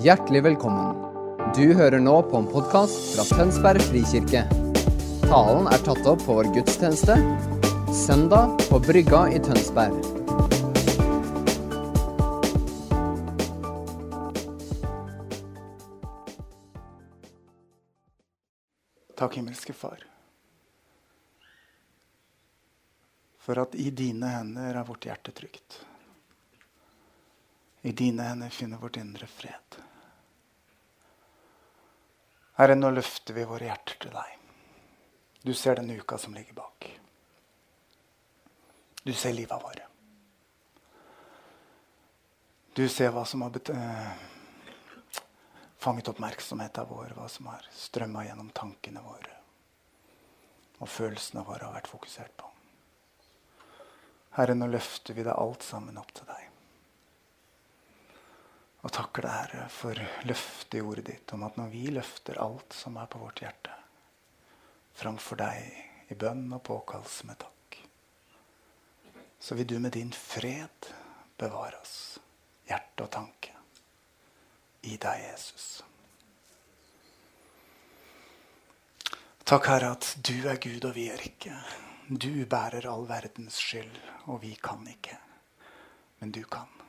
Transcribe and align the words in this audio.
Hjertelig 0.00 0.40
velkommen. 0.42 0.94
Du 1.52 1.74
hører 1.76 2.00
nå 2.00 2.14
på 2.24 2.38
en 2.38 2.46
podkast 2.48 3.10
fra 3.12 3.24
Tønsberg 3.36 3.82
frikirke. 3.84 4.46
Talen 5.26 5.66
er 5.68 5.82
tatt 5.84 6.06
opp 6.08 6.22
på 6.24 6.36
vår 6.38 6.48
gudstjeneste 6.54 7.18
søndag 7.92 8.54
på 8.70 8.78
Brygga 8.80 9.26
i 9.28 9.40
Tønsberg. 9.44 9.98
Takk, 19.20 19.36
himmelske 19.36 19.76
Far, 19.76 20.00
for 23.36 23.60
at 23.66 23.76
i 23.76 23.92
dine 23.92 24.32
hender 24.38 24.80
er 24.80 24.88
vårt 24.88 25.04
hjerte 25.12 25.36
trygt. 25.36 25.82
I 27.84 27.92
dine 27.92 28.32
hender 28.32 28.48
finner 28.48 28.80
vårt 28.80 28.96
indre 28.96 29.28
fred. 29.28 29.80
Herre, 32.60 32.74
nå 32.76 32.90
løfter 32.92 33.32
vi 33.32 33.46
våre 33.48 33.70
hjerter 33.70 33.96
til 34.02 34.10
deg. 34.12 34.32
Du 35.40 35.54
ser 35.56 35.78
den 35.78 35.86
uka 35.96 36.18
som 36.20 36.34
ligger 36.36 36.52
bak. 36.58 36.88
Du 39.00 39.14
ser 39.16 39.32
livet 39.32 39.62
våre. 39.62 39.86
Du 42.76 42.82
ser 42.92 43.14
hva 43.16 43.24
som 43.24 43.46
har 43.46 43.56
eh, 43.72 44.12
fanget 45.80 46.12
oppmerksomheten 46.12 46.90
vår, 46.92 47.16
hva 47.16 47.30
som 47.32 47.48
har 47.48 47.64
strømma 47.72 48.26
gjennom 48.28 48.52
tankene 48.52 49.06
våre. 49.08 49.40
Og 50.84 50.92
følelsene 51.00 51.46
våre 51.48 51.64
har 51.64 51.78
vært 51.80 51.88
fokusert 51.88 52.36
på. 52.44 52.52
Herre, 54.36 54.52
nå 54.52 54.68
løfter 54.68 55.16
vi 55.16 55.24
det 55.24 55.32
alt 55.32 55.64
sammen 55.64 55.96
opp 55.96 56.12
til 56.12 56.28
deg. 56.28 56.49
Og 58.80 58.92
takker 58.96 59.26
deg, 59.26 59.34
Herre, 59.34 59.66
for 59.72 60.00
løftet 60.24 60.78
i 60.78 60.82
ordet 60.84 61.06
ditt 61.10 61.34
om 61.36 61.44
at 61.44 61.58
når 61.60 61.68
vi 61.72 61.84
løfter 61.92 62.40
alt 62.40 62.72
som 62.76 62.96
er 62.96 63.10
på 63.12 63.20
vårt 63.20 63.42
hjerte, 63.44 63.74
framfor 64.96 65.40
deg 65.40 66.12
i 66.12 66.16
bønn 66.18 66.48
og 66.56 66.64
påkallelse 66.64 67.28
med 67.28 67.40
takk, 67.42 67.76
så 69.40 69.56
vil 69.56 69.68
du 69.68 69.76
med 69.80 69.92
din 69.96 70.12
fred 70.16 70.90
bevare 71.40 71.76
oss, 71.80 72.18
hjerte 72.68 73.04
og 73.04 73.12
tanke, 73.12 73.54
i 74.88 74.96
deg, 74.96 75.28
Jesus. 75.28 75.68
Takk, 79.44 79.66
Herre, 79.66 79.92
at 79.96 80.12
du 80.24 80.36
er 80.48 80.60
Gud, 80.62 80.84
og 80.88 80.94
vi 80.96 81.08
er 81.12 81.20
ikke. 81.26 81.52
Du 82.08 82.46
bærer 82.48 82.88
all 82.88 83.08
verdens 83.08 83.60
skyld, 83.60 83.96
og 84.30 84.40
vi 84.44 84.54
kan 84.62 84.86
ikke. 84.88 85.18
Men 86.20 86.32
du 86.32 86.44
kan. 86.48 86.79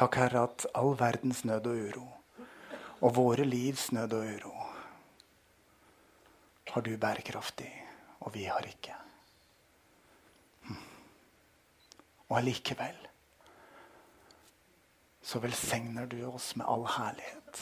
Takk, 0.00 0.16
Herre, 0.16 0.46
at 0.48 0.64
all 0.80 0.94
verdens 0.96 1.42
nød 1.44 1.66
og 1.68 1.76
uro, 1.76 2.06
og 3.04 3.10
våre 3.18 3.44
livs 3.44 3.90
nød 3.92 4.14
og 4.16 4.28
uro, 4.32 4.52
har 6.72 6.84
du 6.86 6.94
bærekraftig, 6.96 7.68
og 8.24 8.32
vi 8.32 8.46
har 8.48 8.64
ikke. 8.64 8.94
Hm. 10.62 10.78
Og 12.30 12.38
allikevel 12.38 12.96
så 15.20 15.42
velsigner 15.44 16.08
du 16.08 16.16
oss 16.30 16.54
med 16.56 16.64
all 16.64 16.86
herlighet, 16.94 17.60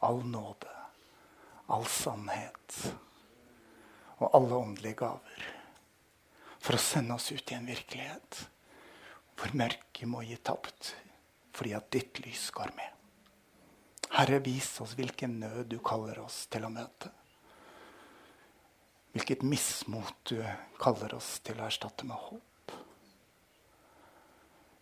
all 0.00 0.24
nåde, 0.24 0.72
all 1.68 1.84
sannhet 1.84 2.78
og 4.16 4.32
alle 4.40 4.62
åndelige 4.62 5.02
gaver 5.04 5.44
for 6.56 6.80
å 6.80 6.82
sende 6.88 7.20
oss 7.20 7.28
ut 7.28 7.52
i 7.52 7.60
en 7.60 7.68
virkelighet 7.68 8.42
hvor 9.36 9.52
mørket 9.56 10.08
må 10.08 10.24
gi 10.24 10.40
tapt 10.40 10.94
fordi 11.52 11.74
at 11.76 11.90
ditt 11.92 12.20
lys 12.24 12.50
går 12.54 12.72
med. 12.76 12.88
Herre, 14.10 14.40
vis 14.42 14.72
oss 14.82 14.96
hvilken 14.98 15.38
nød 15.40 15.68
du 15.70 15.78
kaller 15.84 16.18
oss 16.24 16.44
til 16.50 16.66
å 16.66 16.72
møte. 16.72 17.12
Hvilket 19.14 19.42
mismot 19.46 20.14
du 20.30 20.38
kaller 20.78 21.14
oss 21.14 21.38
til 21.46 21.58
å 21.58 21.66
erstatte 21.66 22.06
med 22.06 22.18
håp. 22.18 22.74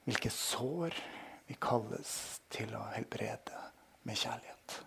Hvilke 0.08 0.32
sår 0.32 0.96
vi 1.48 1.56
kalles 1.60 2.12
til 2.52 2.72
å 2.76 2.84
helbrede 2.92 3.64
med 4.08 4.16
kjærlighet. 4.16 4.78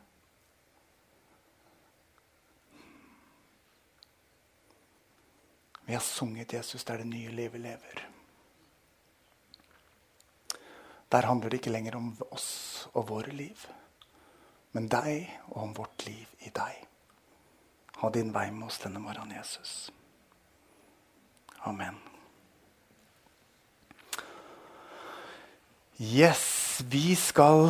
Vi 5.86 5.94
har 5.94 6.02
sunget 6.02 6.54
'Jesus, 6.54 6.84
det 6.84 6.94
er 6.94 6.98
det 6.98 7.08
nye 7.08 7.32
livet 7.32 7.62
lever'. 7.62 8.21
Der 11.12 11.28
handler 11.28 11.50
det 11.52 11.60
ikke 11.60 11.74
lenger 11.74 11.98
om 12.00 12.14
oss 12.32 12.88
og 12.94 13.10
våre 13.10 13.34
liv, 13.36 13.66
men 14.72 14.88
deg 14.92 15.28
og 15.50 15.58
om 15.66 15.74
vårt 15.76 16.06
liv 16.08 16.30
i 16.48 16.52
deg. 16.56 16.86
Ha 18.00 18.10
din 18.10 18.32
vei 18.34 18.48
med 18.52 18.70
oss 18.70 18.80
denne 18.82 19.02
morgenen, 19.04 19.36
Jesus. 19.36 19.92
Amen. 21.68 22.00
Yes, 26.02 26.82
vi 26.90 27.14
skal 27.14 27.68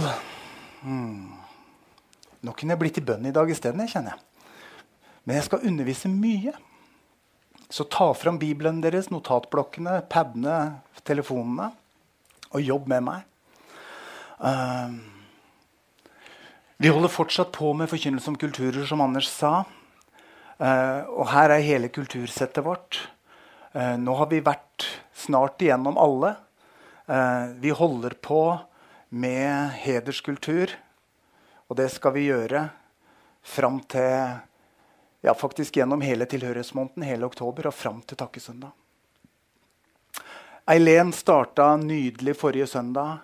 hmm. 0.85 1.33
Nå 2.41 2.53
kunne 2.55 2.73
jeg 2.73 2.81
blitt 2.81 2.99
i 3.01 3.03
bønn 3.05 3.25
i 3.27 3.33
dag 3.35 3.49
isteden, 3.51 3.83
kjenner 3.89 4.15
jeg. 4.15 4.45
Men 5.25 5.37
jeg 5.37 5.49
skal 5.49 5.65
undervise 5.67 6.09
mye. 6.09 6.53
Så 7.71 7.85
ta 7.91 8.07
fram 8.17 8.39
Bibelen 8.41 8.79
deres, 8.83 9.11
notatblokkene, 9.11 9.99
padene, 10.09 10.81
telefonene, 11.05 11.69
og 12.51 12.65
jobb 12.65 12.89
med 12.91 13.05
meg. 13.05 13.27
Uh, 14.41 14.89
vi 16.77 16.89
holder 16.89 17.09
fortsatt 17.13 17.51
på 17.51 17.73
med 17.77 17.89
forkynnelse 17.89 18.29
om 18.31 18.37
kulturer, 18.41 18.85
som 18.89 19.01
Anders 19.01 19.29
sa. 19.29 19.63
Uh, 20.57 21.05
og 21.13 21.27
her 21.29 21.53
er 21.53 21.65
hele 21.65 21.91
kultursettet 21.93 22.65
vårt. 22.65 23.03
Uh, 23.75 23.97
nå 24.01 24.15
har 24.17 24.31
vi 24.31 24.41
vært 24.41 24.87
snart 25.13 25.61
igjennom 25.61 25.99
alle. 26.01 26.35
vi 27.59 27.69
holder 27.75 28.13
på 28.23 28.57
med 29.09 29.73
hederskultur, 29.83 30.71
og 31.67 31.75
det 31.75 31.89
skal 31.91 32.13
vi 32.15 32.29
gjøre 32.29 32.61
fram 33.43 33.81
til 33.91 34.37
ja, 35.21 35.33
faktisk 35.35 35.75
gjennom 35.75 36.01
hele 36.01 36.25
tilhørighetsmåneden, 36.25 37.03
hele 37.03 37.27
oktober, 37.27 37.67
og 37.67 37.75
fram 37.75 37.99
til 38.07 38.17
takkesøndag. 38.17 38.71
Eileen 40.71 41.11
starta 41.13 41.75
nydelig 41.81 42.37
forrige 42.39 42.69
søndag 42.71 43.19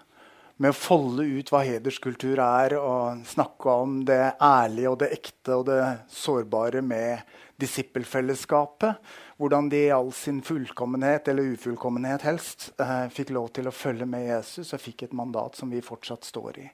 med 0.57 0.73
å 0.73 0.77
folde 0.77 1.25
ut 1.25 1.51
hva 1.53 1.61
hederskultur 1.65 2.39
er, 2.41 2.75
og 2.81 3.23
snakke 3.29 3.73
om 3.83 3.99
det 4.07 4.37
ærlige 4.41 4.91
og 4.91 4.99
det 5.03 5.11
ekte 5.13 5.59
og 5.59 5.67
det 5.69 5.81
sårbare 6.09 6.81
med 6.81 7.21
disippelfellesskapet. 7.61 8.97
Hvordan 9.37 9.69
de 9.69 9.83
i 9.85 9.93
all 9.93 10.09
sin 10.17 10.41
fullkommenhet, 10.45 11.29
eller 11.29 11.53
ufullkommenhet 11.53 12.25
helst, 12.25 12.71
eh, 12.81 13.05
fikk 13.13 13.35
lov 13.37 13.51
til 13.53 13.69
å 13.69 13.75
følge 13.75 14.05
med 14.09 14.25
Jesus 14.25 14.73
og 14.73 14.81
fikk 14.81 15.03
et 15.03 15.13
mandat 15.13 15.55
som 15.55 15.69
vi 15.69 15.81
fortsatt 15.81 16.25
står 16.25 16.57
i. 16.57 16.69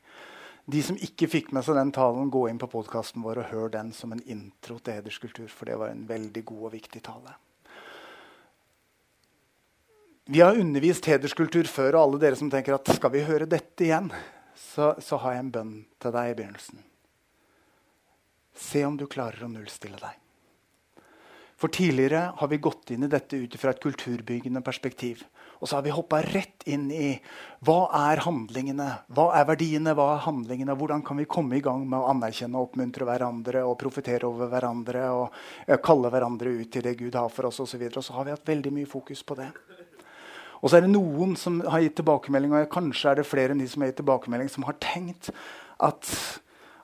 De 0.66 0.82
som 0.82 0.96
ikke 0.96 1.28
fikk 1.28 1.52
med 1.52 1.66
seg 1.66 1.76
den 1.76 1.92
talen, 1.92 2.32
gå 2.32 2.48
inn 2.48 2.60
på 2.60 2.72
podkasten 2.72 3.24
vår 3.24 3.42
og 3.42 3.50
hør 3.52 3.72
den 3.74 3.92
som 3.92 4.14
en 4.16 4.24
intro 4.24 4.80
til 4.80 4.94
hederskultur, 4.94 5.50
for 5.52 5.68
det 5.68 5.76
var 5.76 5.92
en 5.92 6.08
veldig 6.08 6.46
god 6.46 6.70
og 6.70 6.72
viktig 6.78 7.04
tale. 7.04 7.36
Vi 10.26 10.40
har 10.40 10.56
undervist 10.56 11.06
hederskultur 11.12 11.68
før, 11.68 11.98
og 11.98 12.02
alle 12.06 12.20
dere 12.22 12.38
som 12.40 12.48
tenker 12.52 12.78
at 12.78 12.88
skal 12.96 13.12
vi 13.12 13.26
høre 13.28 13.48
dette 13.50 13.84
igjen, 13.84 14.08
så, 14.56 14.94
så 15.04 15.20
har 15.20 15.36
jeg 15.36 15.44
en 15.44 15.54
bønn 15.58 15.74
til 16.00 16.16
deg 16.16 16.32
i 16.32 16.36
begynnelsen. 16.38 16.84
Se 18.56 18.86
om 18.88 18.96
du 18.96 19.04
klarer 19.12 19.44
å 19.44 19.52
nullstille 19.52 20.00
deg. 20.00 20.20
For 21.60 21.72
Tidligere 21.76 22.22
har 22.40 22.50
vi 22.52 22.60
gått 22.64 22.94
inn 22.96 23.04
i 23.04 23.12
dette 23.12 23.36
ut 23.36 23.54
fra 23.60 23.74
et 23.74 23.84
kulturbyggende 23.84 24.64
perspektiv. 24.64 25.26
Og 25.60 25.68
så 25.68 25.78
har 25.78 25.84
vi 25.86 25.94
hoppa 25.96 26.22
rett 26.24 26.64
inn 26.68 26.90
i 26.92 27.12
hva 27.64 27.88
er 27.96 28.24
handlingene, 28.24 28.88
hva 29.16 29.30
er 29.40 29.46
verdiene, 29.48 29.94
hva 29.96 30.10
er 30.16 30.26
handlingene, 30.26 30.76
hvordan 30.80 31.04
kan 31.08 31.20
vi 31.20 31.28
komme 31.28 31.60
i 31.60 31.64
gang 31.64 31.86
med 31.88 32.00
å 32.00 32.10
anerkjenne 32.12 32.60
og 32.60 32.72
oppmuntre 32.72 33.08
hverandre 33.08 33.64
og 33.68 33.78
profetere 33.80 34.28
over 34.28 34.52
hverandre 34.52 35.06
og 35.16 35.38
eh, 35.68 35.80
kalle 35.84 36.12
hverandre 36.12 36.52
ut 36.52 36.72
til 36.74 36.84
det 36.84 36.98
Gud 37.00 37.16
har 37.16 37.32
for 37.32 37.52
oss 37.52 37.64
osv. 37.64 37.80
Og, 37.80 37.96
og 38.00 38.08
så 38.08 38.18
har 38.18 38.28
vi 38.28 38.36
hatt 38.36 38.52
veldig 38.56 38.76
mye 38.80 38.92
fokus 38.98 39.24
på 39.24 39.40
det. 39.40 39.52
Og 40.64 40.72
så 40.72 40.80
er 40.80 40.86
det 40.86 40.94
noen 40.94 41.36
som 41.36 41.60
har 41.68 41.84
gitt 41.84 41.98
tilbakemelding, 42.00 42.56
og 42.56 42.72
kanskje 42.72 43.12
er 43.12 43.20
det 43.20 43.28
flere 43.28 43.52
enn 43.52 43.60
de 43.60 43.68
som 43.68 43.84
har 43.84 43.92
gitt 43.92 44.00
tilbakemelding, 44.00 44.48
som 44.52 44.64
har 44.64 44.78
tenkt 44.80 45.28
at 45.84 46.08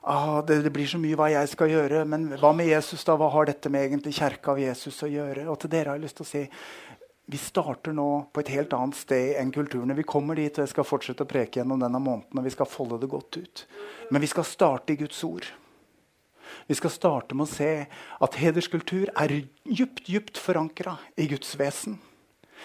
ah, 0.04 0.42
det, 0.44 0.58
det, 0.66 0.72
blir 0.74 0.88
så 0.90 1.00
mye 1.00 1.16
hva 1.16 1.30
jeg 1.32 1.48
skal 1.54 1.72
gjøre. 1.72 2.04
Men 2.12 2.28
hva 2.42 2.52
med 2.56 2.68
Jesus, 2.68 3.06
da? 3.08 3.16
Hva 3.16 3.30
har 3.32 3.48
dette 3.48 3.72
med 3.72 3.86
egentlig 3.86 4.18
kjerka 4.18 4.52
av 4.52 4.60
Jesus 4.60 5.00
å 5.06 5.08
gjøre? 5.08 5.46
Og 5.48 5.56
til 5.62 5.72
dere 5.72 5.94
har 5.94 6.00
jeg 6.00 6.04
lyst 6.04 6.20
til 6.20 6.28
å 6.28 6.32
si 6.34 6.44
vi 7.30 7.38
starter 7.38 7.94
nå 7.94 8.08
på 8.34 8.42
et 8.42 8.50
helt 8.56 8.72
annet 8.74 8.98
sted 8.98 9.36
enn 9.38 9.52
kulturene. 9.54 9.94
Vi 9.94 10.04
kommer 10.08 10.36
dit, 10.36 10.50
og 10.50 10.64
jeg 10.64 10.72
skal 10.72 10.88
fortsette 10.88 11.24
å 11.24 11.30
preke 11.30 11.60
gjennom 11.60 11.80
denne 11.80 12.02
måneden. 12.02 12.36
og 12.36 12.44
vi 12.44 12.52
skal 12.52 12.66
folde 12.68 12.98
det 13.00 13.08
godt 13.08 13.38
ut. 13.38 13.64
Men 14.10 14.20
vi 14.20 14.30
skal 14.32 14.44
starte 14.44 14.92
i 14.92 14.98
Guds 14.98 15.22
ord. 15.24 15.46
Vi 16.66 16.74
skal 16.74 16.90
starte 16.90 17.38
med 17.38 17.46
å 17.46 17.52
se 17.54 17.86
at 17.86 18.38
hederskultur 18.42 19.12
er 19.14 19.36
djupt, 19.62 20.08
djupt 20.10 20.42
forankra 20.42 20.98
i 21.14 21.30
Guds 21.30 21.54
vesen 21.56 22.00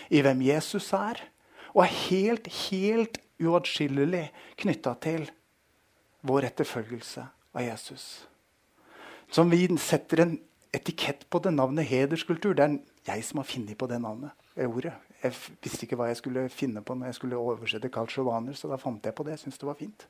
i 0.09 0.21
hvem 0.25 0.41
Jesus 0.45 0.91
er, 0.93 1.21
og 1.73 1.83
er 1.83 1.93
helt, 2.07 2.47
helt 2.69 3.19
uatskillelig 3.41 4.29
knytta 4.61 4.95
til 5.03 5.27
vår 6.25 6.49
etterfølgelse 6.49 7.25
av 7.55 7.63
Jesus. 7.65 8.05
Som 9.31 9.51
vi 9.51 9.65
setter 9.81 10.23
en 10.23 10.37
etikett 10.75 11.25
på 11.29 11.39
det 11.39 11.53
navnet 11.55 11.87
hederskultur. 11.87 12.55
Det 12.55 12.65
er 12.65 12.77
jeg 13.07 13.25
som 13.25 13.41
har 13.41 13.47
funnet 13.49 13.77
på 13.77 13.87
det 13.87 14.01
navnet. 14.01 14.31
ordet. 14.55 14.93
Jeg 15.23 15.33
visste 15.63 15.83
ikke 15.85 15.97
hva 15.99 16.07
jeg 16.07 16.19
skulle 16.21 16.49
finne 16.49 16.81
på 16.85 16.95
når 16.95 17.09
jeg 17.09 17.17
skulle 17.17 17.39
oversette 17.39 17.89
Kalsjovaner, 17.91 18.53
så 18.55 18.69
da 18.71 18.77
fant 18.79 19.03
jeg 19.03 19.15
på 19.15 19.23
det. 19.23 19.35
Jeg 19.35 19.39
syntes 19.39 19.59
det 19.59 19.67
var 19.67 19.79
fint. 19.79 20.05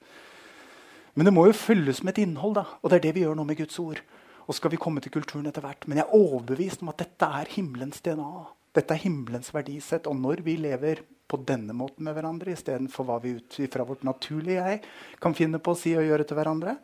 Men 1.15 1.25
det 1.25 1.33
må 1.33 1.45
jo 1.47 1.55
følges 1.55 2.03
med 2.03 2.17
et 2.17 2.25
innhold, 2.25 2.55
da. 2.55 2.65
og 2.81 2.89
det 2.89 2.97
er 2.97 3.05
det 3.07 3.15
vi 3.15 3.23
gjør 3.23 3.37
nå 3.39 3.45
med 3.47 3.57
Guds 3.57 3.79
ord. 3.79 4.01
Og 4.45 4.55
skal 4.55 4.71
vi 4.71 4.77
komme 4.77 5.01
til 5.01 5.11
kulturen 5.11 5.47
etter 5.47 5.63
hvert. 5.65 5.87
Men 5.87 5.97
jeg 5.97 6.05
er 6.05 6.17
overbevist 6.17 6.83
om 6.83 6.91
at 6.91 6.99
dette 7.01 7.25
er 7.25 7.49
himmelens 7.49 8.01
DNA. 8.05 8.45
Dette 8.75 8.95
er 8.95 9.03
himmelens 9.05 9.53
verdisett. 9.55 10.07
Og 10.11 10.17
når 10.19 10.43
vi 10.45 10.57
lever 10.59 11.01
på 11.25 11.39
denne 11.41 11.73
måten 11.73 12.05
med 12.05 12.15
hverandre 12.17 12.53
istedenfor 12.53 13.07
hva 13.07 13.17
vi 13.23 13.35
ut 13.39 13.57
fra 13.73 13.85
vårt 13.87 14.03
naturlige 14.05 14.61
jeg 14.61 14.81
kan 15.23 15.33
finne 15.37 15.57
på 15.63 15.73
å 15.73 15.79
si 15.79 15.95
og 15.97 16.05
gjøre 16.05 16.27
til 16.27 16.37
hverandre, 16.37 16.75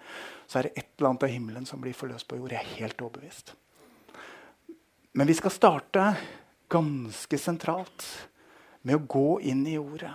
så 0.49 0.59
er 0.59 0.67
det 0.67 0.73
et 0.79 0.87
eller 0.97 1.11
annet 1.11 1.25
av 1.27 1.33
himmelen 1.33 1.67
som 1.69 1.81
blir 1.83 1.95
forløst 1.97 2.27
på 2.29 2.39
jord. 2.39 2.55
Jeg 2.55 2.63
er 2.63 2.79
helt 2.81 3.03
overbevist. 3.03 3.53
Men 5.13 5.27
vi 5.27 5.35
skal 5.37 5.53
starte 5.53 6.05
ganske 6.71 7.37
sentralt 7.37 8.07
med 8.87 8.97
å 8.97 9.05
gå 9.05 9.41
inn 9.51 9.65
i 9.67 9.77
ordet. 9.77 10.13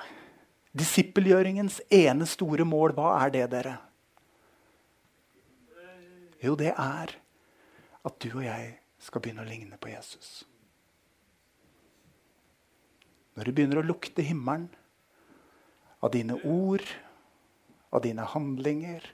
Disippelgjøringens 0.77 1.79
ene 1.93 2.27
store 2.29 2.67
mål, 2.69 2.97
hva 2.97 3.15
er 3.23 3.33
det, 3.33 3.45
dere? 3.53 3.77
Jo, 6.43 6.57
det 6.59 6.73
er 6.73 7.15
at 8.07 8.19
du 8.23 8.29
og 8.35 8.45
jeg 8.45 8.75
skal 9.03 9.23
begynne 9.23 9.45
å 9.45 9.49
ligne 9.49 9.79
på 9.81 9.91
Jesus. 9.93 10.45
Når 13.37 13.45
du 13.45 13.53
begynner 13.53 13.83
å 13.83 13.87
lukte 13.87 14.25
himmelen 14.25 14.71
av 16.01 16.13
dine 16.15 16.39
ord, 16.49 16.85
av 17.93 18.03
dine 18.05 18.25
handlinger, 18.33 19.05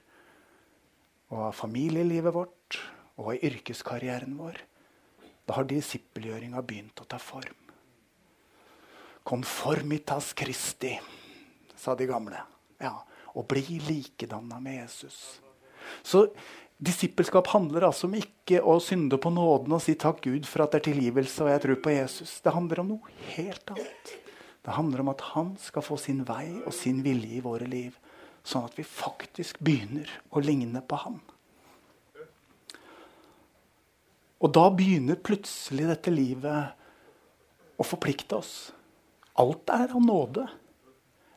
og 1.33 1.49
av 1.49 1.57
familielivet 1.57 2.35
vårt 2.35 2.79
og 3.17 3.33
av 3.33 3.45
yrkeskarrieren 3.45 4.37
vår, 4.37 4.59
da 5.43 5.57
har 5.57 5.67
disippelgjøringa 5.67 6.61
begynt 6.63 7.01
å 7.03 7.07
ta 7.09 7.19
form. 7.19 7.59
Conformitas 9.23 10.33
Christi, 10.37 10.93
sa 11.75 11.95
de 11.95 12.07
gamle. 12.07 12.39
Ja, 12.79 12.99
Å 13.33 13.41
bli 13.49 13.79
likedanna 13.81 14.59
med 14.61 14.75
Jesus. 14.83 15.41
Så 16.05 16.27
Disippelskap 16.83 17.47
handler 17.53 17.85
altså 17.87 18.09
om 18.09 18.15
ikke 18.17 18.59
å 18.59 18.75
synde 18.83 19.19
på 19.21 19.31
nåden 19.31 19.75
og 19.75 19.81
si 19.85 19.93
takk 19.99 20.23
Gud 20.25 20.47
for 20.49 20.65
at 20.65 20.73
det 20.73 20.81
er 20.81 20.87
tilgivelse 20.89 21.45
og 21.45 21.51
jeg 21.53 21.61
tror 21.63 21.77
på 21.85 21.93
Jesus. 21.93 22.33
Det 22.43 22.55
handler 22.55 22.81
om 22.81 22.89
noe 22.95 23.13
helt 23.35 23.71
annet. 23.71 24.15
Det 24.63 24.75
handler 24.75 25.03
om 25.03 25.11
at 25.11 25.23
han 25.33 25.53
skal 25.59 25.85
få 25.85 25.99
sin 25.99 26.23
vei 26.27 26.47
og 26.63 26.73
sin 26.75 26.99
vilje 27.05 27.37
i 27.37 27.43
våre 27.43 27.67
liv. 27.69 27.95
Sånn 28.43 28.65
at 28.67 28.75
vi 28.75 28.83
faktisk 28.87 29.61
begynner 29.63 30.11
å 30.35 30.43
ligne 30.43 30.81
på 30.83 30.99
han. 31.05 31.21
Og 34.43 34.51
da 34.51 34.65
begynner 34.75 35.21
plutselig 35.23 35.87
dette 35.87 36.11
livet 36.11 37.79
å 37.79 37.87
forplikte 37.87 38.41
oss. 38.41 38.73
Alt 39.39 39.71
er 39.71 39.87
av 39.87 40.03
nåde. 40.03 40.49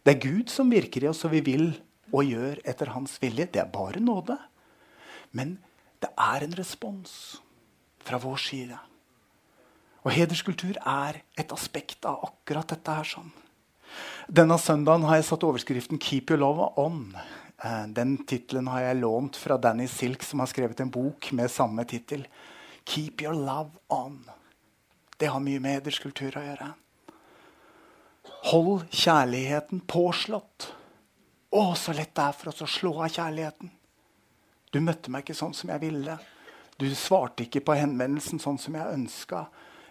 Det 0.03 0.17
er 0.17 0.25
Gud 0.27 0.51
som 0.51 0.73
virker 0.75 1.07
i 1.07 1.11
oss, 1.13 1.23
og 1.27 1.37
vi 1.37 1.45
vil 1.47 1.69
og 2.11 2.27
gjør 2.27 2.59
etter 2.67 2.91
hans 2.95 3.15
vilje. 3.23 3.47
Det 3.55 3.63
er 3.63 3.71
bare 3.71 4.03
nåde. 4.03 4.39
Men 5.33 5.57
det 6.03 6.13
er 6.13 6.45
en 6.45 6.55
respons 6.59 7.41
fra 8.07 8.21
vår 8.23 8.37
side. 8.43 8.79
Og 10.07 10.13
hederskultur 10.15 10.77
er 10.79 11.23
et 11.39 11.53
aspekt 11.53 12.07
av 12.07 12.23
akkurat 12.29 12.69
dette 12.69 12.95
her. 12.95 13.05
sånn. 13.05 13.33
Denne 14.29 14.59
søndagen 14.59 15.07
har 15.07 15.17
jeg 15.17 15.25
satt 15.25 15.43
overskriften 15.43 15.99
'Keep 15.99 16.31
your 16.31 16.39
love 16.39 16.73
on'. 16.77 17.17
Eh, 17.65 17.87
den 17.87 18.19
tittelen 18.27 18.67
har 18.69 18.81
jeg 18.81 19.01
lånt 19.01 19.37
fra 19.37 19.57
Danny 19.57 19.87
Silk, 19.87 20.23
som 20.23 20.41
har 20.41 20.47
skrevet 20.47 20.81
en 20.81 20.91
bok 20.91 21.33
med 21.33 21.51
samme 21.51 21.85
tittel. 21.85 22.27
'Keep 22.85 23.23
your 23.23 23.35
love 23.35 23.71
on'. 23.89 24.31
Det 25.19 25.29
har 25.29 25.41
mye 25.41 25.61
med 25.61 25.81
hederskultur 25.81 26.37
å 26.37 26.45
gjøre. 26.45 26.75
Hold 28.53 28.85
kjærligheten 28.91 29.81
påslått. 29.81 30.73
Å, 31.51 31.75
så 31.75 31.93
lett 31.93 32.15
det 32.15 32.23
er 32.23 32.33
for 32.33 32.49
oss 32.53 32.63
å 32.63 32.67
slå 32.67 32.93
av 33.03 33.09
kjærligheten. 33.09 33.71
Du 34.77 34.83
møtte 34.85 35.09
meg 35.09 35.25
ikke 35.25 35.39
sånn 35.39 35.55
som 35.57 35.71
jeg 35.73 35.81
ville. 35.87 36.19
Du 36.77 36.85
svarte 36.93 37.47
ikke 37.47 37.63
på 37.65 37.79
henvendelsen 37.79 38.43
sånn 38.43 38.59
som 38.61 38.75
jeg 38.77 38.93
ønska. 38.93 39.47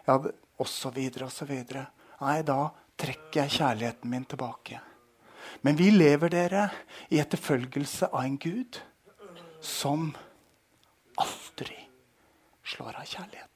Ja, 0.05 0.19
og 0.21 0.67
så 0.69 0.91
videre 0.93 1.25
og 1.25 1.33
så 1.33 1.47
videre. 1.49 1.87
Nei, 2.19 2.43
da 2.45 2.67
trekker 2.93 3.41
jeg 3.41 3.55
kjærligheten 3.55 4.11
min 4.11 4.27
tilbake. 4.29 4.77
Men 5.65 5.79
vi 5.79 5.89
lever 5.89 6.29
dere 6.29 6.67
i 7.09 7.17
etterfølgelse 7.23 8.11
av 8.11 8.27
en 8.27 8.37
Gud 8.37 8.77
som 9.65 10.11
aldri 11.17 11.81
slår 12.61 13.01
av 13.01 13.09
kjærligheten. 13.09 13.51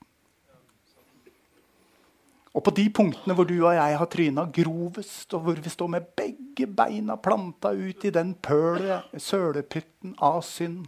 Og 2.58 2.66
på 2.66 2.74
de 2.74 2.90
punktene 2.90 3.36
hvor 3.38 3.46
du 3.46 3.60
og 3.60 3.76
jeg 3.78 3.98
har 4.02 4.10
tryna 4.10 4.50
grovest, 4.50 5.30
og 5.38 5.46
hvor 5.46 5.60
vi 5.62 5.70
står 5.70 5.92
med 5.94 6.10
begge 6.18 6.66
beina 6.66 7.22
planta 7.22 7.70
ut 7.78 8.06
i 8.10 8.12
den 8.16 8.34
pøle, 8.34 9.04
sølepytten 9.14 10.18
av 10.26 10.42
synd, 10.48 10.88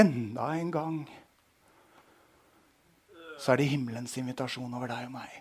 enda 0.00 0.54
en 0.56 0.70
gang, 0.70 0.98
så 3.40 3.52
er 3.52 3.60
det 3.60 3.70
himmelens 3.72 4.16
invitasjon 4.20 4.74
over 4.76 4.90
deg 4.90 5.08
og 5.08 5.14
meg. 5.16 5.32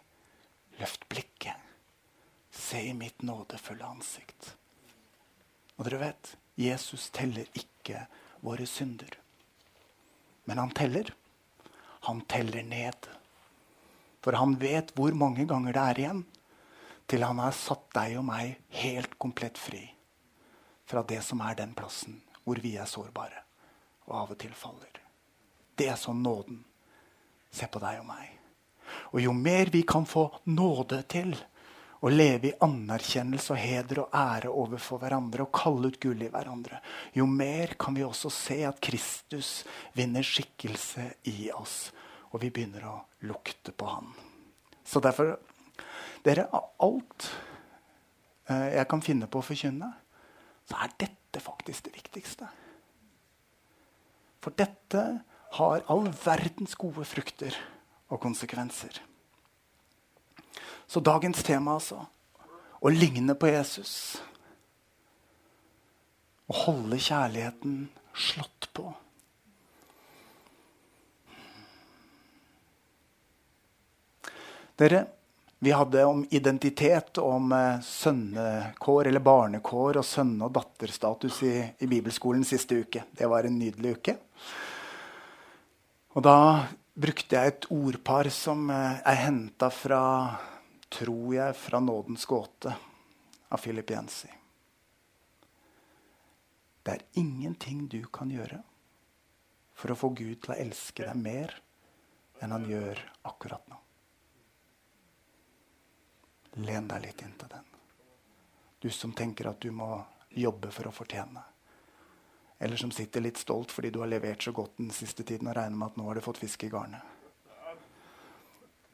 Løft 0.80 1.06
blikket. 1.12 1.68
Se 2.52 2.82
i 2.90 2.96
mitt 2.96 3.24
nådefulle 3.24 3.86
ansikt. 3.86 4.54
Og 5.78 5.88
dere 5.88 6.00
vet, 6.02 6.34
Jesus 6.60 7.10
teller 7.16 7.48
ikke 7.56 8.06
våre 8.44 8.68
synder. 8.68 9.12
Men 10.48 10.64
han 10.64 10.76
teller. 10.76 11.12
Han 12.08 12.24
teller 12.32 12.64
ned. 12.64 13.10
For 14.24 14.36
han 14.36 14.58
vet 14.60 14.92
hvor 14.96 15.16
mange 15.16 15.48
ganger 15.48 15.76
det 15.76 15.86
er 15.86 16.04
igjen 16.04 16.24
til 17.10 17.26
han 17.26 17.40
har 17.42 17.56
satt 17.58 17.88
deg 17.96 18.20
og 18.20 18.28
meg 18.28 18.60
helt 18.84 19.16
komplett 19.22 19.58
fri 19.58 19.82
fra 20.90 21.02
det 21.08 21.22
som 21.26 21.42
er 21.46 21.58
den 21.58 21.72
plassen 21.78 22.20
hvor 22.44 22.60
vi 22.62 22.76
er 22.78 22.90
sårbare 22.90 23.49
og 24.10 24.16
av 24.24 24.34
og 24.34 24.42
til 24.42 24.54
faller. 24.58 25.00
Det 25.78 25.88
er 25.88 26.00
sånn 26.00 26.24
nåden 26.26 26.64
ser 27.52 27.70
på 27.72 27.82
deg 27.82 28.02
og 28.02 28.10
meg. 28.10 28.28
Og 29.14 29.22
jo 29.24 29.34
mer 29.34 29.70
vi 29.74 29.84
kan 29.88 30.06
få 30.10 30.28
nåde 30.50 31.02
til 31.10 31.34
å 32.00 32.12
leve 32.12 32.50
i 32.50 32.58
anerkjennelse 32.64 33.54
og 33.54 33.60
heder 33.60 34.02
og 34.06 34.16
ære 34.16 34.52
overfor 34.62 35.02
hverandre 35.02 35.44
og 35.46 35.54
kalle 35.56 35.92
ut 35.92 36.00
gull 36.02 36.22
i 36.24 36.32
hverandre, 36.32 36.80
jo 37.14 37.26
mer 37.28 37.76
kan 37.80 37.98
vi 37.98 38.06
også 38.08 38.32
se 38.32 38.62
at 38.68 38.80
Kristus 38.82 39.66
vinner 39.98 40.24
skikkelse 40.24 41.10
i 41.28 41.50
oss, 41.52 41.90
og 42.32 42.40
vi 42.46 42.54
begynner 42.56 42.88
å 42.88 42.96
lukte 43.28 43.76
på 43.76 43.90
Han. 43.90 44.14
Så 44.86 45.04
derfor 45.04 45.38
Dere, 46.20 46.50
alt 46.52 47.30
eh, 48.52 48.76
jeg 48.76 48.88
kan 48.92 49.04
finne 49.04 49.30
på 49.32 49.40
å 49.40 49.46
forkynne, 49.46 49.88
så 50.68 50.82
er 50.84 50.92
dette 51.00 51.40
faktisk 51.40 51.86
det 51.88 51.94
viktigste. 51.96 52.50
For 54.40 54.56
dette 54.56 55.04
har 55.60 55.84
all 55.92 56.08
verdens 56.24 56.76
gode 56.80 57.04
frukter 57.08 57.56
og 58.10 58.22
konsekvenser. 58.24 59.02
Så 60.90 61.02
dagens 61.06 61.44
tema, 61.46 61.76
altså 61.78 62.06
å 62.80 62.92
ligne 62.94 63.36
på 63.36 63.50
Jesus. 63.52 63.94
Å 66.50 66.56
holde 66.64 67.00
kjærligheten 67.04 67.90
slått 68.16 68.70
på. 68.74 68.88
Dere, 74.80 75.04
vi 75.62 75.72
hadde 75.72 76.06
om 76.06 76.26
identitet, 76.30 77.18
om 77.18 77.52
eh, 77.52 77.80
sønnekår 77.82 79.08
eller 79.08 79.20
barnekår 79.20 80.00
og 80.00 80.06
sønne- 80.08 80.48
og 80.48 80.54
datterstatus 80.56 81.42
i, 81.44 81.56
i 81.80 81.88
bibelskolen 81.88 82.46
siste 82.48 82.78
uke. 82.80 83.04
Det 83.12 83.28
var 83.28 83.44
en 83.44 83.60
nydelig 83.60 83.98
uke. 83.98 84.16
Og 86.16 86.24
da 86.24 86.38
brukte 86.96 87.36
jeg 87.36 87.52
et 87.52 87.68
ordpar 87.76 88.32
som 88.32 88.70
eh, 88.72 89.02
er 89.04 89.20
henta 89.26 89.68
fra, 89.74 90.04
tror 90.88 91.36
jeg, 91.36 91.58
fra 91.60 91.84
Nådens 91.84 92.24
gåte 92.30 92.78
av 93.52 93.60
Philip 93.60 93.92
Jensi. 93.92 94.32
Det 96.88 96.96
er 96.96 97.20
ingenting 97.20 97.84
du 97.92 98.00
kan 98.08 98.32
gjøre 98.32 98.62
for 99.76 99.92
å 99.92 100.00
få 100.00 100.14
Gud 100.16 100.40
til 100.40 100.56
å 100.56 100.60
elske 100.64 101.04
deg 101.04 101.20
mer 101.20 101.52
enn 102.40 102.56
han 102.56 102.72
gjør 102.72 103.04
akkurat 103.28 103.68
nå. 103.68 103.84
Len 106.60 106.88
deg 106.90 107.06
litt 107.06 107.22
inntil 107.24 107.52
den. 107.52 107.68
Du 108.80 108.90
som 108.92 109.14
tenker 109.16 109.48
at 109.50 109.62
du 109.62 109.72
må 109.76 109.92
jobbe 110.30 110.72
for 110.72 110.90
å 110.90 110.96
fortjene. 110.96 111.44
Eller 112.60 112.80
som 112.80 112.92
sitter 112.92 113.24
litt 113.24 113.40
stolt 113.40 113.72
fordi 113.72 113.92
du 113.96 114.02
har 114.04 114.12
levert 114.12 114.44
så 114.44 114.52
godt 114.56 114.78
den 114.78 114.92
siste 114.96 115.24
tiden 115.24 115.48
og 115.48 115.56
regner 115.56 115.80
med 115.80 115.92
at 115.92 116.00
nå 116.00 116.08
har 116.10 116.20
du 116.20 116.24
fått 116.26 116.42
fisk 116.42 116.66
i 116.68 116.72
garnet. 116.72 117.16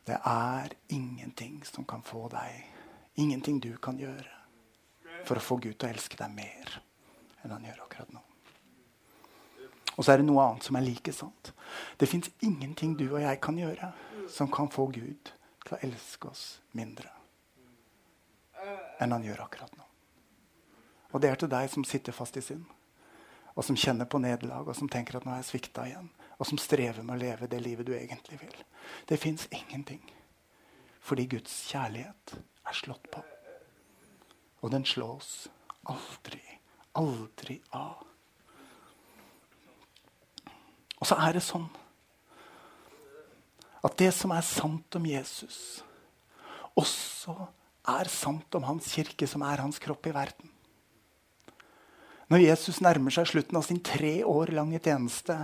Det 0.06 0.20
er 0.22 0.76
ingenting 0.94 1.64
som 1.66 1.86
kan 1.90 2.04
få 2.06 2.28
deg, 2.30 2.60
ingenting 3.18 3.58
du 3.60 3.72
kan 3.82 3.98
gjøre 3.98 4.30
for 5.26 5.40
å 5.40 5.42
få 5.42 5.58
Gud 5.58 5.80
til 5.80 5.88
å 5.88 5.96
elske 5.96 6.20
deg 6.20 6.30
mer 6.36 6.76
enn 7.42 7.56
han 7.56 7.66
gjør 7.66 7.82
akkurat 7.88 8.14
nå. 8.14 8.22
Og 9.96 10.04
så 10.04 10.14
er 10.14 10.22
det 10.22 10.28
noe 10.28 10.44
annet 10.44 10.68
som 10.68 10.78
er 10.78 10.86
like 10.86 11.14
sant. 11.16 11.54
Det 11.98 12.10
fins 12.10 12.30
ingenting 12.46 12.94
du 13.00 13.08
og 13.08 13.22
jeg 13.24 13.42
kan 13.42 13.58
gjøre 13.58 13.90
som 14.30 14.52
kan 14.52 14.70
få 14.70 14.92
Gud 14.94 15.34
til 15.66 15.74
å 15.74 15.82
elske 15.88 16.30
oss 16.30 16.48
mindre 16.78 17.10
enn 19.00 19.16
han 19.16 19.26
gjør 19.26 19.46
akkurat 19.46 19.76
nå. 19.78 19.86
Og 21.14 21.22
det 21.22 21.32
er 21.32 21.40
til 21.40 21.52
deg 21.52 21.70
som 21.72 21.86
sitter 21.88 22.16
fast 22.16 22.38
i 22.38 22.44
synd, 22.44 22.66
og 23.56 23.64
som 23.64 23.78
kjenner 23.80 24.08
på 24.10 24.20
nederlag, 24.20 24.68
og 24.68 24.76
som 24.76 24.90
tenker 24.92 25.18
at 25.18 25.26
nå 25.26 25.32
er 25.32 25.40
jeg 25.40 25.50
svikta 25.52 25.86
igjen, 25.88 26.10
og 26.36 26.50
som 26.50 26.60
strever 26.60 27.06
med 27.06 27.16
å 27.16 27.22
leve 27.22 27.48
det 27.52 27.62
livet 27.64 27.88
du 27.88 27.94
egentlig 27.96 28.42
vil. 28.42 28.58
Det 29.08 29.20
fins 29.22 29.48
ingenting. 29.52 30.04
Fordi 31.06 31.28
Guds 31.32 31.54
kjærlighet 31.70 32.36
er 32.66 32.76
slått 32.76 33.08
på. 33.14 33.22
Og 34.66 34.74
den 34.74 34.86
slås 34.90 35.48
aldri, 35.88 36.42
aldri 36.98 37.60
av. 37.78 38.04
Og 41.00 41.08
så 41.08 41.18
er 41.22 41.38
det 41.38 41.44
sånn 41.46 41.68
at 43.86 43.98
det 44.02 44.10
som 44.18 44.34
er 44.34 44.42
sant 44.42 44.98
om 44.98 45.06
Jesus, 45.06 45.84
også 46.76 47.36
er 47.92 48.10
sant 48.12 48.58
om 48.58 48.66
hans 48.68 48.92
kirke, 48.96 49.28
som 49.30 49.44
er 49.46 49.64
hans 49.64 49.80
kropp 49.82 50.08
i 50.10 50.14
verden. 50.16 50.52
Når 52.32 52.42
Jesus 52.42 52.80
nærmer 52.82 53.14
seg 53.14 53.28
slutten 53.30 53.58
av 53.60 53.66
sin 53.68 53.82
tre 53.86 54.18
år 54.26 54.50
lange 54.58 54.80
tjeneste, 54.82 55.44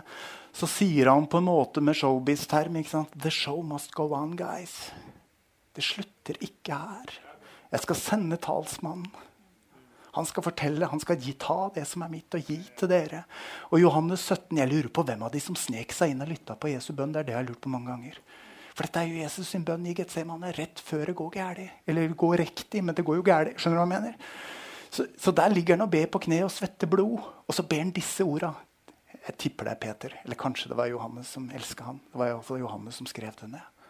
så 0.51 0.67
sier 0.67 1.11
han 1.11 1.27
på 1.29 1.37
en 1.37 1.47
måte 1.47 1.83
med 1.83 1.97
showbiz-term 1.97 2.79
The 3.13 3.29
show 3.31 3.61
must 3.61 3.93
go 3.93 4.09
on, 4.17 4.35
guys. 4.35 4.89
Det 5.75 5.85
slutter 5.85 6.41
ikke 6.41 6.75
her. 6.75 7.13
Jeg 7.71 7.85
skal 7.85 7.99
sende 7.99 8.39
talsmannen. 8.41 9.11
Han 10.11 10.25
skal 10.27 10.43
fortelle, 10.43 10.89
han 10.91 10.99
skal 10.99 11.21
gi, 11.23 11.37
ta 11.39 11.69
det 11.71 11.85
som 11.87 12.03
er 12.03 12.11
mitt, 12.11 12.33
og 12.35 12.43
gi 12.43 12.57
til 12.75 12.89
dere. 12.91 13.23
Og 13.71 13.79
Johannes 13.79 14.25
17, 14.25 14.57
Jeg 14.57 14.67
lurer 14.67 14.89
på 14.91 15.05
hvem 15.07 15.23
av 15.23 15.31
de 15.31 15.39
som 15.39 15.55
snek 15.55 15.93
seg 15.95 16.11
inn 16.11 16.25
og 16.25 16.27
lytta 16.33 16.57
på 16.59 16.73
Jesu 16.73 16.91
bønn. 16.91 17.13
Det 17.13 17.21
er 17.21 17.29
det 17.29 17.33
jeg 17.37 17.39
har 17.39 17.47
lurt 17.47 17.61
på 17.63 17.71
mange 17.71 17.93
ganger. 17.93 18.17
For 18.81 18.89
dette 18.89 19.01
er 19.03 19.11
jo 19.11 19.21
Jesus 19.21 19.49
sin 19.53 19.61
bønn 19.61 19.83
i 19.85 19.91
Getsemane 19.93 20.49
rett 20.57 20.79
før 20.81 21.11
det 21.11 21.13
går 21.19 21.35
gærlig. 21.35 21.67
Eller 21.85 22.15
går 22.17 22.39
riktig, 22.41 22.79
men 22.81 22.95
det 22.97 23.03
går 23.05 23.19
jo 23.19 23.25
gærlig. 23.27 23.51
Skjønner 23.61 23.77
du 23.77 23.81
hva 23.83 23.85
jeg 23.85 23.93
mener? 23.93 24.39
Så, 24.89 25.05
så, 25.21 25.33
der 25.37 25.53
ligger 25.53 25.77
han 25.77 25.85
og 25.85 25.91
ber 25.93 26.07
på 26.09 26.23
kne 26.25 26.39
og 26.47 26.49
svetter 26.49 26.89
blod. 26.89 27.27
Og 27.45 27.53
så 27.53 27.61
ber 27.61 27.83
han 27.83 27.93
disse 27.93 28.25
orda. 28.25 28.49
Jeg 29.27 29.37
tipper 29.45 29.69
det 29.69 29.75
er 29.75 29.81
Peter, 29.85 30.17
eller 30.23 30.41
kanskje 30.47 30.73
det 30.73 30.79
var 30.81 30.89
Johannes 30.89 31.29
som 31.29 31.45
elska 31.53 31.91
ham. 31.91 32.01
Det 32.09 32.23
var 32.23 32.33
iallfall 32.33 32.63
Johannes 32.63 32.97
som 32.97 33.13
skrev 33.13 33.37
det 33.43 33.53
ned. 33.53 33.87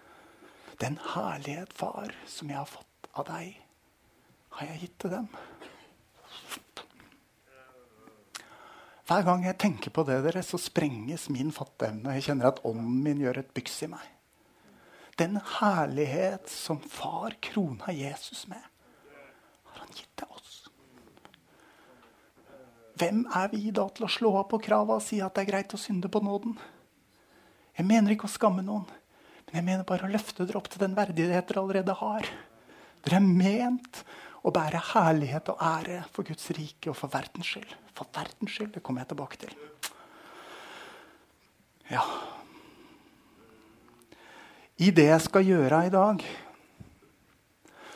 Den 0.83 0.99
herlighet, 1.13 1.71
far, 1.71 2.11
som 2.27 2.51
jeg 2.51 2.59
har 2.59 2.67
fått 2.67 3.11
av 3.15 3.31
deg, 3.31 3.55
har 4.59 4.73
jeg 4.73 4.83
gitt 4.83 5.01
til 5.05 5.15
dem. 5.15 5.33
Hver 9.07 9.23
gang 9.23 9.47
jeg 9.47 9.63
tenker 9.63 9.95
på 9.95 10.03
det, 10.03 10.19
dere, 10.27 10.43
så 10.43 10.59
sprenges 10.59 11.31
min 11.31 11.55
fatteevne. 11.55 12.19
Jeg 12.19 12.27
kjenner 12.27 12.51
at 12.51 12.65
ånden 12.67 13.05
min 13.07 13.23
gjør 13.23 13.45
et 13.45 13.55
byks 13.55 13.85
i 13.87 13.95
meg. 13.95 14.17
Den 15.21 15.37
herlighet 15.59 16.49
som 16.49 16.79
far 16.79 17.35
krona 17.39 17.93
Jesus 17.93 18.47
med, 18.47 18.61
har 19.63 19.83
han 19.83 19.93
gitt 19.93 20.09
til 20.17 20.31
oss. 20.33 20.55
Hvem 22.97 23.19
er 23.29 23.51
vi 23.51 23.69
da 23.75 23.85
til 23.93 24.07
å 24.07 24.09
slå 24.09 24.31
av 24.39 24.47
på 24.49 24.61
krava 24.65 24.97
og 24.97 25.05
si 25.05 25.19
at 25.21 25.35
det 25.35 25.43
er 25.43 25.51
greit 25.51 25.75
å 25.77 25.81
synde 25.81 26.09
på 26.09 26.23
nåden? 26.25 26.57
Jeg 27.77 27.85
mener 27.91 28.15
ikke 28.15 28.25
å 28.29 28.33
skamme 28.33 28.65
noen, 28.65 28.89
men 29.45 29.59
jeg 29.59 29.67
mener 29.69 29.85
bare 29.85 30.09
å 30.09 30.11
løfte 30.15 30.47
dere 30.47 30.57
opp 30.57 30.71
til 30.73 30.81
den 30.87 30.97
verdighet 30.97 31.53
dere 31.53 31.61
allerede 31.61 31.97
har. 32.01 32.33
Dere 33.05 33.21
er 33.21 33.29
ment 33.45 34.03
å 34.41 34.53
bære 34.53 34.81
herlighet 34.95 35.53
og 35.53 35.61
ære 35.69 36.01
for 36.09 36.25
Guds 36.25 36.49
rike 36.57 36.89
og 36.89 36.97
for 36.97 37.13
verdens 37.13 37.53
skyld. 37.53 37.77
For 37.93 38.09
verdens 38.17 38.57
skyld. 38.57 38.73
Det 38.73 38.81
kommer 38.85 39.05
jeg 39.05 39.13
tilbake 39.13 39.43
til. 39.45 39.57
Ja 41.93 42.05
I 44.81 44.89
det 44.89 45.07
jeg 45.11 45.21
skal 45.27 45.45
gjøre 45.45 45.85
i 45.85 45.93
dag, 45.93 46.23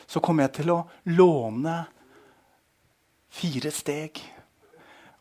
så 0.05 0.21
kommer 0.21 0.45
jeg 0.45 0.59
til 0.59 0.71
å 0.75 0.79
låne 1.17 1.79
fire 3.33 3.71
steg 3.73 4.21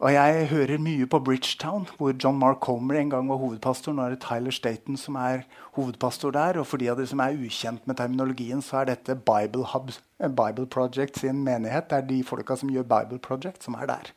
og 0.05 0.11
jeg 0.13 0.49
hører 0.51 0.81
mye 0.83 1.07
på 1.07 1.21
Bridgetown, 1.23 1.87
hvor 1.97 2.13
John 2.13 2.37
Mark 2.37 2.59
Comer 2.61 2.99
en 2.99 3.13
gang 3.13 3.29
var 3.31 3.39
hovedpastor. 3.41 3.95
Nå 3.95 4.03
er 4.05 4.13
det 4.13 4.25
Tyler 4.25 4.53
Staten 4.53 4.99
som 5.01 5.17
er 5.17 5.47
hovedpastor 5.79 6.35
der. 6.35 6.59
Og 6.61 6.67
for 6.67 6.83
de 6.83 6.91
av 6.93 6.99
dere 6.99 7.09
som 7.09 7.23
er 7.25 7.39
ukjent 7.39 7.87
med 7.89 7.97
terminologien, 7.97 8.61
så 8.63 8.83
er 8.83 8.91
dette 8.91 9.17
Bible 9.17 9.65
Hub, 9.71 9.95
eh, 10.21 10.29
Bible 10.29 10.67
Project 10.67 11.23
sin 11.23 11.41
menighet. 11.47 11.89
Det 11.89 11.97
er 11.97 12.09
de 12.11 12.21
folka 12.27 12.57
som 12.57 12.69
gjør 12.75 12.85
Bible 12.91 13.19
Project, 13.19 13.63
som 13.65 13.79
er 13.81 13.87
der. 13.87 14.11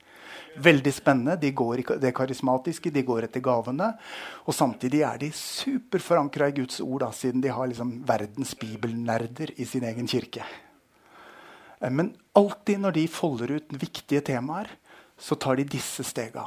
Veldig 0.63 0.93
spennende. 0.93 1.37
De 1.41 1.51
går 1.53 1.83
det 2.01 2.09
er 2.09 2.15
karismatiske, 2.17 2.91
de 2.93 3.03
går 3.05 3.27
etter 3.27 3.43
gavene. 3.45 3.91
Og 4.45 4.55
samtidig 4.55 5.03
er 5.05 5.19
de 5.21 5.31
superforankra 5.33 6.49
i 6.49 6.55
Guds 6.61 6.81
ord, 6.81 7.01
da, 7.05 7.11
siden 7.13 7.43
de 7.43 7.53
har 7.53 7.69
liksom 7.69 7.99
verdens 8.07 8.55
bibelnerder 8.57 9.53
i 9.57 9.67
sin 9.69 9.85
egen 9.87 10.09
kirke. 10.09 10.45
Eh, 11.79 11.91
men 11.91 12.15
alltid 12.37 12.81
når 12.81 12.97
de 12.97 13.07
folder 13.11 13.57
ut 13.57 13.77
viktige 13.81 14.23
temaer, 14.33 14.71
så 15.17 15.35
tar 15.35 15.57
de 15.57 15.69
disse 15.77 16.05
stega. 16.05 16.45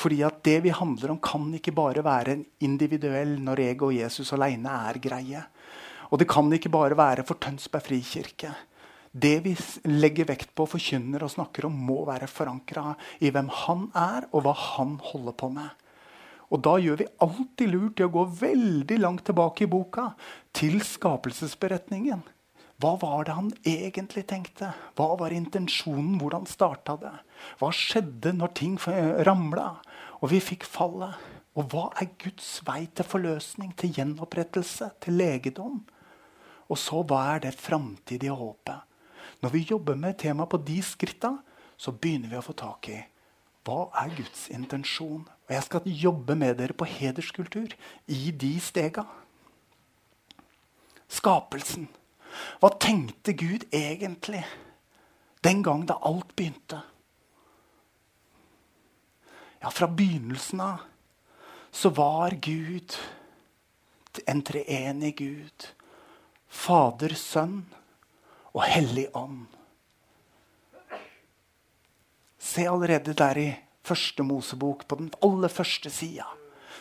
Fordi 0.00 0.22
at 0.24 0.40
det 0.46 0.60
vi 0.64 0.72
handler 0.72 1.12
om, 1.12 1.20
kan 1.20 1.50
ikke 1.54 1.74
bare 1.76 2.04
være 2.04 2.34
en 2.34 2.44
individuell 2.64 3.36
når 3.42 3.66
jeg 3.66 3.82
og 3.82 3.94
Jesus 3.94 4.32
alene 4.32 4.72
er 4.88 4.98
greie. 5.02 5.42
Og 6.10 6.18
det 6.18 6.28
kan 6.30 6.48
ikke 6.52 6.72
bare 6.72 6.96
være 6.98 7.26
for 7.26 7.38
Tønsberg 7.42 7.84
frikirke. 7.84 8.54
Det 9.10 9.40
vi 9.42 9.56
legger 9.90 10.28
vekt 10.28 10.52
på, 10.54 10.68
forkynner 10.70 11.24
og 11.26 11.32
snakker 11.32 11.66
om, 11.66 11.74
må 11.74 12.04
være 12.06 12.30
forankra 12.30 12.94
i 13.18 13.32
hvem 13.34 13.48
han 13.64 13.88
er, 13.98 14.28
og 14.30 14.44
hva 14.46 14.54
han 14.54 15.00
holder 15.02 15.34
på 15.34 15.48
med. 15.50 15.70
Og 16.50 16.62
da 16.66 16.76
gjør 16.82 17.00
vi 17.00 17.08
alltid 17.22 17.72
lurt 17.72 18.00
i 18.00 18.06
å 18.06 18.12
gå 18.14 18.22
veldig 18.40 18.98
langt 18.98 19.24
tilbake 19.26 19.66
i 19.66 19.70
boka, 19.70 20.12
til 20.54 20.78
skapelsesberetningen. 20.86 22.22
Hva 22.80 22.94
var 23.02 23.26
det 23.26 23.34
han 23.36 23.50
egentlig 23.66 24.24
tenkte? 24.30 24.70
Hva 24.96 25.12
var 25.20 25.34
intensjonen? 25.36 26.16
Hvordan 26.22 26.46
starta 26.48 26.96
det? 27.02 27.12
Hva 27.60 27.68
skjedde 27.76 28.32
når 28.38 28.54
ting 28.56 28.78
ramla 29.26 29.74
og 30.20 30.30
vi 30.32 30.40
fikk 30.42 30.64
fallet? 30.64 31.18
Og 31.58 31.66
hva 31.72 31.88
er 31.98 32.12
Guds 32.22 32.60
vei 32.64 32.84
til 32.94 33.04
forløsning, 33.04 33.74
til 33.76 33.92
gjenopprettelse, 33.98 34.92
til 35.02 35.18
legedom? 35.18 35.82
Og 36.70 36.78
så 36.78 37.02
hva 37.02 37.24
er 37.34 37.44
det 37.44 37.58
framtidige 37.58 38.38
håpet? 38.38 38.89
Når 39.40 39.54
vi 39.54 39.62
jobber 39.70 39.96
med 39.96 40.18
temaet 40.20 40.52
på 40.52 40.60
de 40.60 40.80
skritta, 40.84 41.34
så 41.80 41.92
begynner 41.96 42.28
vi 42.28 42.38
å 42.40 42.44
få 42.44 42.54
tak 42.56 42.90
i 42.92 42.98
hva 43.64 43.86
er 44.02 44.12
Guds 44.16 44.48
intensjon. 44.52 45.24
Og 45.24 45.54
jeg 45.54 45.66
skal 45.66 45.88
jobbe 46.02 46.36
med 46.38 46.58
dere 46.60 46.76
på 46.76 46.88
hederskultur 46.88 47.72
i 48.10 48.20
de 48.32 48.52
stega. 48.62 49.04
Skapelsen. 51.10 51.88
Hva 52.60 52.70
tenkte 52.80 53.34
Gud 53.34 53.66
egentlig 53.74 54.44
den 55.44 55.64
gang 55.66 55.86
da 55.88 55.98
alt 56.06 56.34
begynte? 56.38 56.82
Ja, 59.60 59.68
fra 59.68 59.90
begynnelsen 59.92 60.62
av 60.64 60.86
så 61.70 61.92
var 61.94 62.34
Gud 62.42 62.96
en 64.26 64.40
treenig 64.42 65.12
Gud. 65.20 65.66
Fader, 66.50 67.14
Sønn 67.14 67.60
og 68.54 68.62
Hellig 68.66 69.06
Ånd. 69.14 69.46
Se 72.40 72.66
allerede 72.66 73.14
der 73.14 73.38
i 73.38 73.48
første 73.86 74.22
Mosebok, 74.26 74.86
på 74.88 74.98
den 74.98 75.10
aller 75.22 75.52
første 75.52 75.90
sida 75.90 76.26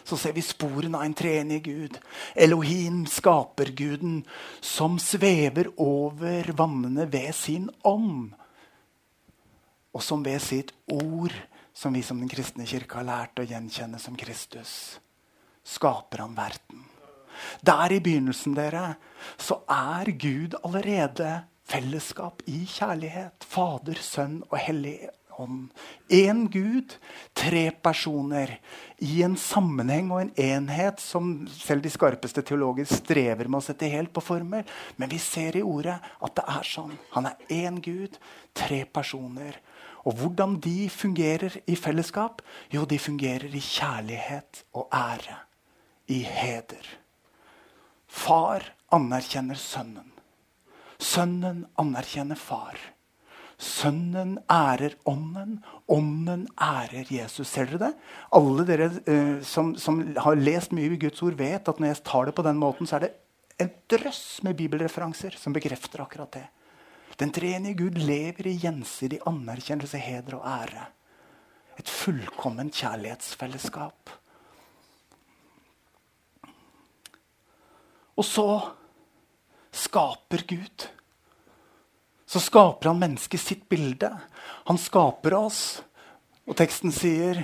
så 0.04 0.18
ser 0.18 0.34
vi 0.34 0.44
sporene 0.44 0.98
av 0.98 1.06
en 1.06 1.16
treenig 1.18 1.62
Gud. 1.68 1.98
Elohim, 2.34 3.04
skaperguden, 3.10 4.24
som 4.62 4.98
svever 5.02 5.72
over 5.78 6.50
vannene 6.58 7.06
ved 7.12 7.34
sin 7.38 7.70
ånd. 7.86 8.32
Og 9.94 10.06
som 10.06 10.24
ved 10.26 10.42
sitt 10.44 10.74
ord, 10.90 11.34
som 11.74 11.94
vi 11.96 12.04
som 12.06 12.20
den 12.22 12.32
kristne 12.32 12.68
kirke 12.70 13.00
har 13.00 13.08
lært 13.08 13.40
å 13.40 13.48
gjenkjenne 13.48 14.00
som 14.02 14.18
Kristus, 14.20 15.00
skaper 15.64 16.26
han 16.26 16.38
verden. 16.38 16.86
Der 17.64 17.94
i 17.94 18.02
begynnelsen 18.04 18.56
dere, 18.58 18.98
så 19.40 19.62
er 19.72 20.12
Gud 20.20 20.58
allerede 20.64 21.44
fellesskap 21.70 22.44
i 22.50 22.64
kjærlighet. 22.68 23.46
Fader, 23.46 24.02
Sønn 24.02 24.42
og 24.50 24.58
Hellig 24.62 24.98
ånd. 25.40 25.70
Én 26.10 26.48
Gud, 26.52 26.96
tre 27.38 27.70
personer. 27.72 28.58
I 29.00 29.22
en 29.24 29.38
sammenheng 29.40 30.12
og 30.12 30.22
en 30.24 30.34
enhet 30.44 31.02
som 31.04 31.48
selv 31.54 31.86
de 31.86 31.92
skarpeste 31.94 32.44
teologer 32.46 32.90
strever 32.90 33.48
med 33.48 33.62
å 33.62 33.66
sette 33.70 33.90
helt 33.92 34.14
på 34.16 34.24
formel. 34.24 34.68
Men 34.98 35.12
vi 35.12 35.22
ser 35.24 35.60
i 35.60 35.66
ordet 35.66 35.98
at 35.98 36.36
det 36.40 36.46
er 36.56 36.68
sånn. 36.68 36.96
Han 37.16 37.30
er 37.30 37.56
én 37.62 37.80
Gud, 37.84 38.20
tre 38.54 38.84
personer. 38.86 39.62
Og 40.08 40.16
hvordan 40.20 40.58
de 40.64 40.90
fungerer 40.92 41.60
i 41.68 41.76
fellesskap? 41.76 42.42
Jo, 42.72 42.86
de 42.88 43.00
fungerer 43.00 43.52
i 43.52 43.64
kjærlighet 43.64 44.64
og 44.74 44.88
ære. 44.96 45.44
I 46.10 46.24
heder. 46.26 46.88
Far 48.10 48.64
anerkjenner 48.96 49.60
sønnen. 49.62 50.19
Sønnen 51.00 51.64
anerkjenner 51.80 52.40
far. 52.40 52.78
Sønnen 53.60 54.38
ærer 54.52 54.96
Ånden. 55.08 55.58
Ånden 55.92 56.46
ærer 56.64 57.08
Jesus. 57.12 57.48
Ser 57.48 57.68
dere 57.68 57.82
det? 57.82 57.90
Alle 58.36 58.66
dere 58.68 58.88
eh, 59.04 59.40
som, 59.44 59.74
som, 59.80 60.00
har 60.16 60.40
lest 60.40 60.76
mye 60.76 60.94
i 60.96 61.00
Guds 61.00 61.20
ord, 61.24 61.36
vet 61.40 61.68
at 61.68 61.80
når 61.80 61.92
jeg 61.92 62.04
tar 62.08 62.30
det 62.30 62.36
på 62.38 62.46
den 62.46 62.60
måten, 62.60 62.88
så 62.88 63.00
er 63.00 63.08
det 63.08 63.12
en 63.60 63.74
drøss 63.92 64.40
med 64.48 64.56
bibelreferanser 64.60 65.36
som 65.40 65.56
bekrefter 65.56 66.06
akkurat 66.06 66.32
det. 66.38 66.46
Den 67.20 67.34
treenige 67.36 67.76
Gud 67.82 68.00
lever 68.00 68.48
i 68.48 68.56
gjensidig 68.62 69.20
anerkjennelse, 69.28 70.00
heder 70.00 70.38
og 70.40 70.48
ære. 70.48 70.88
Et 71.80 71.90
fullkomment 71.92 72.76
kjærlighetsfellesskap. 72.76 74.16
Og 78.20 78.28
så 78.28 78.48
skaper 79.76 80.46
Gud 80.50 80.90
så 82.30 82.38
skaper 82.40 82.92
han 82.92 83.00
mennesket 83.02 83.42
sitt 83.42 83.70
bilde. 83.70 84.12
Han 84.70 84.78
skaper 84.78 85.34
oss. 85.34 85.82
Og 86.46 86.54
teksten 86.58 86.94
sier 86.94 87.42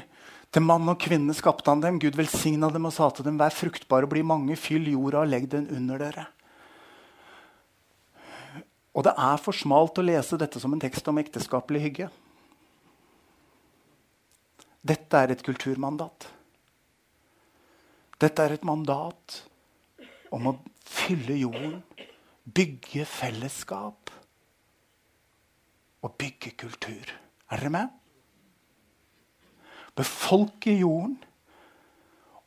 til 0.54 0.62
mann 0.62 0.86
og 0.92 1.00
kvinne 1.02 1.34
skapte 1.34 1.74
han 1.74 1.82
dem. 1.82 1.98
Gud 2.02 2.14
velsigna 2.14 2.70
dem 2.70 2.86
og 2.86 2.94
sa 2.94 3.10
til 3.10 3.26
dem, 3.26 3.40
vær 3.42 3.54
fruktbare 3.54 4.06
og 4.06 4.14
bli 4.14 4.22
mange, 4.22 4.58
fyll 4.62 4.86
jorda 4.92 5.24
og 5.24 5.32
legg 5.32 5.50
den 5.50 5.66
under 5.74 6.06
dere. 6.06 6.28
Og 8.94 9.08
det 9.10 9.16
er 9.18 9.42
for 9.42 9.58
smalt 9.58 9.98
å 9.98 10.06
lese 10.06 10.38
dette 10.38 10.62
som 10.62 10.78
en 10.78 10.86
tekst 10.86 11.10
om 11.10 11.18
ekteskapelig 11.18 11.82
hygge. 11.88 12.14
Dette 14.86 15.18
er 15.18 15.34
et 15.34 15.44
kulturmandat. 15.44 16.30
Dette 18.22 18.46
er 18.46 18.54
et 18.54 18.70
mandat 18.70 19.42
om 20.30 20.54
å 20.54 20.60
fylle 20.86 21.42
jorden, 21.42 21.82
bygge 22.46 23.06
fellesskap 23.10 24.12
og 26.06 26.18
bygge 26.20 26.54
kultur. 26.60 27.14
Er 27.50 27.62
dere 27.62 27.74
med? 27.74 27.94
Befolke 29.96 30.76
jorden 30.76 31.18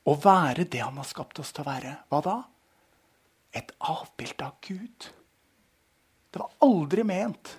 og 0.09 0.23
være 0.25 0.65
det 0.65 0.81
han 0.85 0.97
har 1.01 1.09
skapt 1.09 1.41
oss 1.43 1.53
til 1.53 1.65
å 1.65 1.69
være. 1.69 1.95
Hva 2.09 2.21
da? 2.25 2.37
Et 3.57 3.73
avbilde 3.81 4.45
av 4.47 4.59
Gud. 4.65 5.09
Det 6.29 6.41
var 6.41 6.55
aldri 6.65 7.05
ment 7.09 7.57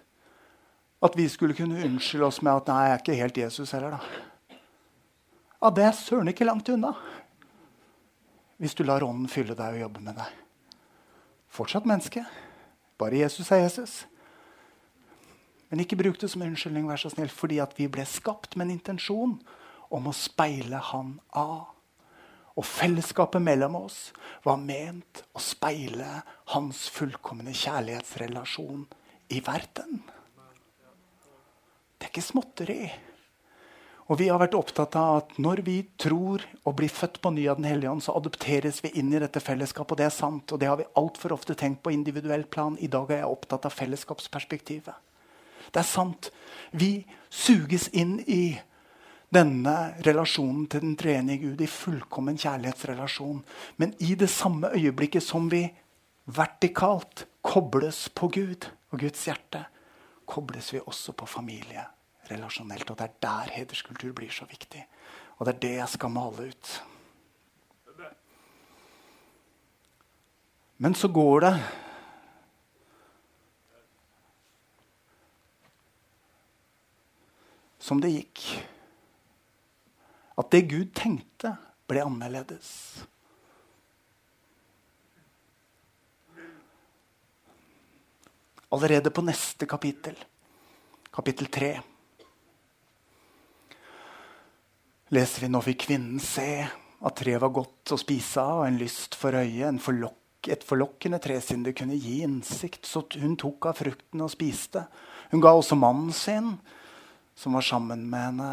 at 1.05 1.15
vi 1.15 1.25
skulle 1.31 1.55
kunne 1.55 1.79
unnskylde 1.85 2.27
oss 2.27 2.41
med 2.43 2.59
at 2.59 2.69
nei, 2.69 2.81
jeg 2.85 2.93
er 2.93 3.01
ikke 3.03 3.21
helt 3.21 3.39
Jesus 3.39 3.71
heller, 3.75 3.95
da. 3.95 4.57
Ja, 5.59 5.71
det 5.75 5.85
er 5.87 5.95
søren 5.95 6.31
ikke 6.31 6.47
langt 6.47 6.69
unna. 6.71 6.93
Hvis 8.59 8.75
du 8.75 8.83
lar 8.83 9.03
Ånden 9.03 9.31
fylle 9.31 9.55
deg 9.55 9.77
og 9.77 9.83
jobbe 9.85 10.03
med 10.03 10.19
deg. 10.19 10.37
Fortsatt 11.49 11.87
menneske. 11.89 12.23
Bare 12.99 13.21
Jesus 13.21 13.51
er 13.51 13.63
Jesus. 13.63 14.03
Men 15.69 15.83
ikke 15.83 15.97
bruk 15.99 16.17
det 16.21 16.29
som 16.31 16.43
unnskyldning, 16.45 16.87
vær 16.89 17.01
så 17.01 17.11
snill, 17.13 17.29
fordi 17.29 17.59
at 17.61 17.75
vi 17.77 17.87
ble 17.91 18.05
skapt 18.09 18.55
med 18.57 18.67
en 18.67 18.77
intensjon 18.77 19.35
om 19.89 20.09
å 20.09 20.15
speile 20.15 20.81
Han 20.91 21.17
av. 21.37 21.75
Og 22.59 22.65
fellesskapet 22.67 23.41
mellom 23.41 23.77
oss 23.79 24.09
var 24.43 24.59
ment 24.59 25.21
å 25.31 25.41
speile 25.41 26.23
hans 26.53 26.87
fullkomne 26.91 27.53
kjærlighetsrelasjon 27.55 28.83
i 29.31 29.39
verden. 29.45 30.01
Det 31.99 32.07
er 32.07 32.11
ikke 32.11 32.25
småtteri. 32.25 32.81
Og 34.09 34.17
vi 34.17 34.27
har 34.31 34.39
vært 34.41 34.57
opptatt 34.57 34.95
av 34.97 35.19
at 35.19 35.35
når 35.37 35.59
vi 35.67 35.75
tror 36.01 36.41
og 36.65 36.73
blir 36.79 36.89
født 36.89 37.19
på 37.21 37.29
ny 37.35 37.43
av 37.51 37.59
Den 37.59 37.67
hellige 37.69 37.91
ånd, 37.91 38.01
så 38.01 38.15
adopteres 38.17 38.81
vi 38.81 38.89
inn 38.97 39.11
i 39.13 39.19
dette 39.21 39.41
fellesskapet. 39.41 39.93
Og 39.93 39.99
det 39.99 40.07
er 40.07 40.15
sant. 40.15 40.49
Og 40.49 40.59
det 40.61 40.69
har 40.69 40.79
vi 40.79 40.87
altfor 40.97 41.35
ofte 41.35 41.53
tenkt 41.53 41.83
på 41.85 41.93
individuell 41.93 42.47
plan. 42.49 42.77
I 42.81 42.89
dag 42.89 43.11
er 43.11 43.21
jeg 43.21 43.29
opptatt 43.29 43.67
av 43.69 43.75
fellesskapsperspektivet. 43.77 44.97
Det 45.69 45.83
er 45.83 45.85
sant. 45.85 46.31
Vi 46.73 47.05
suges 47.29 47.85
inn 47.93 48.17
i 48.25 48.57
denne 49.29 49.75
relasjonen 50.01 50.65
til 50.73 50.81
den 50.87 50.97
treenige 50.97 51.43
Gud, 51.43 51.61
i 51.61 51.69
fullkommen 51.69 52.41
kjærlighetsrelasjon. 52.41 53.43
Men 53.77 53.93
i 54.01 54.15
det 54.17 54.31
samme 54.33 54.73
øyeblikket 54.73 55.21
som 55.21 55.51
vi 55.53 55.67
vertikalt 56.25 57.27
kobles 57.45 58.07
på 58.09 58.33
Gud 58.33 58.71
og 58.89 59.05
Guds 59.05 59.21
hjerte, 59.29 59.67
kobles 60.25 60.73
vi 60.73 60.81
også 60.81 61.13
på 61.13 61.29
familie 61.29 61.85
relasjonelt. 62.31 62.89
Og 62.89 62.97
det 62.99 63.07
er 63.07 63.19
der 63.25 63.51
hederskultur 63.57 64.13
blir 64.15 64.31
så 64.33 64.47
viktig. 64.49 64.85
Og 65.37 65.45
det 65.45 65.55
er 65.55 65.61
det 65.65 65.75
jeg 65.77 65.93
skal 65.95 66.13
male 66.13 66.49
ut. 66.51 66.71
Men 70.79 70.95
så 70.95 71.09
går 71.11 71.41
det 71.43 71.53
som 77.83 77.99
det 77.99 78.13
gikk. 78.13 78.43
At 80.39 80.51
det 80.53 80.67
Gud 80.71 80.93
tenkte, 80.95 81.55
ble 81.89 82.05
annerledes. 82.05 82.69
Allerede 88.69 89.09
på 89.09 89.23
neste 89.25 89.65
kapittel, 89.65 90.15
kapittel 91.11 91.49
3, 91.49 91.71
leser 95.15 95.45
vi 95.45 95.49
nå 95.51 95.61
fikk 95.65 95.87
kvinnen 95.87 96.21
se 96.21 96.49
at 96.99 97.15
treet 97.17 97.41
var 97.41 97.53
godt 97.55 97.93
å 97.95 97.99
spise 97.99 98.41
av 98.43 98.63
og 98.63 98.67
en 98.67 98.79
lyst 98.81 99.15
for 99.17 99.35
øyet, 99.39 99.79
forlok, 99.81 100.49
et 100.51 100.65
forlokkende 100.65 101.19
tre 101.23 101.39
siden 101.43 101.63
det 101.65 101.75
kunne 101.79 101.97
gi 101.97 102.19
innsikt. 102.25 102.85
Så 102.85 103.05
hun 103.19 103.37
tok 103.39 103.69
av 103.71 103.79
frukten 103.79 104.23
og 104.23 104.31
spiste. 104.33 104.85
Hun 105.31 105.43
ga 105.43 105.53
også 105.55 105.77
mannen 105.79 106.11
sin, 106.15 106.53
som 107.35 107.55
var 107.55 107.65
sammen 107.65 108.05
med 108.11 108.25
henne, 108.27 108.51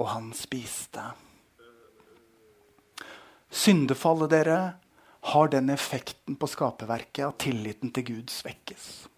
og 0.00 0.12
han 0.12 0.30
spiste. 0.36 1.02
Syndefallet, 3.50 4.30
dere, 4.30 4.58
har 5.32 5.48
den 5.52 5.72
effekten 5.74 6.36
på 6.40 6.48
skaperverket 6.48 7.26
at 7.26 7.40
tilliten 7.42 7.90
til 7.92 8.06
Gud 8.06 8.32
svekkes. 8.32 9.09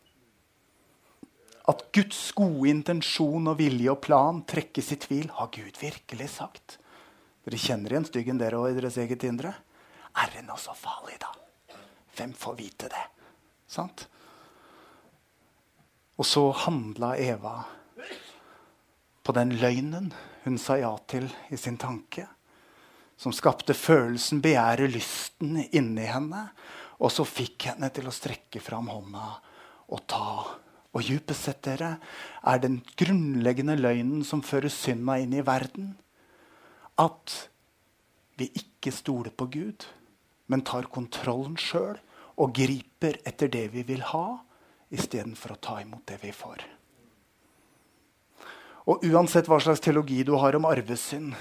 At 1.71 1.85
Guds 1.95 2.21
gode 2.35 2.71
intensjon 2.71 3.51
og 3.53 3.59
vilje 3.61 3.93
og 3.93 4.01
plan 4.03 4.41
trekkes 4.49 4.93
i 4.95 4.99
tvil, 5.05 5.29
har 5.37 5.51
Gud 5.55 5.79
virkelig 5.79 6.31
sagt. 6.35 6.79
Dere 7.47 7.59
kjenner 7.59 7.95
igjen 7.95 8.09
styggen 8.09 8.41
dere 8.41 8.59
òg 8.59 8.73
i 8.73 8.81
deres 8.81 8.99
eget 9.03 9.27
indre. 9.27 9.55
Er 10.19 10.33
det 10.35 10.43
noe 10.47 10.59
så 10.61 10.75
farlig, 10.77 11.21
da? 11.23 11.31
Hvem 12.17 12.35
får 12.37 12.59
vite 12.59 12.91
det? 12.93 13.05
Sant? 13.71 14.07
Og 16.21 16.29
så 16.29 16.45
handla 16.67 17.15
Eva 17.19 17.55
på 19.23 19.33
den 19.35 19.55
løgnen 19.63 20.11
hun 20.43 20.59
sa 20.59 20.77
ja 20.81 20.91
til 21.07 21.29
i 21.55 21.57
sin 21.57 21.79
tanke. 21.79 22.27
Som 23.17 23.35
skapte 23.35 23.75
følelsen, 23.79 24.41
begjæret, 24.43 24.91
lysten 24.91 25.61
inni 25.71 26.09
henne. 26.11 26.49
Og 26.99 27.13
så 27.15 27.27
fikk 27.27 27.69
henne 27.71 27.91
til 27.95 28.09
å 28.11 28.15
strekke 28.15 28.63
fram 28.63 28.91
hånda 28.91 29.29
og 29.95 30.03
ta. 30.11 30.33
Og 30.93 31.07
djupest 31.09 31.49
sett 31.49 31.63
dere, 31.65 31.97
er 32.45 32.61
den 32.61 32.83
grunnleggende 33.01 33.79
løgnen 33.79 34.25
som 34.29 34.45
fører 34.45 34.73
synda 34.73 35.17
inn 35.23 35.33
i 35.33 35.45
verden, 35.45 35.95
at 37.01 37.49
vi 38.37 38.51
ikke 38.59 38.93
stoler 38.93 39.33
på 39.33 39.49
Gud, 39.53 39.87
men 40.53 40.65
tar 40.69 40.91
kontrollen 40.93 41.57
sjøl 41.57 41.97
og 42.37 42.53
griper 42.57 43.19
etter 43.29 43.49
det 43.53 43.67
vi 43.73 43.87
vil 43.89 44.05
ha, 44.13 44.43
istedenfor 44.93 45.55
å 45.55 45.61
ta 45.65 45.81
imot 45.81 46.05
det 46.11 46.21
vi 46.21 46.33
får. 46.37 46.61
Og 48.93 49.05
uansett 49.09 49.49
hva 49.49 49.61
slags 49.63 49.81
teologi 49.81 50.21
du 50.27 50.35
har 50.43 50.57
om 50.59 50.67
arvesynd, 50.69 51.33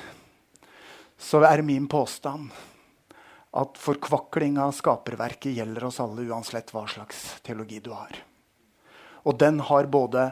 så 1.21 1.41
er 1.45 1.63
min 1.65 1.87
påstand 1.91 2.51
at 3.57 3.79
forkvakling 3.81 4.59
av 4.61 4.71
skaperverket 4.77 5.57
gjelder 5.57 5.89
oss 5.89 5.99
alle, 5.99 6.23
uansett 6.29 6.71
hva 6.71 6.85
slags 6.87 7.41
teologi 7.43 7.81
du 7.83 7.91
har. 7.91 8.21
Og 9.23 9.37
den 9.39 9.59
har 9.59 9.89
både 9.91 10.31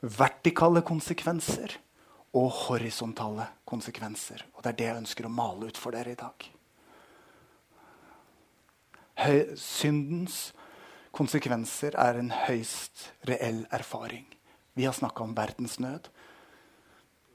vertikale 0.00 0.82
konsekvenser 0.86 1.76
og 2.36 2.50
horisontale 2.66 3.46
konsekvenser. 3.68 4.44
Og 4.54 4.62
det 4.62 4.72
er 4.72 4.78
det 4.78 4.88
jeg 4.90 5.02
ønsker 5.02 5.28
å 5.28 5.32
male 5.32 5.70
ut 5.70 5.80
for 5.80 5.96
dere 5.96 6.12
i 6.12 6.20
dag. 6.20 6.48
Syndens 9.56 10.50
konsekvenser 11.16 11.96
er 11.96 12.20
en 12.20 12.32
høyst 12.44 13.10
reell 13.30 13.64
erfaring. 13.72 14.26
Vi 14.76 14.84
har 14.84 14.92
snakka 14.92 15.24
om 15.24 15.32
verdensnød. 15.36 16.10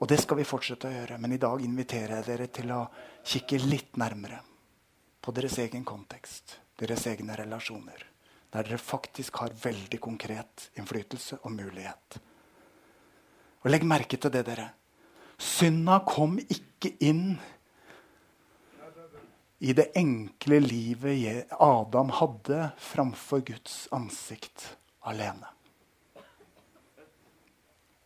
Og 0.01 0.09
det 0.09 0.19
skal 0.21 0.37
vi 0.37 0.45
fortsette 0.49 0.89
å 0.89 0.93
gjøre. 0.93 1.17
Men 1.21 1.33
i 1.33 1.41
dag 1.41 1.61
inviterer 1.65 2.19
jeg 2.19 2.29
dere 2.29 2.49
til 2.53 2.73
å 2.73 2.85
kikke 3.25 3.61
litt 3.65 3.97
nærmere 4.01 4.41
på 5.21 5.33
deres 5.33 5.57
egen 5.61 5.85
kontekst, 5.85 6.57
deres 6.77 7.05
egne 7.09 7.37
relasjoner. 7.37 8.10
Der 8.51 8.67
dere 8.67 8.81
faktisk 8.81 9.39
har 9.39 9.55
veldig 9.55 9.99
konkret 10.03 10.67
innflytelse 10.75 11.39
og 11.45 11.53
mulighet. 11.55 12.19
Og 13.63 13.71
legg 13.71 13.85
merke 13.87 14.17
til 14.19 14.33
det, 14.33 14.43
dere. 14.49 14.71
Synda 15.41 16.01
kom 16.05 16.37
ikke 16.41 16.91
inn 17.01 17.37
i 19.61 19.73
det 19.77 19.91
enkle 19.97 20.57
livet 20.63 21.53
Adam 21.61 22.09
hadde 22.17 22.71
framfor 22.81 23.43
Guds 23.45 23.85
ansikt 23.93 24.65
alene. 25.05 25.47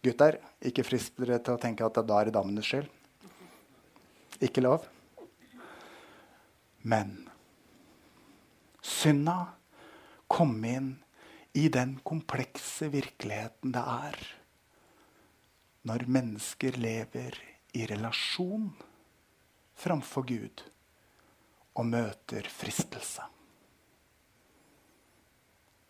Gutter, 0.05 0.37
ikke 0.61 0.83
frist 0.85 1.15
dere 1.17 1.39
til 1.41 1.55
å 1.55 1.61
tenke 1.61 1.87
at 1.87 1.97
da 2.05 2.19
er 2.19 2.29
det 2.29 2.35
damenes 2.35 2.67
skyld. 2.67 2.89
Ikke 4.43 4.61
lov. 4.61 4.83
Men 6.85 7.15
synda 8.85 9.37
kom 10.27 10.57
inn 10.65 10.95
i 11.55 11.67
den 11.71 11.97
komplekse 12.03 12.89
virkeligheten 12.91 13.75
det 13.75 13.83
er 13.83 14.19
når 15.85 16.07
mennesker 16.09 16.79
lever 16.81 17.37
i 17.77 17.85
relasjon 17.87 18.71
framfor 19.77 20.25
Gud 20.27 20.63
og 21.75 21.85
møter 21.85 22.47
fristelse. 22.49 23.23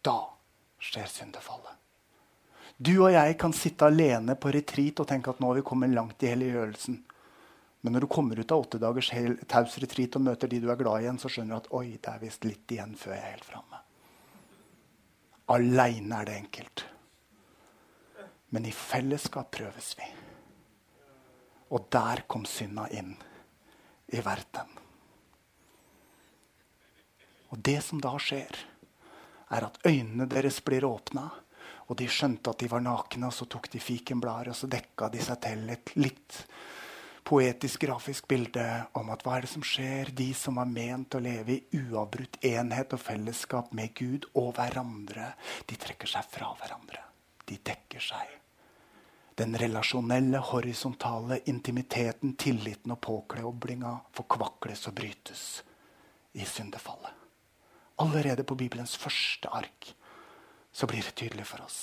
Da 0.05 0.17
skjer 0.81 1.07
syndefallet. 1.09 1.73
Du 2.75 2.91
og 2.97 3.13
jeg 3.13 3.37
kan 3.39 3.55
sitte 3.55 3.87
alene 3.87 4.35
på 4.35 4.51
retreat 4.51 4.99
og 4.99 5.07
tenke 5.07 5.31
at 5.31 5.39
nå 5.39 5.47
har 5.47 5.61
vi 5.61 5.67
kommet 5.69 5.95
langt 5.95 6.25
i 6.25 6.33
helliggjørelsen. 6.33 6.99
Men 7.85 7.95
når 7.95 8.03
du 8.03 8.11
kommer 8.11 8.39
ut 8.41 8.51
av 8.51 8.65
åtte 8.65 8.81
dagers 8.81 9.13
taus 9.47 9.77
retreat 9.79 10.17
og 10.19 10.25
møter 10.27 10.51
de 10.51 10.59
du 10.59 10.67
er 10.73 10.79
glad 10.81 10.99
i 10.99 11.05
igjen, 11.05 11.21
så 11.21 11.31
skjønner 11.31 11.55
du 11.55 11.61
at 11.61 11.73
oi, 11.79 11.87
det 11.95 12.11
er 12.11 12.23
visst 12.25 12.47
litt 12.49 12.75
igjen 12.75 12.97
før 12.99 13.15
jeg 13.15 13.23
er 13.23 13.35
helt 13.37 13.47
framme. 13.53 13.84
Aleine 15.47 16.21
er 16.21 16.25
det 16.25 16.37
enkelt. 16.39 16.85
Men 18.49 18.65
i 18.65 18.71
fellesskap 18.71 19.51
prøves 19.53 19.93
vi. 19.99 20.07
Og 21.69 21.87
der 21.93 22.23
kom 22.27 22.45
synda 22.49 22.87
inn 22.93 23.13
i 24.13 24.21
verden. 24.25 24.71
Og 27.53 27.61
det 27.61 27.77
som 27.85 28.01
da 28.01 28.15
skjer, 28.19 28.57
er 29.53 29.67
at 29.67 29.77
øynene 29.85 30.25
deres 30.29 30.61
blir 30.65 30.87
åpna. 30.87 31.27
Og 31.85 31.97
de 31.99 32.07
skjønte 32.09 32.49
at 32.49 32.63
de 32.63 32.69
var 32.71 32.81
nakne, 32.81 33.29
og 33.29 33.35
så 33.35 33.45
tok 33.45 33.69
de 33.73 33.81
fikenblader 33.81 34.49
og 34.49 34.57
så 34.57 34.69
dekka 34.69 35.11
de 35.13 35.21
seg 35.21 35.41
til 35.45 35.69
et 35.69 35.93
litt 35.99 36.39
poetisk, 37.25 37.81
grafisk 37.81 38.27
bilde 38.29 38.63
om 38.97 39.09
at 39.13 39.23
hva 39.25 39.37
er 39.37 39.45
det 39.45 39.51
som 39.51 39.63
skjer? 39.65 40.11
De 40.13 40.29
som 40.37 40.59
var 40.59 40.69
ment 40.69 41.17
å 41.17 41.21
leve 41.23 41.55
i 41.55 41.81
uavbrutt 41.81 42.37
enhet 42.45 42.93
og 42.93 43.01
fellesskap 43.01 43.73
med 43.75 43.95
Gud 43.97 44.27
og 44.37 44.53
hverandre, 44.59 45.31
de 45.65 45.77
trekker 45.81 46.09
seg 46.09 46.27
fra 46.29 46.51
hverandre. 46.59 47.01
De 47.45 47.57
dekker 47.57 48.03
seg. 48.03 48.33
Den 49.35 49.57
relasjonelle, 49.59 50.39
horisontale 50.51 51.41
intimiteten, 51.51 52.37
tilliten 52.39 52.93
og 52.95 53.01
påkleoblinga 53.03 53.91
forkvakles 54.15 54.85
og 54.87 54.95
brytes 54.95 55.45
i 56.39 56.45
syndefallet. 56.47 57.11
Allerede 57.99 58.45
på 58.47 58.55
Bibelens 58.59 58.95
første 58.99 59.49
ark 59.51 59.89
så 60.75 60.87
blir 60.87 61.03
det 61.03 61.15
tydelig 61.15 61.47
for 61.47 61.63
oss. 61.65 61.79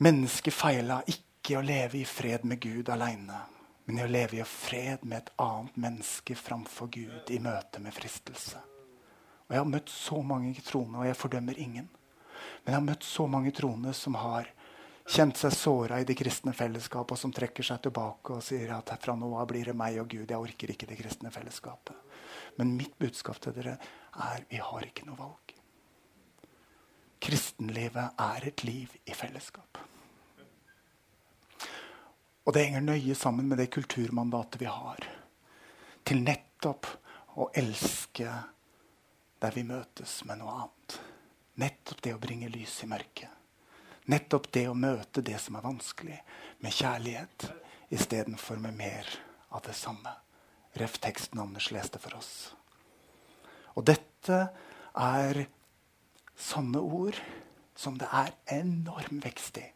Mennesket 0.00 0.56
feila 0.56 1.02
ikke 1.08 1.29
ikke 1.40 1.56
å 1.56 1.64
leve 1.64 1.98
i 1.98 2.04
fred 2.04 2.44
med 2.44 2.60
Gud 2.60 2.90
aleine, 2.92 3.38
men 3.86 3.98
i 3.98 4.04
å 4.04 4.10
leve 4.10 4.36
i 4.38 4.44
fred 4.44 5.06
med 5.08 5.22
et 5.22 5.30
annet 5.40 5.78
menneske 5.80 6.36
framfor 6.36 6.90
Gud 6.92 7.32
i 7.32 7.40
møte 7.40 7.80
med 7.80 7.96
fristelse. 7.96 8.60
Og 9.48 9.56
Jeg 9.56 9.62
har 9.64 9.70
møtt 9.72 9.88
så 9.90 10.20
mange 10.22 10.52
troende, 10.62 11.00
og 11.00 11.08
jeg 11.08 11.18
fordømmer 11.18 11.58
ingen. 11.58 11.88
Men 12.62 12.74
jeg 12.74 12.76
har 12.76 12.86
møtt 12.86 13.08
så 13.08 13.26
mange 13.26 13.50
troende 13.56 13.94
som 13.96 14.14
har 14.20 14.52
kjent 15.10 15.40
seg 15.40 15.56
såra 15.56 15.98
i 15.98 16.06
det 16.06 16.14
kristne 16.20 16.52
fellesskapet, 16.54 17.16
og 17.16 17.18
som 17.18 17.32
trekker 17.34 17.66
seg 17.66 17.80
tilbake 17.88 18.36
og 18.36 18.44
sier 18.44 18.76
at 18.76 18.92
fra 19.02 19.16
nå 19.18 19.32
av 19.40 19.48
blir 19.50 19.72
det 19.72 19.74
meg 19.74 19.98
og 20.04 20.12
Gud. 20.12 20.28
Jeg 20.28 20.38
orker 20.38 20.76
ikke 20.76 20.92
det 20.92 21.00
kristne 21.00 21.32
fellesskapet. 21.34 21.96
Men 22.60 22.76
mitt 22.76 22.94
budskap 23.00 23.40
til 23.40 23.56
dere 23.56 23.78
er 24.20 24.46
vi 24.50 24.60
har 24.60 24.86
ikke 24.86 25.08
noe 25.08 25.18
valg. 25.18 25.56
Kristenlivet 27.20 28.20
er 28.20 28.52
et 28.52 28.68
liv 28.68 29.00
i 29.08 29.16
fellesskap. 29.16 29.89
Og 32.44 32.54
det 32.56 32.64
henger 32.64 32.84
nøye 32.84 33.14
sammen 33.18 33.48
med 33.50 33.60
det 33.60 33.70
kulturmandatet 33.74 34.60
vi 34.62 34.68
har. 34.70 35.04
Til 36.04 36.22
nettopp 36.24 36.88
å 37.40 37.50
elske 37.54 38.32
der 39.40 39.56
vi 39.56 39.64
møtes 39.64 40.20
med 40.28 40.40
noe 40.40 40.54
annet. 40.62 40.96
Nettopp 41.60 42.00
det 42.04 42.14
å 42.16 42.22
bringe 42.22 42.48
lys 42.52 42.78
i 42.84 42.88
mørket. 42.90 43.28
Nettopp 44.10 44.48
det 44.52 44.64
å 44.68 44.74
møte 44.74 45.22
det 45.22 45.36
som 45.38 45.56
er 45.56 45.64
vanskelig, 45.64 46.16
med 46.60 46.74
kjærlighet 46.74 47.46
istedenfor 47.94 48.58
med 48.62 48.74
mer 48.78 49.06
av 49.54 49.62
det 49.66 49.76
samme. 49.76 50.12
Ref. 50.72 50.98
teksten 51.02 51.40
Anders 51.42 51.70
leste 51.74 51.98
for 51.98 52.14
oss. 52.16 52.52
Og 53.74 53.84
dette 53.86 54.38
er 54.94 55.44
sanne 56.38 56.80
ord 56.80 57.18
som 57.76 57.98
det 57.98 58.08
er 58.12 58.32
enorm 58.60 59.20
vekst 59.22 59.58
i. 59.58 59.66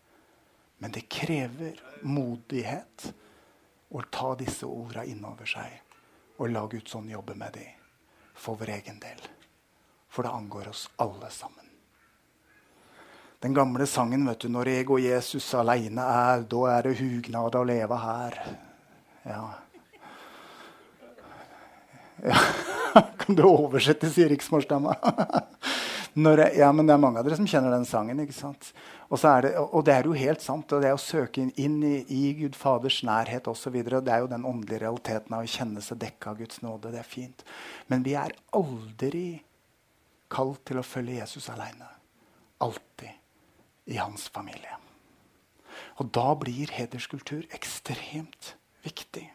Men 0.79 0.93
det 0.93 1.09
krever 1.09 1.81
modighet 2.03 3.13
å 3.95 4.03
ta 4.11 4.35
disse 4.35 4.67
orda 4.67 5.05
innover 5.05 5.49
seg 5.49 5.81
og 6.37 6.51
la 6.51 6.65
Guds 6.67 6.95
ånd 6.99 7.11
jobbe 7.11 7.37
med 7.39 7.55
dem 7.55 7.71
for 8.35 8.59
vår 8.59 8.75
egen 8.79 8.99
del. 9.03 9.21
For 10.11 10.27
det 10.27 10.35
angår 10.35 10.69
oss 10.69 10.89
alle 10.97 11.31
sammen. 11.31 11.71
Den 13.45 13.55
gamle 13.55 13.87
sangen 13.87 14.27
vet 14.27 14.41
du, 14.41 14.49
'Når 14.49 14.69
jeg 14.69 14.91
og 14.91 15.01
Jesus 15.01 15.55
aleine 15.55 16.03
er', 16.03 16.47
da 16.49 16.79
er 16.79 16.83
det 16.83 16.99
hugnad 16.99 17.55
å 17.55 17.65
leve 17.65 17.97
her. 17.97 18.59
Ja. 19.25 19.55
ja. 22.25 22.39
Kan 23.19 23.35
du 23.35 23.43
oversette, 23.43 24.11
sier 24.11 24.29
riksmålsdama. 24.29 24.95
Jeg, 26.15 26.53
ja, 26.61 26.69
men 26.71 26.87
det 26.87 26.95
er 26.95 27.01
mange 27.03 27.19
av 27.19 27.27
dere 27.27 27.37
som 27.41 27.49
kjenner 27.51 27.73
den 27.75 27.87
sangen. 27.89 28.21
ikke 28.23 28.37
sant? 28.37 28.69
Og, 29.09 29.19
det, 29.19 29.51
og 29.59 29.83
det 29.87 29.95
er 29.97 30.07
jo 30.07 30.15
helt 30.15 30.45
sant. 30.45 30.71
og 30.71 30.85
Det 30.85 30.93
å 30.95 31.01
søke 31.01 31.43
inn 31.43 31.81
i, 31.83 31.97
i 32.07 32.23
Gud 32.39 32.55
Faders 32.59 33.01
nærhet 33.07 33.51
osv. 33.51 33.81
Det 33.83 34.13
er 34.13 34.23
jo 34.23 34.31
den 34.31 34.47
åndelige 34.47 34.85
realiteten 34.85 35.35
av 35.35 35.43
å 35.43 35.51
kjenne 35.51 35.83
seg 35.83 35.99
dekka 36.05 36.31
av 36.31 36.39
Guds 36.39 36.63
nåde. 36.63 36.95
Det 36.95 37.03
er 37.03 37.09
fint. 37.09 37.45
Men 37.91 38.07
vi 38.07 38.15
er 38.19 38.37
aldri 38.55 39.27
kalt 40.31 40.63
til 40.71 40.79
å 40.79 40.87
følge 40.87 41.19
Jesus 41.19 41.51
aleine. 41.51 41.91
Alltid 42.63 43.91
i 43.91 43.99
hans 43.99 44.29
familie. 44.33 44.79
Og 45.99 46.11
da 46.15 46.31
blir 46.39 46.71
hederskultur 46.75 47.43
ekstremt 47.55 48.55
viktig. 48.87 49.27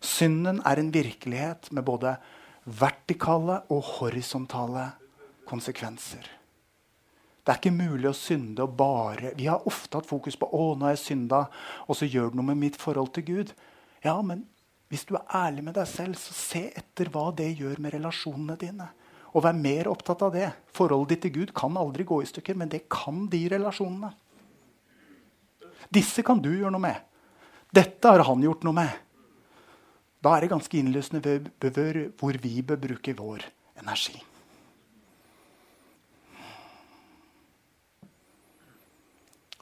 Synden 0.00 0.60
er 0.68 0.80
en 0.80 0.92
virkelighet 0.92 1.68
med 1.72 1.84
både 1.88 2.16
vertikale 2.64 3.62
og 3.72 3.82
horisontale 3.96 4.90
konsekvenser. 5.50 6.28
Det 7.40 7.52
er 7.52 7.58
ikke 7.58 7.72
mulig 7.74 8.06
å 8.10 8.16
synde 8.16 8.62
og 8.62 8.76
bare 8.78 9.32
Vi 9.38 9.48
har 9.48 9.66
ofte 9.66 9.96
hatt 9.96 10.08
fokus 10.08 10.36
på 10.38 10.46
å, 10.54 10.74
nå 10.76 10.86
har 10.86 10.94
jeg 10.94 11.04
synda, 11.06 11.44
og 11.88 11.98
så 11.98 12.08
gjør 12.08 12.30
det 12.30 12.38
noe 12.38 12.50
med 12.52 12.60
mitt 12.60 12.78
forhold 12.80 13.12
til 13.16 13.26
Gud. 13.26 13.52
Ja, 14.04 14.14
men 14.22 14.44
hvis 14.90 15.06
du 15.08 15.14
er 15.16 15.26
ærlig 15.34 15.64
med 15.66 15.76
deg 15.78 15.88
selv, 15.88 16.18
så 16.20 16.34
se 16.36 16.64
etter 16.76 17.10
hva 17.14 17.28
det 17.36 17.48
gjør 17.58 17.80
med 17.82 17.94
relasjonene 17.94 18.56
dine. 18.60 18.88
Og 19.30 19.44
vær 19.44 19.54
mer 19.54 19.90
opptatt 19.90 20.24
av 20.26 20.32
det. 20.34 20.48
Forholdet 20.74 21.14
ditt 21.14 21.24
til 21.28 21.34
Gud 21.38 21.52
kan 21.56 21.78
aldri 21.78 22.06
gå 22.06 22.20
i 22.22 22.28
stykker, 22.28 22.58
men 22.58 22.72
det 22.72 22.88
kan 22.90 23.28
de 23.30 23.44
relasjonene. 23.52 24.10
Disse 25.90 26.24
kan 26.26 26.42
du 26.42 26.50
gjøre 26.50 26.74
noe 26.74 26.82
med. 26.82 27.06
Dette 27.70 28.10
har 28.10 28.26
han 28.26 28.42
gjort 28.42 28.66
noe 28.66 28.78
med. 28.82 28.90
Da 30.20 30.34
er 30.34 30.44
det 30.44 30.52
ganske 30.52 30.76
innlysende 30.76 31.22
hvor 32.20 32.42
vi 32.42 32.56
bør 32.66 32.82
bruke 32.82 33.14
vår 33.16 33.46
energi. 33.80 34.18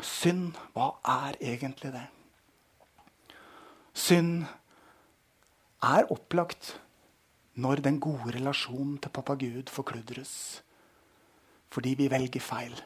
Synd, 0.04 0.54
hva 0.74 0.92
er 1.02 1.38
egentlig 1.42 1.90
det? 1.94 2.04
Synd 3.98 4.44
er 5.82 6.10
opplagt 6.14 6.76
når 7.58 7.82
den 7.82 7.98
gode 8.00 8.36
relasjonen 8.36 8.98
til 9.02 9.10
pappa 9.10 9.34
Gud 9.34 9.72
forkludres. 9.74 10.62
Fordi 11.70 11.94
vi 11.98 12.06
velger 12.10 12.40
feil. 12.40 12.76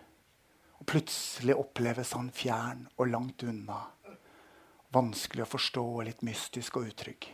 Og 0.81 0.87
plutselig 0.89 1.55
oppleves 1.55 2.15
han 2.17 2.33
fjern 2.35 2.87
og 2.97 3.13
langt 3.13 3.45
unna. 3.47 3.83
Vanskelig 4.93 5.45
å 5.45 5.53
forstå 5.53 5.85
og 5.85 6.07
litt 6.09 6.25
mystisk 6.27 6.81
og 6.81 6.89
utrygg. 6.91 7.29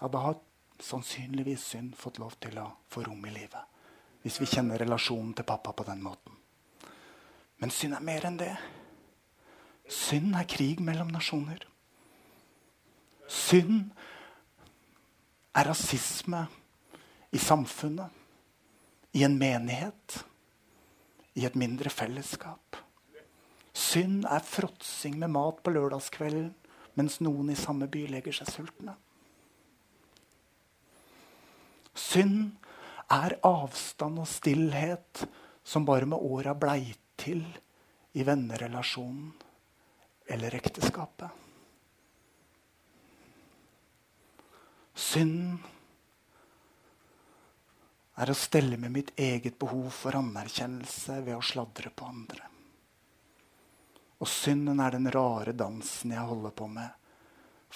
Ja, 0.00 0.10
da 0.10 0.24
har 0.26 0.40
sannsynligvis 0.82 1.62
synd 1.70 1.94
fått 1.96 2.18
lov 2.20 2.34
til 2.42 2.58
å 2.60 2.66
få 2.90 3.06
rom 3.06 3.22
i 3.26 3.32
livet. 3.32 3.62
Hvis 4.22 4.40
vi 4.42 4.50
kjenner 4.50 4.82
relasjonen 4.82 5.32
til 5.38 5.46
pappa 5.46 5.72
på 5.72 5.86
den 5.86 6.02
måten. 6.02 6.34
Men 7.62 7.72
synd 7.72 7.96
er 7.96 8.04
mer 8.04 8.26
enn 8.28 8.42
det. 8.42 8.52
Synd 9.86 10.34
er 10.34 10.48
krig 10.50 10.80
mellom 10.82 11.12
nasjoner. 11.14 11.62
Synd 13.30 13.90
er 15.56 15.68
rasisme 15.70 16.46
i 17.34 17.38
samfunnet, 17.38 18.10
i 19.16 19.22
en 19.24 19.38
menighet, 19.38 20.18
i 21.36 21.46
et 21.46 21.56
mindre 21.56 21.90
fellesskap. 21.90 22.76
Synd 23.76 24.26
er 24.28 24.44
fråtsing 24.44 25.18
med 25.20 25.32
mat 25.32 25.62
på 25.62 25.72
lørdagskvelden 25.72 26.52
mens 26.96 27.18
noen 27.20 27.50
i 27.52 27.58
samme 27.58 27.88
by 27.92 28.06
legger 28.08 28.34
seg 28.38 28.48
sultne. 28.48 28.94
Synd 31.96 32.56
er 33.12 33.36
avstand 33.46 34.20
og 34.20 34.28
stillhet 34.28 35.26
som 35.66 35.84
bare 35.88 36.08
med 36.08 36.20
åra 36.20 36.54
blei 36.56 36.94
til 37.20 37.44
i 38.16 38.24
vennerelasjonen 38.24 39.45
eller 40.26 40.54
ekteskapet. 40.54 41.30
Synden 44.96 45.58
er 48.16 48.32
å 48.32 48.36
stelle 48.36 48.78
med 48.80 48.94
mitt 48.94 49.12
eget 49.20 49.58
behov 49.60 49.90
for 49.92 50.16
anerkjennelse 50.16 51.20
ved 51.26 51.36
å 51.36 51.44
sladre 51.44 51.92
på 51.92 52.08
andre. 52.08 52.46
Og 54.16 54.28
synden 54.30 54.80
er 54.80 54.96
den 54.96 55.10
rare 55.12 55.52
dansen 55.52 56.14
jeg 56.16 56.28
holder 56.30 56.54
på 56.56 56.68
med 56.72 56.94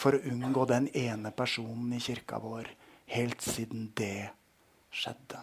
for 0.01 0.17
å 0.17 0.23
unngå 0.33 0.65
den 0.71 0.89
ene 0.97 1.33
personen 1.37 1.93
i 1.93 2.01
kirka 2.01 2.39
vår 2.41 2.71
helt 3.13 3.45
siden 3.45 3.91
det 3.99 4.31
skjedde. 4.91 5.43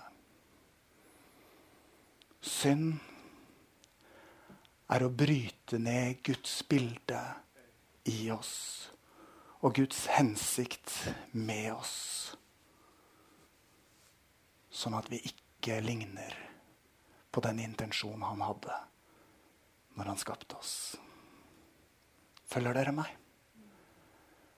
Synd 2.41 2.97
er 4.87 5.03
å 5.03 5.11
bryte 5.11 5.79
ned 5.81 6.21
Guds 6.23 6.61
bilde 6.69 7.21
i 8.07 8.29
oss 8.31 8.53
og 9.65 9.75
Guds 9.75 10.05
hensikt 10.13 10.93
med 11.33 11.73
oss. 11.73 11.95
Sånn 14.69 14.95
at 14.97 15.09
vi 15.11 15.19
ikke 15.25 15.79
ligner 15.83 16.35
på 17.33 17.41
den 17.43 17.59
intensjonen 17.65 18.27
han 18.29 18.43
hadde 18.45 18.75
når 19.97 20.11
han 20.13 20.21
skapte 20.21 20.59
oss. 20.59 20.75
Følger 22.47 22.77
dere 22.77 22.93
meg? 22.95 23.09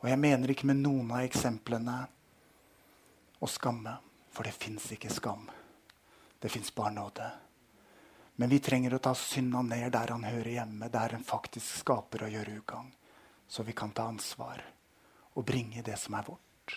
Og 0.03 0.09
jeg 0.11 0.19
mener 0.19 0.51
ikke 0.51 0.67
med 0.69 0.83
noen 0.83 1.09
av 1.15 1.25
eksemplene 1.25 1.95
å 3.39 3.47
skamme, 3.49 3.95
for 4.31 4.47
det 4.47 4.55
fins 4.55 4.85
ikke 4.95 5.11
skam. 5.11 5.47
Det 6.39 6.51
fins 6.51 6.71
bare 6.75 6.93
nåde. 6.95 7.27
Men 8.39 8.49
vi 8.49 8.61
trenger 8.63 8.95
å 8.95 9.01
ta 9.03 9.11
synda 9.17 9.61
ned 9.67 9.91
der 9.91 10.13
han 10.13 10.23
hører 10.23 10.53
hjemme, 10.53 10.87
der 10.87 11.15
en 11.17 11.25
faktisk 11.27 11.81
skaper 11.81 12.23
og 12.23 12.31
gjør 12.31 12.51
ugagn. 12.61 12.93
Så 13.49 13.65
vi 13.67 13.73
kan 13.75 13.91
ta 13.91 14.05
ansvar 14.07 14.63
og 15.33 15.45
bringe 15.45 15.83
det 15.83 15.97
som 15.99 16.15
er 16.15 16.27
vårt, 16.27 16.75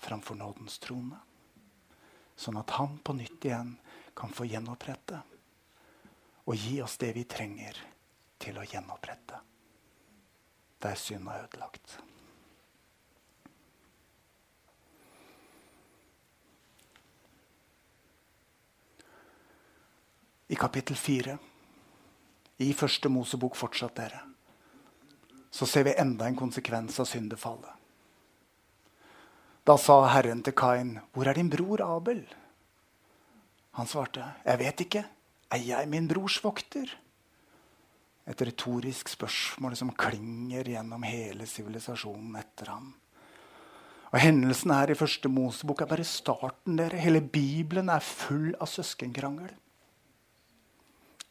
framfor 0.00 0.38
nådens 0.40 0.78
trone. 0.80 1.18
Sånn 2.36 2.56
at 2.60 2.72
han 2.78 2.96
på 3.04 3.16
nytt 3.16 3.44
igjen 3.44 3.74
kan 4.16 4.32
få 4.32 4.46
gjenopprette 4.48 5.20
og 6.46 6.56
gi 6.56 6.78
oss 6.84 6.96
det 7.02 7.12
vi 7.16 7.26
trenger 7.28 7.76
til 8.40 8.56
å 8.56 8.64
gjenopprette 8.64 9.42
der 10.86 10.94
synd 11.00 11.28
er 11.28 11.44
ødelagt. 11.46 11.98
I 20.46 20.54
kapittel 20.54 20.94
4 20.96 21.32
i 22.62 22.68
første 22.72 23.10
Mosebok 23.10 23.56
fortsatt, 23.58 23.96
dere, 23.98 24.20
så 25.50 25.66
ser 25.66 25.88
vi 25.88 25.96
enda 25.98 26.28
en 26.28 26.38
konsekvens 26.38 27.00
av 27.02 27.08
syndefallet. 27.10 27.72
Da 29.66 29.74
sa 29.80 29.96
Herren 30.06 30.42
til 30.46 30.54
Kain, 30.54 31.00
'Hvor 31.12 31.26
er 31.26 31.34
din 31.34 31.50
bror 31.50 31.82
Abel?' 31.82 32.28
Han 33.72 33.86
svarte, 33.86 34.34
'Jeg 34.44 34.58
vet 34.58 34.80
ikke. 34.80 35.04
Er 35.50 35.58
jeg 35.58 35.88
min 35.88 36.08
brors 36.08 36.44
vokter?' 36.44 36.94
Et 38.26 38.42
retorisk 38.42 39.08
spørsmål 39.08 39.76
som 39.76 39.90
klinger 39.90 40.64
gjennom 40.64 41.02
hele 41.02 41.46
sivilisasjonen 41.46 42.36
etter 42.36 42.70
ham. 42.70 42.94
Og 44.12 44.20
Hendelsen 44.20 44.70
her 44.70 44.90
i 44.90 44.94
første 44.94 45.28
Mosebok 45.28 45.80
er 45.80 45.86
bare 45.86 46.04
starten. 46.04 46.76
dere. 46.76 46.98
Hele 46.98 47.20
Bibelen 47.20 47.88
er 47.88 47.98
full 47.98 48.54
av 48.60 48.66
søskenkrangel. 48.66 49.54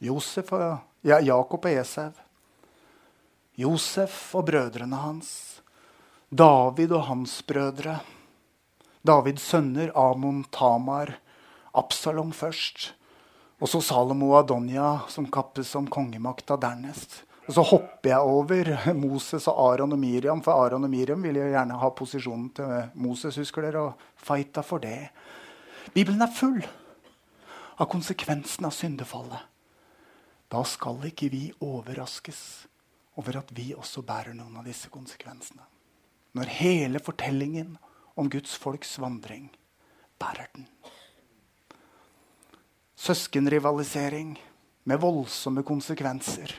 Josef 0.06 0.54
og, 0.56 0.78
ja, 1.06 1.20
Jakob 1.24 1.66
og 1.66 1.82
Esau. 1.82 2.12
Josef 3.56 4.36
og 4.36 4.48
brødrene 4.50 5.00
hans. 5.00 5.30
David 6.30 6.92
og 6.98 7.06
hans 7.10 7.40
brødre. 7.48 8.00
Davids 9.06 9.46
sønner, 9.46 9.92
Amon, 9.96 10.44
Tamar, 10.52 11.14
Absalom 11.74 12.34
først. 12.34 12.94
Og 13.62 13.70
så 13.72 13.80
Salomo 13.82 14.34
og 14.34 14.42
Adonia, 14.42 15.06
som 15.08 15.30
kappes 15.32 15.72
om 15.80 15.88
kongemakta 15.88 16.58
dernest. 16.60 17.22
Og 17.46 17.54
så 17.54 17.64
hopper 17.70 18.10
jeg 18.10 18.20
over 18.20 18.72
Moses 19.06 19.46
og 19.48 19.60
Aron 19.68 19.94
og 19.94 20.02
Miriam, 20.02 20.42
for 20.44 20.66
Aron 20.66 20.88
og 20.88 20.92
Miriam 20.92 21.22
ville 21.24 21.44
jo 21.44 21.54
gjerne 21.54 21.78
ha 21.80 21.90
posisjonen 21.94 22.50
til 22.58 22.72
Moses, 22.98 23.38
husker 23.38 23.68
dere, 23.68 23.84
og 23.86 24.08
fighta 24.18 24.66
for 24.66 24.82
det. 24.84 25.12
Bibelen 25.94 26.26
er 26.26 26.34
full 26.34 26.64
av 27.78 27.88
konsekvensen 27.92 28.66
av 28.66 28.74
syndefallet. 28.74 29.55
Da 30.56 30.62
skal 30.64 31.02
ikke 31.10 31.28
vi 31.34 31.50
overraskes 31.60 32.38
over 33.20 33.42
at 33.42 33.50
vi 33.58 33.74
også 33.76 34.06
bærer 34.08 34.32
noen 34.38 34.56
av 34.62 34.64
disse 34.64 34.88
konsekvensene. 34.88 35.66
Når 36.32 36.52
hele 36.62 37.02
fortellingen 37.04 37.74
om 38.16 38.30
Guds 38.32 38.54
folks 38.56 38.94
vandring 39.04 39.50
bærer 40.20 40.48
den. 40.56 40.70
Søskenrivalisering 42.96 44.38
med 44.88 45.04
voldsomme 45.04 45.64
konsekvenser. 45.68 46.56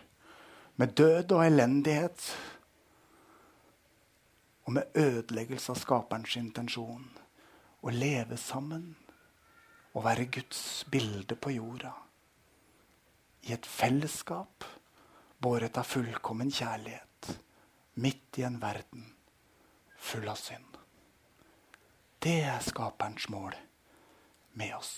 Med 0.77 0.93
død 0.93 1.33
og 1.33 1.47
elendighet. 1.47 2.31
Og 4.69 4.77
med 4.77 4.93
ødeleggelse 4.93 5.73
av 5.73 5.81
skaperens 5.81 6.37
intensjon. 6.37 7.09
Å 7.81 7.97
leve 7.97 8.37
sammen 8.37 8.91
og 9.95 10.05
være 10.05 10.29
Guds 10.37 10.85
bilde 10.93 11.41
på 11.41 11.57
jorda. 11.57 11.97
I 13.47 13.55
et 13.55 13.67
fellesskap 13.67 14.65
båret 15.39 15.79
av 15.79 15.87
fullkommen 15.87 16.51
kjærlighet. 16.51 17.37
Midt 18.03 18.41
i 18.41 18.47
en 18.47 18.59
verden 18.61 19.05
full 20.07 20.27
av 20.29 20.39
synd. 20.41 20.81
Det 22.19 22.41
er 22.43 22.65
skaperens 22.65 23.29
mål 23.31 23.55
med 24.59 24.75
oss. 24.75 24.93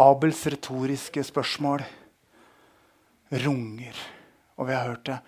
Abels 0.00 0.40
retoriske 0.50 1.22
spørsmål 1.28 1.84
runger. 3.44 4.00
Og 4.56 4.68
vi 4.68 4.74
har 4.74 4.88
hørt 4.88 5.06
det. 5.06 5.18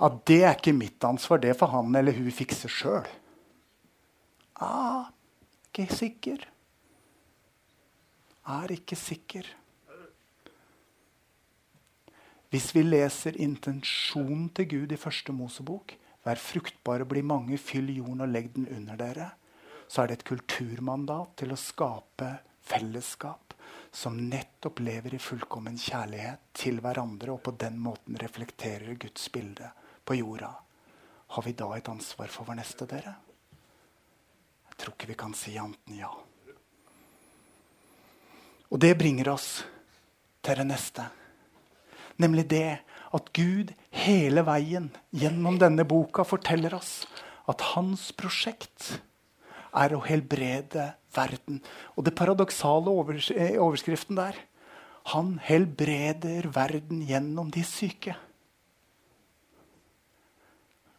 At 0.00 0.22
det 0.28 0.42
er 0.44 0.56
ikke 0.56 0.76
mitt 0.76 1.04
ansvar. 1.04 1.40
Det 1.40 1.56
får 1.56 1.72
han 1.76 1.94
eller 1.96 2.16
hun 2.16 2.32
fikse 2.32 2.68
sjøl. 2.72 3.08
Ah, 4.60 5.08
ikke 5.68 5.88
sikker. 5.94 6.44
Er 8.50 8.72
ikke 8.74 8.98
sikker. 8.98 9.46
Hvis 12.50 12.72
vi 12.74 12.82
leser 12.82 13.36
intensjonen 13.38 14.48
til 14.56 14.66
Gud 14.72 14.92
i 14.92 14.98
første 14.98 15.32
Mosebok, 15.32 15.94
vær 16.26 16.40
fruktbare, 16.40 17.06
bli 17.06 17.22
mange, 17.22 17.58
fyll 17.62 17.92
jorden 17.94 18.24
og 18.24 18.32
legg 18.32 18.50
den 18.56 18.66
under 18.74 18.98
dere, 18.98 19.28
så 19.86 20.02
er 20.02 20.10
det 20.10 20.18
et 20.18 20.26
kulturmandat 20.32 21.36
til 21.38 21.54
å 21.54 21.58
skape 21.58 22.32
fellesskap 22.66 23.54
som 23.90 24.18
nettopp 24.30 24.82
lever 24.82 25.14
i 25.14 25.22
fullkommen 25.22 25.78
kjærlighet 25.78 26.50
til 26.54 26.82
hverandre, 26.82 27.34
og 27.34 27.42
på 27.46 27.54
den 27.58 27.78
måten 27.82 28.18
reflekterer 28.18 28.98
Guds 28.98 29.30
bilde 29.34 29.70
på 30.06 30.18
jorda. 30.18 30.50
Har 31.34 31.46
vi 31.46 31.54
da 31.58 31.70
et 31.76 31.90
ansvar 31.90 32.30
for 32.30 32.50
vår 32.50 32.58
neste, 32.62 32.86
dere? 32.90 33.14
Jeg 34.70 34.78
tror 34.82 34.94
ikke 34.96 35.10
vi 35.12 35.18
kan 35.22 35.34
si 35.38 35.54
annet 35.60 35.90
enn 35.90 36.02
ja. 36.02 36.10
Og 38.70 38.78
det 38.82 38.94
bringer 38.98 39.32
oss 39.32 39.64
til 40.46 40.60
det 40.60 40.68
neste. 40.68 41.08
Nemlig 42.20 42.46
det 42.50 42.80
at 43.10 43.32
Gud 43.34 43.72
hele 43.90 44.44
veien 44.46 44.90
gjennom 45.10 45.58
denne 45.58 45.86
boka 45.88 46.22
forteller 46.26 46.76
oss 46.78 47.04
at 47.50 47.64
hans 47.74 48.10
prosjekt 48.14 49.00
er 49.74 49.94
å 49.94 50.02
helbrede 50.04 50.92
verden. 51.14 51.60
Og 51.98 52.06
det 52.06 52.14
paradoksale 52.18 52.92
overs 52.92 53.30
eh, 53.34 53.58
overskriften 53.58 54.18
der 54.18 54.38
Han 55.10 55.38
helbreder 55.42 56.50
verden 56.52 57.00
gjennom 57.08 57.48
de 57.50 57.62
syke. 57.64 58.14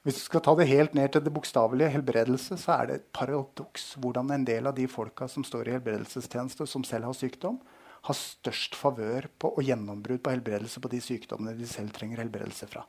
Hvis 0.02 0.18
du 0.18 0.24
skal 0.24 0.42
ta 0.42 0.56
det 0.58 0.66
helt 0.66 0.96
ned 0.98 1.12
til 1.14 1.22
det 1.22 1.34
bokstavelige 1.34 1.92
helbredelse, 1.94 2.56
så 2.58 2.74
er 2.74 2.88
det 2.90 2.96
et 2.98 3.10
paradoks 3.14 3.92
hvordan 4.02 4.32
en 4.34 4.46
del 4.48 4.66
av 4.66 4.74
de 4.78 4.88
folka 4.90 5.28
som 5.30 5.46
står 5.46 5.70
i 5.70 5.76
helbredelsestjeneste, 5.76 6.66
som 6.66 6.86
selv 6.88 7.06
har 7.06 7.18
sykdom, 7.18 7.60
har 8.02 8.18
størst 8.18 8.74
favør 8.74 9.28
på 9.38 9.52
og 9.54 9.62
gjennombrudd 9.62 10.24
på 10.26 10.34
helbredelse 10.34 10.82
på 10.82 10.90
de 10.90 11.02
sykdommene 11.06 11.54
de 11.54 11.70
selv 11.70 11.94
trenger 11.94 12.24
helbredelse 12.24 12.66
fra. 12.72 12.82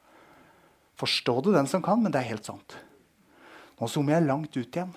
Forstå 0.96 1.34
det 1.44 1.54
den 1.58 1.68
som 1.68 1.84
kan, 1.84 2.00
men 2.00 2.14
det 2.14 2.22
er 2.22 2.30
helt 2.30 2.48
sant. 2.48 2.78
Nå 3.76 3.88
zoomer 3.92 4.16
jeg 4.16 4.28
langt 4.30 4.56
ut 4.56 4.78
igjen. 4.78 4.96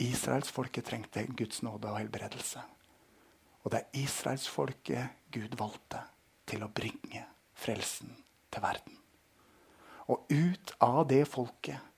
Israelsfolket 0.00 0.86
trengte 0.86 1.26
Guds 1.34 1.64
nåde 1.66 1.90
og 1.90 1.98
helbredelse. 1.98 2.62
Og 3.64 3.74
det 3.74 3.82
er 3.82 4.00
israelsfolket 4.04 5.34
Gud 5.34 5.58
valgte 5.58 6.06
til 6.48 6.62
å 6.62 6.72
bringe 6.72 7.26
frelsen 7.58 8.14
til 8.50 8.64
verden. 8.64 8.99
Og 10.10 10.26
ut 10.28 10.74
av 10.82 11.04
det 11.08 11.22
folket 11.30 11.90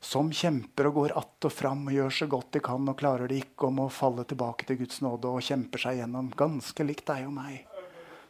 som 0.00 0.32
kjemper 0.32 0.86
og 0.88 0.94
går 0.94 1.12
att 1.18 1.44
og 1.44 1.52
fram 1.52 1.86
og 1.88 1.92
gjør 1.92 2.10
så 2.10 2.26
godt 2.26 2.52
de 2.52 2.60
kan 2.64 2.88
og 2.88 2.98
klarer 2.98 3.28
det 3.28 3.42
ikke 3.42 3.68
om 3.68 3.82
å 3.84 3.90
falle 3.92 4.24
tilbake 4.24 4.66
til 4.66 4.78
Guds 4.80 5.02
nåde 5.04 5.28
og 5.28 5.44
kjemper 5.44 5.82
seg 5.82 6.00
gjennom, 6.00 6.30
ganske 6.36 6.86
likt 6.86 7.06
deg 7.10 7.26
og 7.28 7.34
meg, 7.36 7.66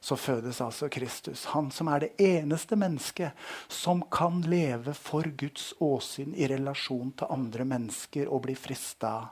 så 0.00 0.16
fødes 0.16 0.60
altså 0.64 0.88
Kristus. 0.90 1.44
Han 1.54 1.70
som 1.70 1.88
er 1.92 2.06
det 2.06 2.10
eneste 2.24 2.76
mennesket 2.76 3.36
som 3.68 4.02
kan 4.10 4.40
leve 4.42 4.94
for 4.98 5.28
Guds 5.38 5.70
åsyn 5.78 6.34
i 6.34 6.48
relasjon 6.50 7.12
til 7.20 7.30
andre 7.30 7.68
mennesker 7.68 8.32
og 8.32 8.42
bli 8.48 8.56
frista 8.58 9.30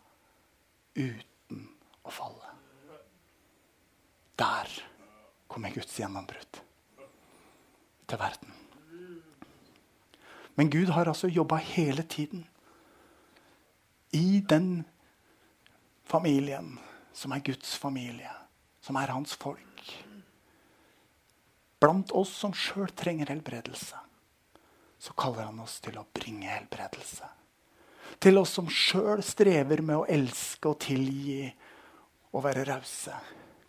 uten 0.95 1.65
å 2.05 2.13
falle. 2.13 2.55
Der 4.39 4.71
kommer 5.51 5.75
Guds 5.75 5.99
gjennombrudd 5.99 6.63
til 8.09 8.21
verden. 8.21 8.58
Men 10.59 10.71
Gud 10.71 10.91
har 10.91 11.07
altså 11.07 11.31
jobba 11.31 11.61
hele 11.63 12.03
tiden 12.03 12.43
i 14.11 14.41
den 14.41 14.83
familien 16.09 16.79
som 17.15 17.33
er 17.35 17.45
Guds 17.47 17.77
familie, 17.79 18.33
som 18.83 18.97
er 18.99 19.13
hans 19.15 19.37
folk. 19.39 19.93
Blant 21.79 22.11
oss 22.11 22.33
som 22.41 22.55
sjøl 22.57 22.91
trenger 22.99 23.31
helbredelse, 23.31 24.01
så 24.99 25.15
kaller 25.15 25.47
han 25.47 25.63
oss 25.63 25.79
til 25.85 25.99
å 26.01 26.07
bringe 26.11 26.51
helbredelse. 26.51 27.29
Til 28.19 28.41
oss 28.41 28.57
som 28.59 28.67
sjøl 28.67 29.23
strever 29.23 29.85
med 29.85 30.01
å 30.01 30.09
elske 30.11 30.73
og 30.73 30.81
tilgi 30.83 31.45
og 32.33 32.43
være 32.49 32.67
rause, 32.67 33.15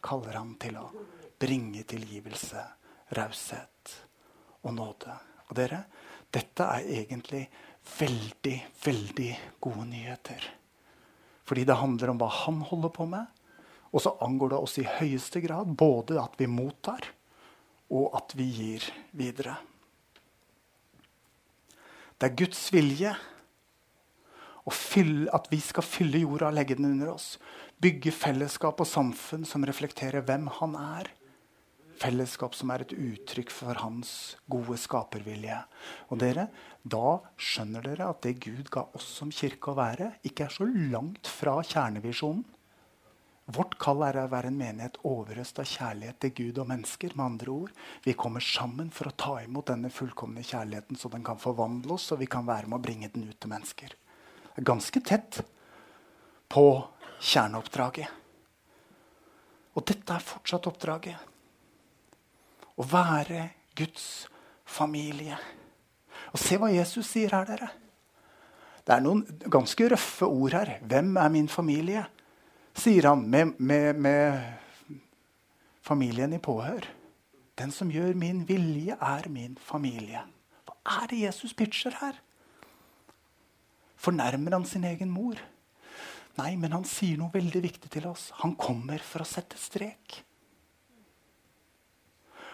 kaller 0.01 0.39
han 0.39 0.55
til 0.61 0.79
å 0.81 0.87
bringe 1.39 1.85
tilgivelse, 1.85 2.63
raushet 3.13 3.97
og 4.63 4.73
nåde. 4.73 5.13
Og 5.49 5.57
dere, 5.57 5.83
dette 6.33 6.65
er 6.65 6.87
egentlig 7.01 7.43
veldig, 7.99 8.55
veldig 8.83 9.29
gode 9.61 9.85
nyheter. 9.89 10.43
Fordi 11.49 11.65
det 11.65 11.79
handler 11.79 12.11
om 12.11 12.19
hva 12.21 12.29
han 12.43 12.59
holder 12.69 12.93
på 12.93 13.07
med. 13.09 13.25
Og 13.89 14.03
så 14.05 14.13
angår 14.21 14.53
det 14.53 14.59
oss 14.61 14.77
i 14.77 14.85
høyeste 14.85 15.41
grad 15.41 15.71
både 15.73 16.19
at 16.21 16.35
vi 16.37 16.45
mottar, 16.45 17.07
og 17.89 18.13
at 18.19 18.35
vi 18.37 18.45
gir 18.53 18.85
videre. 19.17 19.55
Det 22.19 22.29
er 22.29 22.37
Guds 22.37 22.67
vilje 22.75 23.15
fylle, 24.73 25.29
at 25.33 25.47
vi 25.51 25.59
skal 25.63 25.85
fylle 25.85 26.21
jorda 26.21 26.49
og 26.49 26.57
legge 26.57 26.77
den 26.77 26.91
under 26.91 27.13
oss. 27.15 27.37
Bygge 27.81 28.11
fellesskap 28.13 28.81
og 28.81 28.87
samfunn 28.87 29.47
som 29.47 29.65
reflekterer 29.65 30.25
hvem 30.25 30.49
han 30.59 30.75
er 30.79 31.09
fellesskap 31.99 32.55
som 32.55 32.71
er 32.73 32.83
et 32.83 32.93
uttrykk 32.95 33.51
for 33.53 33.79
hans 33.83 34.11
gode 34.51 34.77
skapervilje. 34.79 35.57
Og 36.09 36.21
dere, 36.23 36.49
Da 36.89 37.19
skjønner 37.35 37.83
dere 37.83 38.07
at 38.09 38.21
det 38.23 38.39
Gud 38.39 38.69
ga 38.71 38.85
oss 38.95 39.05
som 39.19 39.33
kirke 39.35 39.73
å 39.73 39.77
være, 39.77 40.13
ikke 40.23 40.45
er 40.45 40.53
så 40.55 40.65
langt 40.65 41.27
fra 41.27 41.57
kjernevisjonen. 41.59 42.45
Vårt 43.49 43.75
kall 43.81 44.03
er 44.05 44.19
å 44.21 44.29
være 44.29 44.51
en 44.51 44.57
menighet 44.57 44.99
overøst 45.03 45.59
av 45.59 45.65
kjærlighet 45.65 46.19
til 46.21 46.33
Gud 46.37 46.59
og 46.61 46.67
mennesker. 46.69 47.15
med 47.15 47.25
andre 47.25 47.49
ord. 47.49 47.71
Vi 48.05 48.13
kommer 48.13 48.39
sammen 48.39 48.91
for 48.91 49.09
å 49.09 49.15
ta 49.17 49.41
imot 49.41 49.65
denne 49.65 49.89
fullkomne 49.89 50.43
kjærligheten, 50.43 50.95
så 50.95 51.09
den 51.09 51.23
kan 51.23 51.37
forvandle 51.37 51.93
oss, 51.93 52.11
og 52.11 52.19
vi 52.19 52.27
kan 52.27 52.45
være 52.45 52.67
med 52.67 52.79
å 52.79 52.81
bringe 52.81 53.09
den 53.09 53.27
ut 53.27 53.39
til 53.39 53.49
mennesker. 53.49 53.89
Det 53.89 54.57
er 54.57 54.61
ganske 54.61 55.01
tett 55.01 55.41
på 56.47 56.87
kjerneoppdraget. 57.19 58.07
Og 59.75 59.85
dette 59.85 60.13
er 60.13 60.19
fortsatt 60.19 60.67
oppdraget. 60.67 61.17
Å 62.79 62.85
være 62.87 63.49
Guds 63.75 64.27
familie. 64.65 65.37
Og 66.31 66.39
Se 66.39 66.57
hva 66.59 66.71
Jesus 66.71 67.09
sier 67.09 67.33
her, 67.35 67.47
dere. 67.49 67.69
Det 68.85 68.95
er 68.95 69.03
noen 69.03 69.25
ganske 69.51 69.89
røffe 69.91 70.25
ord 70.25 70.55
her. 70.55 70.79
'Hvem 70.81 71.17
er 71.17 71.29
min 71.29 71.49
familie?' 71.49 72.07
sier 72.73 73.09
han 73.09 73.27
med, 73.29 73.59
med, 73.59 73.95
med 73.95 74.39
familien 75.81 76.33
i 76.33 76.39
påhør. 76.39 76.87
Den 77.59 77.71
som 77.71 77.91
gjør 77.91 78.13
min 78.15 78.47
vilje, 78.47 78.95
er 78.95 79.27
min 79.29 79.57
familie. 79.59 80.21
Hva 80.65 81.03
er 81.03 81.07
det 81.11 81.21
Jesus 81.25 81.53
pitcher 81.53 81.97
her? 81.99 82.15
Fornærmer 83.99 84.55
han 84.55 84.65
sin 84.65 84.83
egen 84.87 85.11
mor? 85.11 85.35
Nei, 86.37 86.55
men 86.55 86.71
han 86.71 86.85
sier 86.87 87.19
noe 87.19 87.33
veldig 87.33 87.61
viktig 87.63 87.91
til 87.91 88.07
oss. 88.07 88.29
Han 88.39 88.55
kommer 88.55 89.01
for 89.03 89.25
å 89.25 89.27
sette 89.27 89.59
strek. 89.59 90.21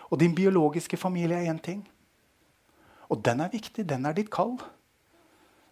Og 0.09 0.19
din 0.19 0.35
biologiske 0.35 0.97
familie 0.97 1.37
er 1.37 1.53
én 1.53 1.61
ting. 1.61 1.81
Og 3.09 3.21
den 3.25 3.41
er 3.41 3.53
viktig. 3.53 3.87
Den 3.89 4.05
er 4.05 4.13
ditt 4.13 4.31
kall. 4.33 4.57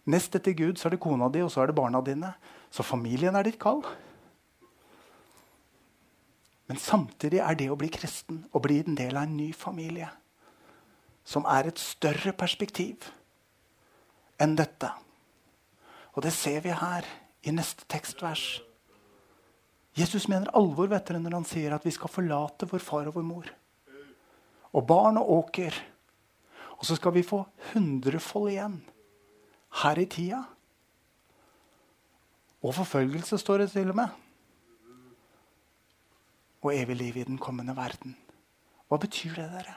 Nest 0.06 0.34
etter 0.36 0.52
Gud 0.56 0.78
så 0.78 0.88
er 0.88 0.96
det 0.96 1.02
kona 1.02 1.30
di, 1.32 1.42
og 1.42 1.50
så 1.50 1.62
er 1.62 1.70
det 1.70 1.78
barna 1.78 2.02
dine. 2.04 2.34
Så 2.70 2.82
familien 2.82 3.36
er 3.36 3.46
ditt 3.46 3.58
kall. 3.62 3.82
Men 6.66 6.80
samtidig 6.80 7.40
er 7.44 7.56
det 7.58 7.70
å 7.70 7.78
bli 7.78 7.90
kristen 7.92 8.44
og 8.52 8.64
bli 8.64 8.80
en 8.82 8.96
del 8.96 9.16
av 9.16 9.28
en 9.28 9.36
ny 9.36 9.52
familie 9.52 10.10
som 11.24 11.46
er 11.48 11.70
et 11.70 11.80
større 11.80 12.34
perspektiv 12.36 13.06
enn 14.40 14.56
dette. 14.58 14.90
Og 16.12 16.24
det 16.24 16.32
ser 16.36 16.60
vi 16.64 16.72
her 16.76 17.06
i 17.44 17.52
neste 17.52 17.86
tekstvers. 17.88 18.60
Jesus 19.96 20.26
mener 20.28 20.52
alvor 20.56 20.90
vet 20.90 21.06
dere, 21.08 21.22
når 21.22 21.38
han 21.38 21.46
sier 21.48 21.76
at 21.76 21.84
vi 21.86 21.92
skal 21.94 22.12
forlate 22.12 22.68
vår 22.68 22.82
far 22.84 23.08
og 23.08 23.16
vår 23.16 23.24
mor 23.24 23.52
og 24.74 24.86
barn 24.88 25.20
og 25.20 25.30
åker. 25.38 25.76
Og 26.78 26.86
så 26.86 26.98
skal 26.98 27.14
vi 27.14 27.22
få 27.26 27.44
hundrefold 27.72 28.50
igjen 28.52 28.80
her 29.82 29.98
i 29.98 30.06
tida. 30.10 30.42
Og 32.64 32.74
forfølgelse, 32.74 33.38
står 33.38 33.64
det 33.64 33.70
til 33.74 33.90
og 33.92 33.96
med. 33.96 34.20
Og 36.64 36.72
evig 36.74 36.96
liv 36.96 37.16
i 37.16 37.26
den 37.28 37.38
kommende 37.38 37.76
verden. 37.76 38.16
Hva 38.88 38.98
betyr 39.00 39.34
det, 39.36 39.50
dere? 39.52 39.76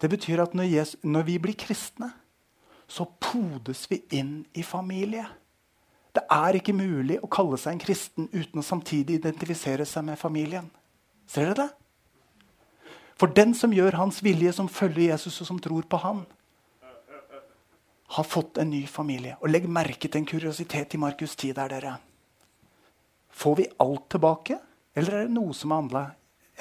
Det 0.00 0.10
betyr 0.10 0.42
at 0.42 0.54
når, 0.54 0.68
Jesus, 0.70 1.00
når 1.02 1.22
vi 1.26 1.38
blir 1.38 1.56
kristne, 1.58 2.12
så 2.86 3.08
podes 3.20 3.86
vi 3.90 4.02
inn 4.14 4.44
i 4.54 4.62
familie. 4.62 5.24
Det 6.14 6.22
er 6.30 6.58
ikke 6.58 6.76
mulig 6.76 7.18
å 7.20 7.30
kalle 7.32 7.58
seg 7.60 7.74
en 7.74 7.82
kristen 7.82 8.28
uten 8.32 8.62
å 8.62 8.64
samtidig 8.64 9.18
identifisere 9.18 9.84
seg 9.88 10.06
med 10.06 10.20
familien. 10.20 10.70
Ser 11.26 11.50
dere 11.50 11.64
det? 11.64 11.85
For 13.16 13.32
den 13.32 13.54
som 13.56 13.72
gjør 13.72 13.96
hans 13.96 14.20
vilje, 14.24 14.52
som 14.52 14.68
følger 14.68 15.12
Jesus 15.12 15.40
og 15.40 15.48
som 15.48 15.60
tror 15.62 15.86
på 15.88 16.00
han, 16.02 16.24
har 18.16 18.26
fått 18.28 18.60
en 18.62 18.70
ny 18.70 18.84
familie. 18.86 19.38
Og 19.40 19.50
legg 19.50 19.66
merke 19.68 20.06
til 20.06 20.20
en 20.20 20.28
kuriositet 20.28 20.94
i 20.94 21.00
Markus 21.00 21.34
10 21.34 21.56
der, 21.56 21.72
dere. 21.72 21.96
Får 23.36 23.56
vi 23.58 23.66
alt 23.82 24.06
tilbake, 24.12 24.60
eller 24.96 25.16
er 25.16 25.26
det 25.26 25.34
noe 25.34 25.56
som 25.56 25.74
er 25.74 26.12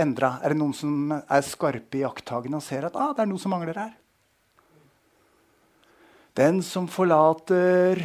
endra? 0.01 0.39
Er 0.41 0.51
det 0.51 0.59
noen 0.59 0.73
som 0.75 1.13
er 1.15 1.45
skarpe 1.45 1.99
i 1.99 2.03
jakttagene 2.03 2.59
og 2.59 2.65
ser 2.65 2.87
at 2.87 2.97
ah, 2.99 3.13
det 3.15 3.23
er 3.23 3.29
noe 3.31 3.39
som 3.39 3.53
mangler 3.55 3.79
her? 3.79 3.93
Den 6.35 6.59
som 6.65 6.89
forlater 6.91 8.01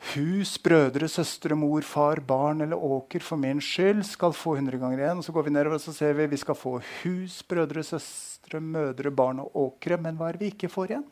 hus, 0.00 0.54
brødre, 0.62 1.08
søstre, 1.08 1.54
mor, 1.54 1.84
far, 1.84 2.20
barn 2.24 2.64
eller 2.64 2.76
åker 2.76 3.20
for 3.20 3.40
min 3.40 3.60
skyld 3.60 4.02
skal 4.08 4.32
få 4.32 4.56
100 4.56 4.80
ganger 4.80 5.02
igjen. 5.02 5.22
Så 5.22 5.32
går 5.32 5.46
vi 5.46 5.52
nedover 5.54 5.76
og 5.76 5.96
ser 5.96 6.16
vi 6.16 6.26
vi 6.32 6.40
skal 6.40 6.56
få 6.56 6.78
hus, 7.02 7.42
brødre, 7.42 7.84
søstre, 7.84 8.60
mødre, 8.60 9.12
barn 9.12 9.42
og 9.44 9.56
åkre. 9.56 10.00
Men 10.00 10.16
hva 10.16 10.30
er 10.30 10.38
det 10.38 10.46
vi 10.46 10.52
ikke 10.54 10.72
får 10.72 10.94
igjen? 10.94 11.06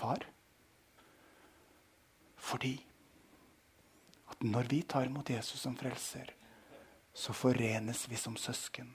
Far. 0.00 0.26
Fordi 2.36 2.74
at 4.30 4.42
når 4.42 4.70
vi 4.70 4.82
tar 4.82 5.06
imot 5.06 5.30
Jesus 5.30 5.60
som 5.60 5.76
frelser, 5.78 6.34
så 7.14 7.34
forenes 7.36 8.06
vi 8.10 8.16
som 8.16 8.36
søsken 8.38 8.90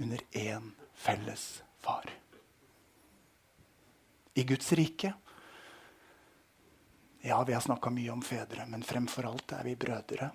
under 0.00 0.20
én 0.32 0.72
felles 0.94 1.62
far. 1.80 2.08
I 4.36 4.44
Guds 4.44 4.72
rike 4.76 5.14
ja, 7.26 7.44
vi 7.44 7.52
har 7.52 7.60
snakka 7.60 7.90
mye 7.90 8.12
om 8.12 8.22
fedre, 8.22 8.66
men 8.70 8.82
fremfor 8.86 9.26
alt 9.26 9.52
er 9.56 9.64
vi 9.66 9.76
brødre 9.76 10.30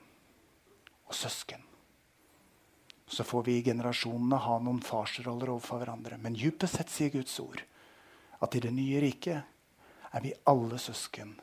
og 1.08 1.16
søsken. 1.16 1.64
Så 3.08 3.24
får 3.24 3.44
vi 3.48 3.58
i 3.58 3.64
generasjonene 3.64 4.40
ha 4.40 4.58
noen 4.64 4.82
farsroller 4.84 5.54
overfor 5.54 5.82
hverandre. 5.82 6.20
Men 6.20 6.36
dypest 6.36 6.78
sett 6.80 6.92
sier 6.92 7.12
Guds 7.12 7.38
ord 7.44 7.64
at 8.42 8.56
i 8.56 8.62
det 8.64 8.72
nye 8.76 9.02
riket 9.04 10.12
er 10.12 10.24
vi 10.24 10.36
alle 10.48 10.80
søsken 10.80 11.34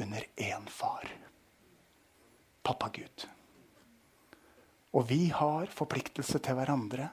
under 0.00 0.26
én 0.36 0.68
far. 0.68 1.08
Pappa 2.62 2.88
Gud. 2.92 3.24
Og 4.92 5.08
vi 5.08 5.26
har 5.32 5.72
forpliktelse 5.72 6.40
til 6.44 6.56
hverandre, 6.56 7.08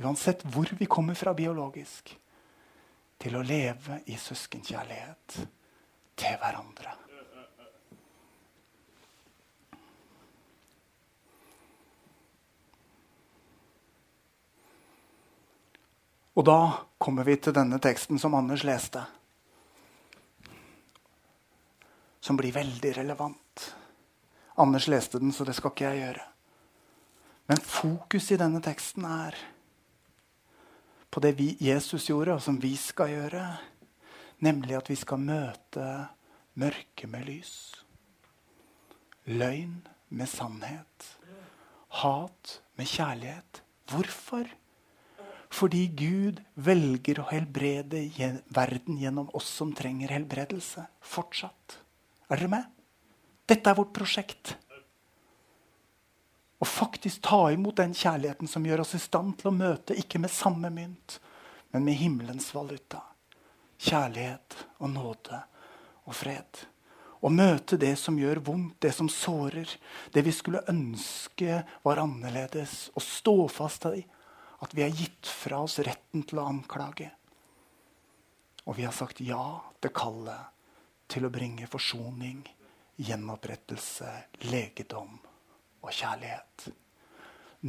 uansett 0.00 0.44
hvor 0.48 0.72
vi 0.78 0.88
kommer 0.88 1.16
fra 1.16 1.32
biologisk, 1.36 2.16
til 3.18 3.36
å 3.36 3.44
leve 3.44 4.02
i 4.06 4.16
søskenkjærlighet 4.16 5.40
til 6.18 6.38
hverandre. 6.40 6.94
Og 16.38 16.44
da 16.46 16.58
kommer 17.02 17.26
vi 17.26 17.34
til 17.42 17.54
denne 17.54 17.80
teksten 17.82 18.20
som 18.22 18.36
Anders 18.38 18.62
leste. 18.62 19.00
Som 22.22 22.38
blir 22.38 22.54
veldig 22.54 22.92
relevant. 23.00 23.64
Anders 24.58 24.86
leste 24.86 25.18
den, 25.18 25.32
så 25.34 25.46
det 25.46 25.56
skal 25.58 25.74
ikke 25.74 25.90
jeg 25.90 26.04
gjøre. 26.04 26.26
Men 27.50 27.64
fokus 27.64 28.30
i 28.30 28.38
denne 28.38 28.62
teksten 28.62 29.06
er 29.08 29.34
på 31.10 31.22
det 31.24 31.32
vi, 31.38 31.56
Jesus 31.64 32.06
gjorde, 32.06 32.36
og 32.36 32.42
som 32.44 32.58
vi 32.62 32.76
skal 32.76 33.10
gjøre. 33.10 33.42
Nemlig 34.44 34.76
at 34.78 34.90
vi 34.90 34.96
skal 34.98 35.22
møte 35.22 35.86
mørke 36.58 37.08
med 37.10 37.26
lys. 37.26 37.54
Løgn 39.26 39.80
med 40.08 40.30
sannhet. 40.30 41.10
Hat 42.02 42.60
med 42.78 42.86
kjærlighet. 42.88 43.62
Hvorfor? 43.90 44.48
Fordi 45.48 45.86
Gud 45.96 46.40
velger 46.54 47.22
å 47.22 47.28
helbrede 47.30 48.04
verden 48.52 48.98
gjennom 49.00 49.30
oss 49.36 49.48
som 49.60 49.72
trenger 49.76 50.12
helbredelse. 50.12 50.84
Fortsatt. 51.00 51.78
Er 52.28 52.36
dere 52.36 52.52
med? 52.52 52.66
Dette 53.48 53.70
er 53.70 53.78
vårt 53.78 53.94
prosjekt. 53.96 54.54
Å 56.58 56.66
faktisk 56.66 57.22
ta 57.24 57.46
imot 57.54 57.78
den 57.78 57.94
kjærligheten 57.96 58.50
som 58.50 58.66
gjør 58.66 58.82
oss 58.84 58.96
i 58.98 59.00
stand 59.00 59.38
til 59.40 59.50
å 59.50 59.56
møte 59.56 59.96
ikke 59.96 60.20
med 60.20 60.32
samme 60.34 60.70
mynt, 60.74 61.20
men 61.72 61.86
med 61.86 61.96
himmelens 62.00 62.50
valuta. 62.54 63.00
Kjærlighet 63.78 64.56
og 64.82 64.90
nåde 64.90 65.40
og 66.08 66.16
fred. 66.16 66.64
Å 67.18 67.30
møte 67.34 67.78
det 67.80 67.96
som 67.98 68.18
gjør 68.18 68.40
vondt, 68.46 68.76
det 68.82 68.92
som 68.94 69.08
sårer, 69.10 69.70
det 70.14 70.22
vi 70.22 70.34
skulle 70.34 70.62
ønske 70.70 71.62
var 71.82 72.02
annerledes. 72.02 72.90
Og 72.94 73.02
stå 73.02 73.36
fast 73.50 73.88
i 73.90 74.04
at 74.62 74.74
vi 74.74 74.84
har 74.84 74.94
gitt 74.94 75.26
fra 75.26 75.62
oss 75.66 75.78
retten 75.86 76.22
til 76.26 76.40
å 76.42 76.46
anklage. 76.50 77.10
Og 78.66 78.76
vi 78.78 78.86
har 78.86 78.94
sagt 78.94 79.22
ja 79.24 79.58
til 79.80 79.94
kallet 79.94 80.54
til 81.08 81.24
å 81.24 81.32
bringe 81.32 81.66
forsoning, 81.70 82.42
gjenopprettelse, 82.98 84.10
legedom 84.50 85.14
og 85.80 85.90
kjærlighet. 85.94 86.68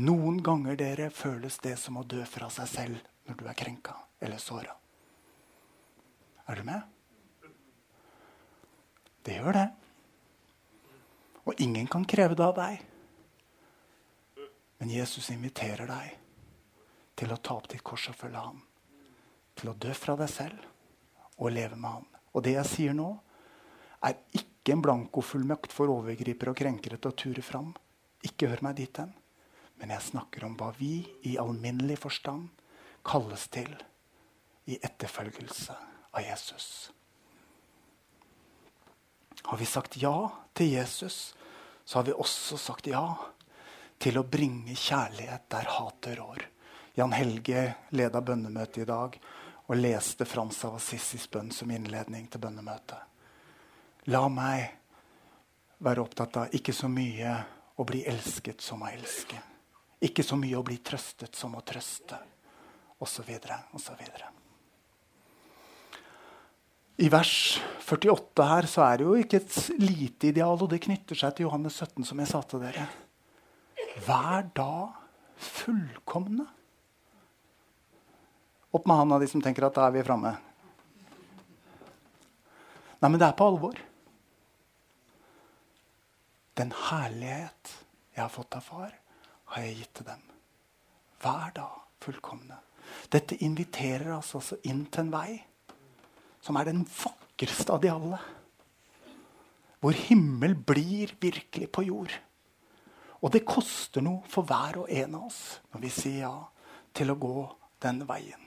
Noen 0.01 0.41
ganger 0.45 0.78
dere 0.78 1.10
føles 1.14 1.57
det 1.64 1.78
som 1.82 1.97
å 1.97 2.05
dø 2.05 2.22
fra 2.30 2.49
seg 2.53 2.70
selv 2.70 3.07
når 3.30 3.39
du 3.39 3.47
er 3.47 3.57
krenka 3.57 3.95
eller 4.22 4.41
såra. 4.41 4.76
Er 6.50 6.56
du 6.56 6.64
med? 6.66 6.82
Det 9.22 9.36
gjør 9.38 9.54
det. 9.54 9.68
Og 11.45 11.60
ingen 11.62 11.86
kan 11.88 12.08
kreve 12.10 12.34
det 12.34 12.45
av 12.45 12.56
deg. 12.58 12.80
Men 14.80 14.89
Jesus 14.89 15.28
inviterer 15.30 15.86
deg 15.86 16.16
til 17.20 17.34
å 17.36 17.38
ta 17.38 17.60
opp 17.60 17.68
ditt 17.70 17.84
kors 17.86 18.08
og 18.10 18.18
følge 18.18 18.41
ham. 18.41 18.64
Til 19.60 19.70
å 19.70 19.76
dø 19.78 19.93
fra 19.93 20.16
deg 20.18 20.32
selv 20.32 20.66
og 21.38 21.54
leve 21.54 21.78
med 21.78 22.00
ham. 22.00 22.08
Og 22.34 22.45
det 22.47 22.56
jeg 22.56 22.72
sier 22.72 22.97
nå, 22.97 23.12
er 24.02 24.18
ikke 24.34 24.74
en 24.74 24.82
blankofullmakt 24.88 25.76
for 25.76 25.93
overgripere 25.93 26.56
og 26.56 26.58
krenkere 26.64 26.97
til 26.97 27.12
å 27.12 27.20
ture 27.26 27.45
fram. 27.45 27.76
Ikke 28.26 28.50
hør 28.50 28.66
meg 28.66 28.80
dit 28.80 29.04
hen. 29.04 29.14
Men 29.78 29.93
jeg 29.93 30.08
snakker 30.08 30.47
om 30.50 30.58
hva 30.58 30.72
vi 30.80 31.04
i 31.30 31.38
alminnelig 31.38 32.00
forstand 32.08 32.50
kalles 33.06 33.45
til 33.54 33.70
i 34.66 34.82
etterfølgelse 34.82 35.78
av 36.12 36.22
Jesus. 36.22 36.91
Har 39.41 39.57
vi 39.57 39.66
sagt 39.66 39.97
ja 39.97 40.32
til 40.53 40.72
Jesus, 40.74 41.36
så 41.86 41.99
har 41.99 42.03
vi 42.03 42.14
også 42.14 42.57
sagt 42.57 42.88
ja 42.88 43.03
til 43.99 44.20
å 44.20 44.24
bringe 44.24 44.76
kjærlighet 44.76 45.47
der 45.51 45.70
hatet 45.76 46.18
rår. 46.20 46.45
Jan 46.95 47.14
Helge 47.16 47.64
leda 47.95 48.22
bønnemøtet 48.22 48.84
i 48.84 48.88
dag 48.89 49.16
og 49.70 49.78
leste 49.78 50.26
Frans 50.26 50.64
av 50.66 50.80
Assissis 50.80 51.28
bønn 51.32 51.51
som 51.53 51.72
innledning 51.72 52.28
til 52.28 52.41
bønnemøtet. 52.43 52.99
La 54.10 54.26
meg 54.32 54.66
være 55.86 56.03
opptatt 56.03 56.41
av 56.41 56.55
ikke 56.55 56.74
så 56.76 56.89
mye 56.91 57.36
å 57.80 57.86
bli 57.88 58.01
elsket 58.10 58.62
som 58.66 58.84
å 58.84 58.89
elske. 58.91 59.39
Ikke 60.03 60.24
så 60.24 60.39
mye 60.39 60.57
å 60.60 60.66
bli 60.66 60.80
trøstet 60.84 61.36
som 61.36 61.55
å 61.55 61.64
trøste, 61.64 62.18
osv. 62.99 63.32
osv. 63.76 64.03
I 67.00 67.08
vers 67.08 67.62
48 67.88 68.43
her 68.43 68.66
så 68.68 68.84
er 68.84 69.00
det 69.00 69.06
jo 69.08 69.16
ikke 69.16 69.39
et 69.39 69.54
lite 69.80 70.34
ideal, 70.34 70.58
og 70.60 70.68
det 70.72 70.82
knytter 70.84 71.16
seg 71.16 71.32
til 71.36 71.47
Johannes 71.47 71.78
17, 71.80 72.04
som 72.04 72.20
jeg 72.20 72.28
sa 72.28 72.41
til 72.43 72.60
dere. 72.60 72.88
Vær 74.04 74.50
da 74.56 74.74
fullkomne. 75.39 76.43
Opp 78.76 78.86
med 78.86 79.00
handa 79.00 79.22
de 79.22 79.32
som 79.32 79.41
tenker 79.41 79.70
at 79.70 79.80
da 79.80 79.88
er 79.88 79.95
vi 79.95 80.04
framme. 80.06 80.36
Nei, 83.00 83.08
men 83.08 83.16
det 83.16 83.30
er 83.30 83.39
på 83.39 83.47
alvor. 83.47 83.80
Den 86.60 86.76
herlighet 86.91 87.78
jeg 88.12 88.26
har 88.26 88.34
fått 88.34 88.60
av 88.60 88.68
far, 88.68 88.91
har 89.56 89.64
jeg 89.64 89.80
gitt 89.80 89.93
til 90.02 90.12
dem. 90.12 90.26
Hver 91.24 91.56
dag 91.56 91.80
fullkomne. 92.04 92.60
Dette 93.08 93.39
inviterer 93.45 94.18
oss 94.18 94.36
altså 94.36 94.60
inn 94.68 94.84
til 94.91 95.08
en 95.08 95.16
vei 95.16 95.45
som 96.43 96.57
er 96.59 96.69
den 96.69 96.83
vakreste 96.83 97.73
av 97.73 97.81
de 97.83 97.91
alle. 97.91 98.19
Hvor 99.79 99.95
himmel 99.95 100.55
blir 100.55 101.13
virkelig 101.21 101.69
på 101.71 101.85
jord. 101.87 102.11
Og 103.19 103.31
det 103.33 103.47
koster 103.47 104.03
noe 104.03 104.23
for 104.31 104.47
hver 104.47 104.81
og 104.83 104.91
en 104.91 105.17
av 105.19 105.27
oss 105.27 105.41
når 105.73 105.83
vi 105.85 105.91
sier 105.93 106.21
ja 106.23 106.35
til 106.95 107.11
å 107.11 107.19
gå 107.19 107.47
den 107.83 108.03
veien. 108.07 108.45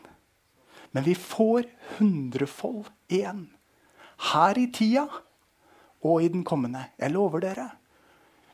Men 0.93 1.05
vi 1.07 1.14
får 1.16 1.68
hundrefold 1.97 2.90
igjen. 3.12 3.47
Her 4.32 4.59
i 4.61 4.66
tida 4.72 5.07
og 6.03 6.24
i 6.24 6.28
den 6.32 6.45
kommende. 6.45 6.88
Jeg 7.01 7.14
lover 7.14 7.45
dere. 7.45 7.68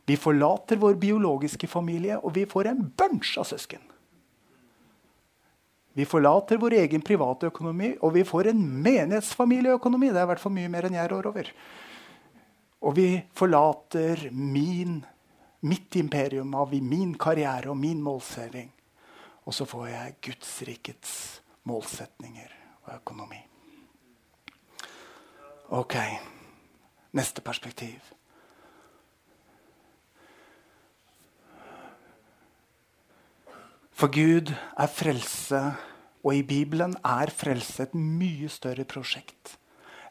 Vi 0.08 0.16
forlater 0.16 0.78
vår 0.80 0.96
biologiske 1.00 1.68
familie, 1.68 2.16
og 2.16 2.32
vi 2.36 2.46
får 2.48 2.70
en 2.70 2.86
bunch 2.96 3.34
av 3.40 3.44
søsken. 3.50 3.82
Vi 5.98 6.04
forlater 6.06 6.60
vår 6.62 6.76
egen 6.78 7.02
private 7.02 7.48
økonomi, 7.50 7.88
og 8.06 8.12
vi 8.14 8.22
får 8.22 8.52
en 8.52 8.60
menighetsfamilieøkonomi. 8.84 10.12
Det 10.12 10.20
er 10.20 10.28
i 10.28 10.30
hvert 10.30 10.42
fall 10.44 10.54
mye 10.54 10.70
mer 10.70 10.86
enn 10.86 10.94
jeg 10.94 11.10
rår 11.10 11.26
over. 11.32 11.48
Og 12.86 12.94
vi 12.94 13.06
forlater 13.34 14.28
min, 14.30 15.00
mitt 15.66 15.98
imperium 15.98 16.54
av 16.54 16.70
min 16.70 17.16
karriere 17.18 17.72
og 17.72 17.80
min 17.80 17.98
målsetting. 18.04 18.70
Og 19.42 19.56
så 19.58 19.66
får 19.66 19.88
jeg 19.90 20.14
Guds 20.28 20.52
rikets 20.68 21.16
målsetninger 21.66 22.54
og 22.84 22.94
økonomi. 23.00 23.42
Ok. 25.74 25.98
Neste 27.18 27.42
perspektiv. 27.42 28.14
For 33.98 34.06
Gud 34.14 34.52
er 34.54 34.86
frelse, 34.86 35.60
og 36.22 36.34
i 36.36 36.44
Bibelen 36.46 36.92
er 37.02 37.32
frelse 37.34 37.88
et 37.88 37.96
mye 37.98 38.46
større 38.52 38.84
prosjekt 38.86 39.56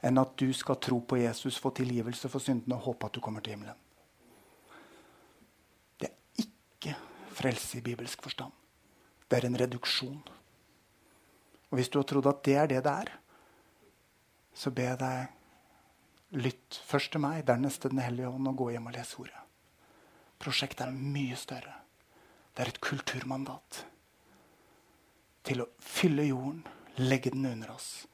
enn 0.06 0.20
at 0.22 0.34
du 0.40 0.52
skal 0.54 0.78
tro 0.84 1.00
på 1.02 1.18
Jesus, 1.22 1.58
få 1.58 1.72
tilgivelse 1.76 2.30
for 2.30 2.44
syndene 2.44 2.76
og 2.76 2.84
håpe 2.90 3.08
at 3.08 3.16
du 3.16 3.22
kommer 3.24 3.42
til 3.42 3.56
himmelen. 3.56 3.80
Det 5.98 6.10
er 6.12 6.44
ikke 6.44 6.94
frelse 7.40 7.80
i 7.80 7.86
bibelsk 7.88 8.22
forstand. 8.28 8.52
Det 9.28 9.40
er 9.40 9.48
en 9.48 9.58
reduksjon. 9.60 10.22
Og 11.72 11.80
Hvis 11.80 11.90
du 11.90 11.98
har 12.00 12.06
trodd 12.12 12.28
at 12.30 12.44
det 12.46 12.56
er 12.56 12.68
det 12.68 12.84
det 12.84 12.94
er, 12.94 13.16
så 14.54 14.72
ber 14.72 14.92
jeg 14.92 15.00
deg 15.00 16.44
lytt 16.44 16.84
først 16.92 17.16
til 17.16 17.24
meg, 17.24 17.48
dernest 17.48 17.82
til 17.82 17.96
Den 17.96 18.04
hellige 18.04 18.30
ånd, 18.30 18.48
og 18.48 18.58
gå 18.58 18.70
hjem 18.76 18.92
og 18.92 19.00
lese 19.00 19.20
ordet. 19.20 19.44
Prosjektet 20.40 20.88
er 20.88 20.92
mye 20.92 21.36
større. 21.36 21.87
Det 22.58 22.64
er 22.64 22.72
et 22.74 22.82
kulturmandat 22.82 23.84
til 25.46 25.62
å 25.62 25.68
fylle 25.78 26.26
jorden, 26.26 26.64
legge 27.06 27.30
den 27.36 27.46
under 27.46 27.76
oss 27.76 28.08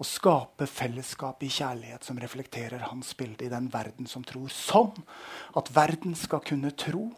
og 0.00 0.08
skape 0.08 0.64
fellesskap 0.64 1.42
i 1.44 1.50
kjærlighet 1.52 2.06
som 2.08 2.16
reflekterer 2.16 2.86
hans 2.88 3.12
bilde 3.18 3.44
i 3.44 3.52
den 3.52 3.66
verden 3.68 4.08
som 4.08 4.24
tror. 4.24 4.48
Sånn 4.48 4.96
at 5.60 5.68
verden 5.76 6.16
skal 6.16 6.40
kunne 6.40 6.72
tro 6.72 7.10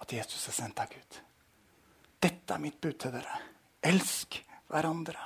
at 0.00 0.16
Jesus 0.16 0.48
er 0.48 0.56
sendt 0.56 0.80
av 0.80 0.88
Gud. 0.88 1.20
Dette 2.24 2.56
er 2.56 2.62
mitt 2.62 2.80
bud 2.80 2.96
til 3.02 3.12
dere. 3.12 3.36
Elsk 3.84 4.40
hverandre. 4.72 5.20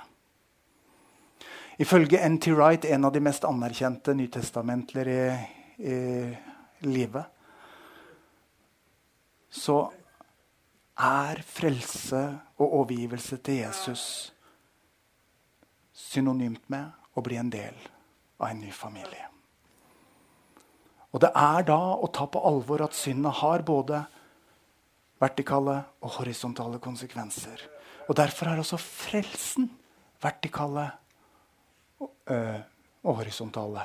Ifølge 1.81 2.19
N.T. 2.27 2.51
Wright, 2.51 2.85
en 2.91 3.07
av 3.07 3.15
de 3.15 3.23
mest 3.23 3.47
anerkjente 3.47 4.13
nytestamentler 4.19 5.15
i, 5.15 5.23
i 5.79 6.91
livet, 6.91 7.39
så 9.51 9.91
er 11.01 11.43
frelse 11.47 12.21
og 12.61 12.77
overgivelse 12.83 13.41
til 13.45 13.63
Jesus 13.63 14.05
synonymt 15.97 16.69
med 16.73 16.91
å 17.17 17.25
bli 17.25 17.39
en 17.41 17.51
del 17.53 17.77
av 18.41 18.51
en 18.51 18.63
ny 18.63 18.71
familie. 18.75 19.27
Og 21.11 21.23
det 21.25 21.33
er 21.35 21.67
da 21.67 21.79
å 21.99 22.09
ta 22.15 22.27
på 22.31 22.43
alvor 22.47 22.85
at 22.87 22.95
syndet 22.95 23.41
har 23.41 23.65
både 23.67 24.05
vertikale 25.21 25.81
og 26.01 26.15
horisontale 26.21 26.79
konsekvenser. 26.83 27.65
Og 28.09 28.17
Derfor 28.17 28.51
har 28.51 28.63
også 28.63 28.79
frelsen 28.81 29.69
vertikale 30.23 30.87
og, 32.01 32.13
øh, 32.31 32.61
og 33.05 33.21
horisontale 33.21 33.85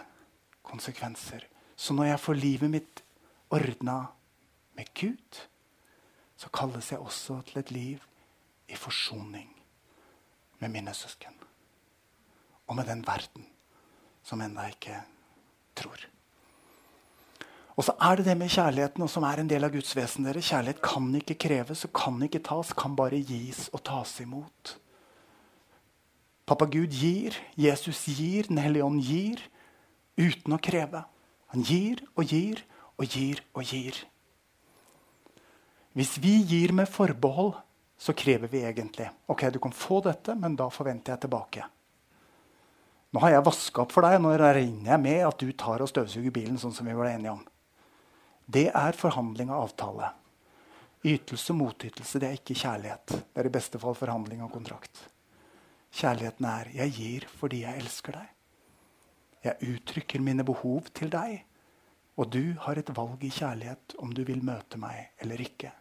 konsekvenser. 0.63 1.43
Så 1.75 1.93
når 1.93 2.13
jeg 2.13 2.19
får 2.19 2.39
livet 2.39 2.71
mitt 2.71 3.03
ordna 3.49 4.05
med 4.75 4.93
Gud, 4.93 5.41
så 6.37 6.49
kalles 6.53 6.91
jeg 6.91 6.99
også 6.99 7.41
til 7.47 7.61
et 7.61 7.71
liv 7.71 8.03
i 8.67 8.75
forsoning 8.75 9.49
med 10.59 10.69
mine 10.69 10.93
søsken. 10.93 11.35
Og 12.67 12.75
med 12.75 12.87
den 12.89 13.05
verden 13.07 13.47
som 14.25 14.41
ennå 14.41 14.65
ikke 14.73 14.97
tror. 15.77 16.07
Og 17.75 17.83
så 17.83 17.93
er 18.01 18.15
det 18.15 18.25
det 18.25 18.37
med 18.39 18.49
kjærligheten, 18.49 19.03
og 19.03 19.09
som 19.11 19.25
er 19.27 19.41
en 19.41 19.49
del 19.49 19.67
av 19.67 19.73
Guds 19.73 19.95
vesen. 19.95 20.25
dere. 20.25 20.41
Kjærlighet 20.41 20.81
kan 20.81 21.09
ikke 21.15 21.35
kreves 21.35 21.83
og 21.85 21.93
kan 21.93 22.21
ikke 22.23 22.39
tas, 22.39 22.71
kan 22.73 22.95
bare 22.95 23.19
gis 23.19 23.67
og 23.73 23.83
tas 23.83 24.19
imot. 24.23 24.77
Pappa 26.45 26.65
Gud 26.65 26.93
gir, 26.93 27.35
Jesus 27.57 28.05
gir, 28.05 28.47
Den 28.47 28.57
hellige 28.57 28.83
ånd 28.83 29.01
gir, 29.01 29.41
uten 30.17 30.53
å 30.53 30.61
kreve. 30.61 31.03
Han 31.47 31.63
gir 31.63 31.99
og 32.15 32.25
gir 32.25 32.63
og 32.97 33.05
gir 33.05 33.41
og 33.53 33.63
gir. 33.63 34.05
Hvis 35.95 36.17
vi 36.19 36.41
gir 36.43 36.73
med 36.75 36.89
forbehold, 36.91 37.53
så 37.97 38.11
krever 38.13 38.51
vi 38.51 38.65
egentlig 38.67 39.07
ok, 39.31 39.47
du 39.53 39.61
kan 39.63 39.71
få 39.71 40.01
dette, 40.03 40.35
men 40.35 40.57
da 40.59 40.67
forventer 40.67 41.15
jeg 41.15 41.23
tilbake. 41.23 41.63
Nå 43.15 43.21
har 43.23 43.31
jeg 43.31 43.45
vaska 43.47 43.85
opp 43.85 43.93
for 43.95 44.03
deg, 44.03 44.17
nå 44.19 44.33
regner 44.35 44.91
jeg 44.91 44.99
med 44.99 45.21
at 45.23 45.39
du 45.39 45.53
tar 45.55 45.79
og 45.79 45.87
støvsuger 45.87 46.33
bilen. 46.35 46.57
sånn 46.59 46.73
som 46.75 46.87
vi 46.87 46.97
var 46.97 47.13
enige 47.13 47.31
om. 47.31 47.45
Det 48.45 48.67
er 48.75 48.99
forhandling 48.99 49.53
og 49.55 49.69
avtale. 49.69 50.11
Ytelse 51.05 51.53
og 51.53 51.61
motytelse 51.61 52.19
det 52.19 52.27
er 52.27 52.39
ikke 52.41 52.59
kjærlighet. 52.59 53.15
Det 53.31 53.39
er 53.39 53.47
i 53.47 53.55
beste 53.55 53.79
fall 53.79 53.95
forhandling 53.95 54.43
og 54.43 54.51
kontrakt. 54.51 54.99
Kjærligheten 55.95 56.45
er 56.45 56.71
'jeg 56.73 56.91
gir 56.91 57.27
fordi 57.39 57.61
jeg 57.61 57.79
elsker 57.79 58.11
deg'. 58.11 58.35
Jeg 59.45 59.61
uttrykker 59.61 60.19
mine 60.19 60.43
behov 60.43 60.91
til 60.93 61.09
deg, 61.09 61.45
og 62.17 62.29
du 62.31 62.53
har 62.59 62.77
et 62.77 62.95
valg 62.97 63.23
i 63.23 63.29
kjærlighet 63.29 63.95
om 63.99 64.13
du 64.13 64.23
vil 64.25 64.43
møte 64.43 64.77
meg 64.77 65.11
eller 65.21 65.37
ikke. 65.37 65.71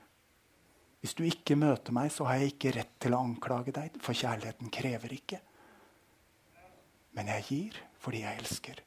Hvis 1.05 1.13
du 1.19 1.27
ikke 1.29 1.53
møter 1.61 1.93
meg, 1.93 2.09
så 2.09 2.25
har 2.25 2.39
jeg 2.41 2.55
ikke 2.55 2.71
rett 2.79 2.95
til 3.05 3.13
å 3.13 3.19
anklage 3.21 3.75
deg, 3.77 3.99
for 4.01 4.17
kjærligheten 4.17 4.71
krever 4.73 5.13
ikke. 5.13 5.37
Men 7.13 7.29
jeg 7.29 7.45
gir 7.51 7.77
fordi 8.01 8.23
jeg 8.23 8.41
elsker, 8.41 8.81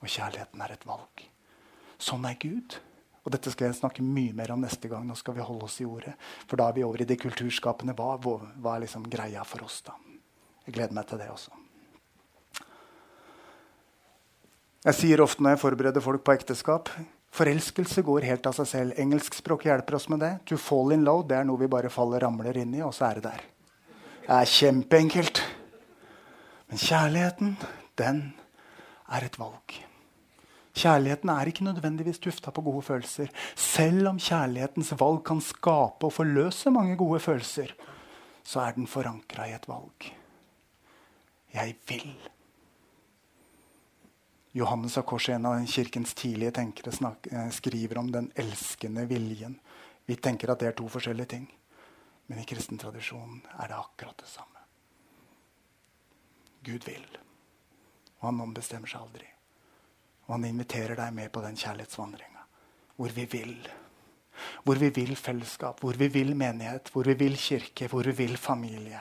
og 0.00 0.08
kjærligheten 0.08 0.64
er 0.64 0.72
et 0.72 0.88
valg. 0.88 1.26
Sånn 2.00 2.24
er 2.24 2.40
Gud. 2.40 2.78
Og 3.22 3.30
dette 3.36 3.52
skal 3.52 3.68
jeg 3.68 3.78
snakke 3.82 4.02
mye 4.02 4.32
mer 4.34 4.54
om 4.56 4.64
neste 4.64 4.88
gang. 4.88 5.04
Nå 5.06 5.14
skal 5.20 5.36
vi 5.36 5.44
holde 5.44 5.68
oss 5.68 5.76
i 5.84 5.86
ordet. 5.86 6.16
For 6.48 6.56
da 6.56 6.70
er 6.70 6.80
vi 6.80 6.86
over 6.88 7.04
i 7.04 7.06
det 7.06 7.20
kulturskapende. 7.20 7.94
Hva, 8.00 8.16
hva 8.16 8.72
er 8.74 8.86
liksom 8.86 9.04
greia 9.12 9.44
for 9.46 9.68
oss, 9.68 9.82
da? 9.86 9.94
Jeg 10.64 10.74
gleder 10.74 10.96
meg 10.96 11.06
til 11.10 11.20
det 11.20 11.28
også. 11.30 11.52
Jeg 14.88 14.98
sier 14.98 15.22
ofte 15.22 15.44
når 15.44 15.54
jeg 15.54 15.62
forbereder 15.68 16.02
folk 16.02 16.24
på 16.24 16.34
ekteskap 16.34 16.90
Forelskelse 17.32 18.02
går 18.04 18.26
helt 18.28 18.46
av 18.48 18.56
seg 18.58 18.68
selv. 18.68 18.98
Engelskspråk 19.00 19.64
hjelper 19.64 19.96
oss 19.96 20.08
med 20.12 20.20
det. 20.20 20.32
To 20.50 20.58
fall 20.60 20.92
in 20.92 21.06
love 21.06 21.24
det 21.30 21.38
er 21.38 21.46
noe 21.48 21.60
vi 21.62 21.70
bare 21.72 21.92
faller 21.92 22.20
ramler 22.20 22.58
inn 22.60 22.74
i, 22.76 22.82
og 22.84 22.92
så 22.96 23.08
er 23.08 23.20
det 23.20 23.30
der. 23.30 23.46
Det 24.26 24.34
er 24.36 24.50
kjempeenkelt. 24.52 25.40
Men 26.68 26.82
kjærligheten, 26.82 27.56
den 28.00 28.20
er 29.12 29.24
et 29.24 29.38
valg. 29.40 29.78
Kjærligheten 30.72 31.32
er 31.32 31.48
ikke 31.48 31.66
nødvendigvis 31.66 32.20
tufta 32.22 32.52
på 32.52 32.64
gode 32.64 32.84
følelser. 32.86 33.32
Selv 33.56 34.08
om 34.08 34.20
kjærlighetens 34.20 34.92
valg 35.00 35.20
kan 35.24 35.40
skape 35.44 36.08
og 36.08 36.14
forløse 36.16 36.72
mange 36.72 36.96
gode 37.00 37.20
følelser, 37.20 37.74
så 38.44 38.64
er 38.64 38.76
den 38.76 38.88
forankra 38.88 39.48
i 39.48 39.56
et 39.56 39.68
valg. 39.68 40.12
Jeg 41.52 41.76
vil. 41.88 42.31
Johannes 44.52 44.98
av 44.98 45.02
Korset, 45.02 45.34
en 45.34 45.46
av 45.46 45.66
kirkens 45.66 46.14
tidlige 46.14 46.50
tenkere, 46.50 47.14
eh, 47.30 47.50
skriver 47.50 47.98
om 47.98 48.12
den 48.12 48.32
elskende 48.34 49.06
viljen. 49.06 49.60
Vi 50.06 50.16
tenker 50.16 50.50
at 50.50 50.58
det 50.58 50.68
er 50.68 50.72
to 50.72 50.88
forskjellige 50.88 51.26
ting. 51.26 51.46
Men 52.26 52.38
i 52.38 52.44
kristen 52.44 52.78
tradisjon 52.78 53.42
er 53.58 53.68
det 53.68 53.76
akkurat 53.76 54.18
det 54.18 54.28
samme. 54.28 54.60
Gud 56.62 56.84
vil, 56.84 57.06
og 58.20 58.28
han 58.28 58.40
ombestemmer 58.40 58.86
seg 58.86 59.00
aldri. 59.00 59.26
Og 60.26 60.34
han 60.36 60.44
inviterer 60.44 60.96
deg 60.96 61.12
med 61.12 61.32
på 61.32 61.42
den 61.42 61.56
kjærlighetsvandringa 61.56 62.44
hvor 62.96 63.08
vi 63.08 63.24
vil. 63.24 63.68
Hvor 64.64 64.78
vi 64.78 64.88
vil 64.94 65.16
fellesskap, 65.16 65.80
hvor 65.80 65.92
vi 65.98 66.08
vil 66.08 66.36
menighet, 66.36 66.90
hvor 66.92 67.02
vi 67.02 67.14
vil 67.14 67.36
kirke, 67.36 67.88
hvor 67.88 68.02
vi 68.02 68.12
vil 68.12 68.36
familie. 68.36 69.00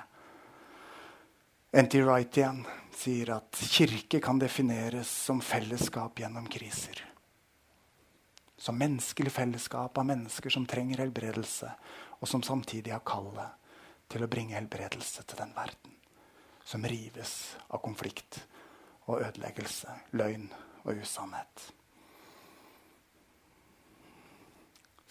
N.T. 1.74 2.02
Wright 2.04 2.38
igjen 2.38 2.66
sier 3.02 3.32
at 3.34 3.58
kirke 3.74 4.20
kan 4.22 4.40
defineres 4.42 5.10
som 5.10 5.42
fellesskap 5.42 6.20
gjennom 6.22 6.46
kriser. 6.52 7.02
Som 8.62 8.78
menneskelig 8.78 9.34
fellesskap 9.34 9.98
av 9.98 10.06
mennesker 10.06 10.54
som 10.54 10.68
trenger 10.70 11.02
helbredelse, 11.02 11.72
og 12.22 12.30
som 12.30 12.44
samtidig 12.46 12.94
har 12.94 13.02
kallet 13.06 13.58
til 14.12 14.22
å 14.22 14.30
bringe 14.30 14.58
helbredelse 14.60 15.26
til 15.26 15.42
den 15.42 15.56
verden 15.58 15.98
som 16.64 16.86
rives 16.86 17.56
av 17.74 17.82
konflikt 17.84 18.44
og 19.10 19.24
ødeleggelse, 19.26 19.92
løgn 20.16 20.46
og 20.86 21.02
usannhet. 21.02 21.72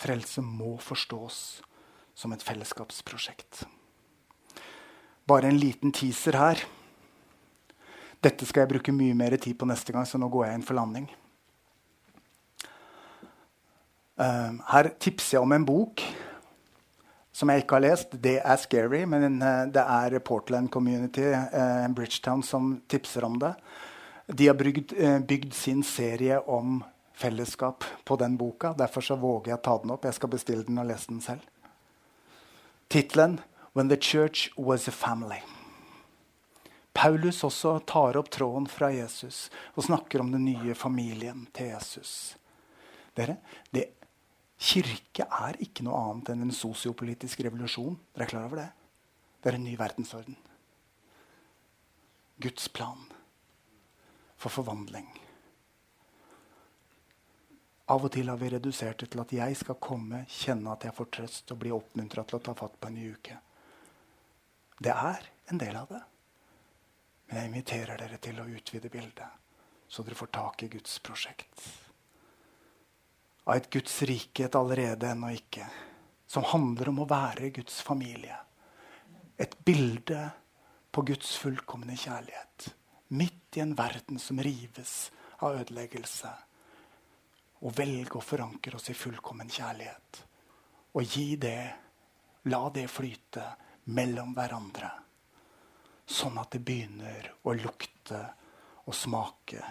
Frelse 0.00 0.40
må 0.40 0.76
forstås 0.80 1.60
som 2.16 2.32
et 2.32 2.44
fellesskapsprosjekt. 2.44 3.64
Bare 5.28 5.50
en 5.50 5.58
liten 5.60 5.92
teaser 5.92 6.38
her. 6.38 6.62
Dette 8.20 8.44
skal 8.44 8.64
jeg 8.64 8.72
bruke 8.74 8.92
mye 8.92 9.16
mer 9.16 9.36
tid 9.40 9.56
på 9.56 9.68
neste 9.68 9.94
gang, 9.96 10.04
så 10.04 10.20
nå 10.20 10.28
går 10.28 10.46
jeg 10.46 10.58
inn 10.58 10.66
for 10.66 10.76
landing. 10.76 11.06
Uh, 14.20 14.58
her 14.74 14.90
tipser 15.00 15.38
jeg 15.38 15.46
om 15.46 15.54
en 15.56 15.64
bok 15.64 16.02
som 17.32 17.48
jeg 17.48 17.62
ikke 17.62 17.78
har 17.78 17.86
lest. 17.86 18.16
Det 18.20 18.36
er 18.42 18.58
scary, 18.60 19.06
men 19.08 19.38
uh, 19.40 19.64
det 19.72 19.80
er 19.80 20.18
Portland 20.20 20.68
Community, 20.68 21.30
uh, 21.32 21.86
Bridgetown, 21.96 22.44
som 22.44 22.74
tipser 22.92 23.24
om 23.24 23.38
det. 23.40 23.54
De 24.28 24.46
har 24.46 24.54
bygd, 24.54 24.92
bygd 25.26 25.54
sin 25.56 25.80
serie 25.82 26.36
om 26.46 26.82
fellesskap 27.18 27.84
på 28.04 28.18
den 28.20 28.36
boka. 28.38 28.74
Derfor 28.78 29.00
så 29.00 29.16
våger 29.16 29.54
jeg 29.54 29.62
ta 29.64 29.78
den 29.80 29.90
opp. 29.96 30.04
Jeg 30.04 30.20
skal 30.20 30.30
bestille 30.36 30.66
den 30.68 30.78
og 30.78 30.86
lese 30.92 31.10
den 31.10 31.24
selv. 31.24 31.40
Tittelen 32.90 33.40
when 33.74 33.88
the 33.88 33.96
church 33.96 34.50
was 34.56 34.86
a 34.86 34.92
family. 34.92 35.40
Paulus 36.92 37.44
også 37.46 37.76
tar 37.86 38.18
opp 38.18 38.30
tråden 38.34 38.66
fra 38.70 38.90
Jesus 38.92 39.48
og 39.76 39.86
snakker 39.86 40.22
om 40.22 40.32
den 40.34 40.44
nye 40.48 40.74
familien 40.74 41.46
til 41.54 41.70
Jesus. 41.70 42.34
Dere, 43.16 43.38
det, 43.70 43.86
Kirke 44.60 45.24
er 45.24 45.56
ikke 45.64 45.86
noe 45.86 45.96
annet 45.96 46.34
enn 46.34 46.44
en 46.44 46.54
sosiopolitisk 46.54 47.40
revolusjon. 47.46 47.96
Dere 48.12 48.26
er 48.26 48.32
klar 48.32 48.48
over 48.48 48.60
det? 48.60 48.68
Det 49.40 49.52
er 49.52 49.56
en 49.56 49.64
ny 49.64 49.72
verdensorden. 49.80 50.36
Guds 52.40 52.68
plan 52.68 53.06
for 54.40 54.52
forvandling. 54.52 55.08
Av 57.90 58.04
og 58.06 58.12
til 58.14 58.28
har 58.30 58.38
vi 58.38 58.52
redusert 58.52 59.00
det 59.02 59.08
til 59.12 59.22
at 59.24 59.32
jeg 59.34 59.56
skal 59.58 59.80
komme, 59.82 60.22
kjenne 60.30 60.76
at 60.76 60.84
jeg 60.86 60.94
får 60.94 61.08
trøst 61.16 61.54
og 61.54 61.58
bli 61.64 61.72
oppmuntra 61.74 62.22
til 62.28 62.38
å 62.38 62.44
ta 62.44 62.54
fatt 62.56 62.76
på 62.78 62.90
en 62.90 63.00
ny 63.00 63.08
uke. 63.16 63.40
Det 64.80 64.92
er 64.94 65.26
en 65.50 65.60
del 65.60 65.76
av 65.76 65.88
det. 65.90 66.04
Men 67.30 67.38
jeg 67.38 67.48
inviterer 67.52 68.00
dere 68.00 68.18
til 68.18 68.40
å 68.42 68.48
utvide 68.50 68.90
bildet, 68.90 69.38
så 69.86 70.02
dere 70.02 70.18
får 70.18 70.30
tak 70.34 70.64
i 70.66 70.68
Guds 70.72 70.96
prosjekt. 70.98 71.62
Av 73.46 73.54
et 73.54 73.70
Guds 73.70 73.94
rike 74.06 74.48
et 74.48 74.58
allerede 74.58 75.12
ennå 75.14 75.30
ikke, 75.36 75.68
som 76.26 76.46
handler 76.50 76.90
om 76.90 77.00
å 77.02 77.08
være 77.10 77.52
Guds 77.54 77.80
familie. 77.86 78.34
Et 79.38 79.54
bilde 79.64 80.24
på 80.90 81.04
Guds 81.06 81.36
fullkomne 81.38 81.94
kjærlighet. 81.94 82.68
Midt 83.14 83.58
i 83.58 83.62
en 83.62 83.76
verden 83.78 84.18
som 84.22 84.38
rives 84.42 85.10
av 85.38 85.60
ødeleggelse. 85.62 86.30
Og 87.62 87.74
velge 87.78 88.18
å 88.18 88.24
forankre 88.24 88.78
oss 88.78 88.90
i 88.90 88.96
fullkommen 88.98 89.50
kjærlighet. 89.50 90.24
Og 90.98 91.06
gi 91.06 91.36
det, 91.38 91.62
la 92.50 92.62
det 92.74 92.88
flyte 92.90 93.46
mellom 93.94 94.34
hverandre. 94.34 94.90
Sånn 96.10 96.38
at 96.42 96.50
det 96.50 96.64
begynner 96.66 97.28
å 97.46 97.54
lukte 97.54 98.18
og 98.84 98.96
smake 98.96 99.62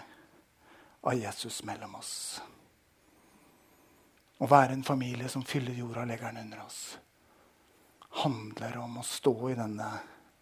av 1.04 1.18
Jesus 1.18 1.60
mellom 1.68 1.98
oss. 1.98 2.14
Å 4.40 4.48
være 4.48 4.72
en 4.72 4.86
familie 4.86 5.28
som 5.28 5.44
fyller 5.44 5.76
jorda 5.76 6.06
og 6.06 6.08
legger 6.08 6.32
den 6.32 6.46
under 6.46 6.62
oss, 6.64 6.80
handler 8.24 8.78
om 8.80 8.96
å 9.02 9.04
stå 9.04 9.34
i 9.50 9.58
denne 9.58 9.90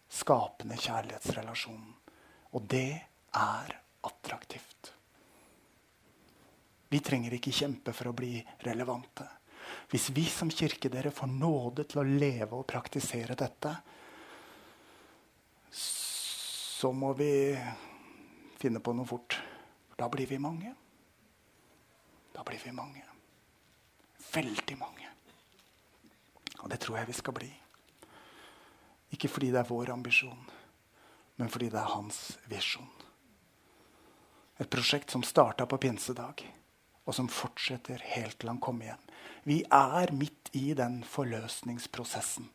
skapende 0.09 0.79
kjærlighetsrelasjonen. 0.79 1.91
Og 2.55 2.63
det 2.71 2.95
er 3.35 3.75
attraktivt. 4.07 4.93
Vi 6.89 7.03
trenger 7.05 7.35
ikke 7.35 7.53
kjempe 7.53 7.93
for 7.93 8.09
å 8.09 8.15
bli 8.17 8.39
relevante. 8.65 9.27
Hvis 9.91 10.09
vi 10.15 10.23
som 10.31 10.49
kirke 10.49 10.89
dere 10.89 11.11
får 11.13 11.29
nåde 11.29 11.85
til 11.91 12.01
å 12.01 12.07
leve 12.07 12.55
og 12.55 12.65
praktisere 12.71 13.35
dette, 13.37 13.75
så 16.79 16.93
må 16.95 17.09
vi 17.13 17.59
finne 18.55 18.79
på 18.79 18.93
noe 18.95 19.07
fort. 19.07 19.35
Da 19.99 20.07
blir 20.07 20.29
vi 20.29 20.37
mange. 20.39 20.69
Da 22.31 22.43
blir 22.47 22.61
vi 22.63 22.71
mange. 22.71 23.01
Veldig 24.31 24.77
mange. 24.79 25.09
Og 26.63 26.69
det 26.71 26.77
tror 26.79 27.01
jeg 27.01 27.09
vi 27.09 27.17
skal 27.17 27.35
bli. 27.35 27.49
Ikke 29.11 29.27
fordi 29.27 29.49
det 29.51 29.59
er 29.59 29.67
vår 29.67 29.91
ambisjon, 29.91 30.39
men 31.35 31.51
fordi 31.51 31.67
det 31.73 31.81
er 31.81 31.91
hans 31.97 32.21
visjon. 32.47 32.87
Et 34.59 34.71
prosjekt 34.71 35.11
som 35.11 35.25
starta 35.27 35.67
på 35.67 35.81
pinsedag, 35.83 36.45
og 37.03 37.17
som 37.17 37.27
fortsetter 37.27 37.99
helt 38.13 38.39
til 38.39 38.53
han 38.53 38.63
kommer 38.63 38.93
hjem. 38.93 39.03
Vi 39.43 39.59
er 39.67 40.15
midt 40.15 40.53
i 40.55 40.69
den 40.79 41.01
forløsningsprosessen. 41.03 42.47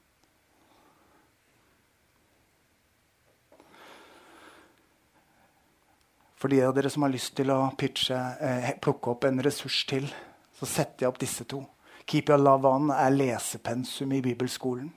For 6.44 6.52
de 6.52 6.58
av 6.60 6.74
dere 6.76 6.90
som 6.92 7.00
har 7.06 7.08
lyst 7.08 7.30
til 7.38 7.48
å 7.48 7.70
pitche, 7.72 8.16
eh, 8.36 8.66
plukke 8.76 9.14
opp 9.14 9.22
en 9.24 9.38
ressurs 9.40 9.78
til, 9.88 10.04
så 10.52 10.66
setter 10.68 11.06
jeg 11.06 11.08
opp 11.08 11.18
disse 11.18 11.44
to. 11.48 11.62
Keep 12.04 12.28
Your 12.28 12.38
Love 12.38 12.68
On 12.68 12.90
er 12.90 13.14
lesepensum 13.14 14.12
i 14.12 14.20
bibelskolen. 14.20 14.90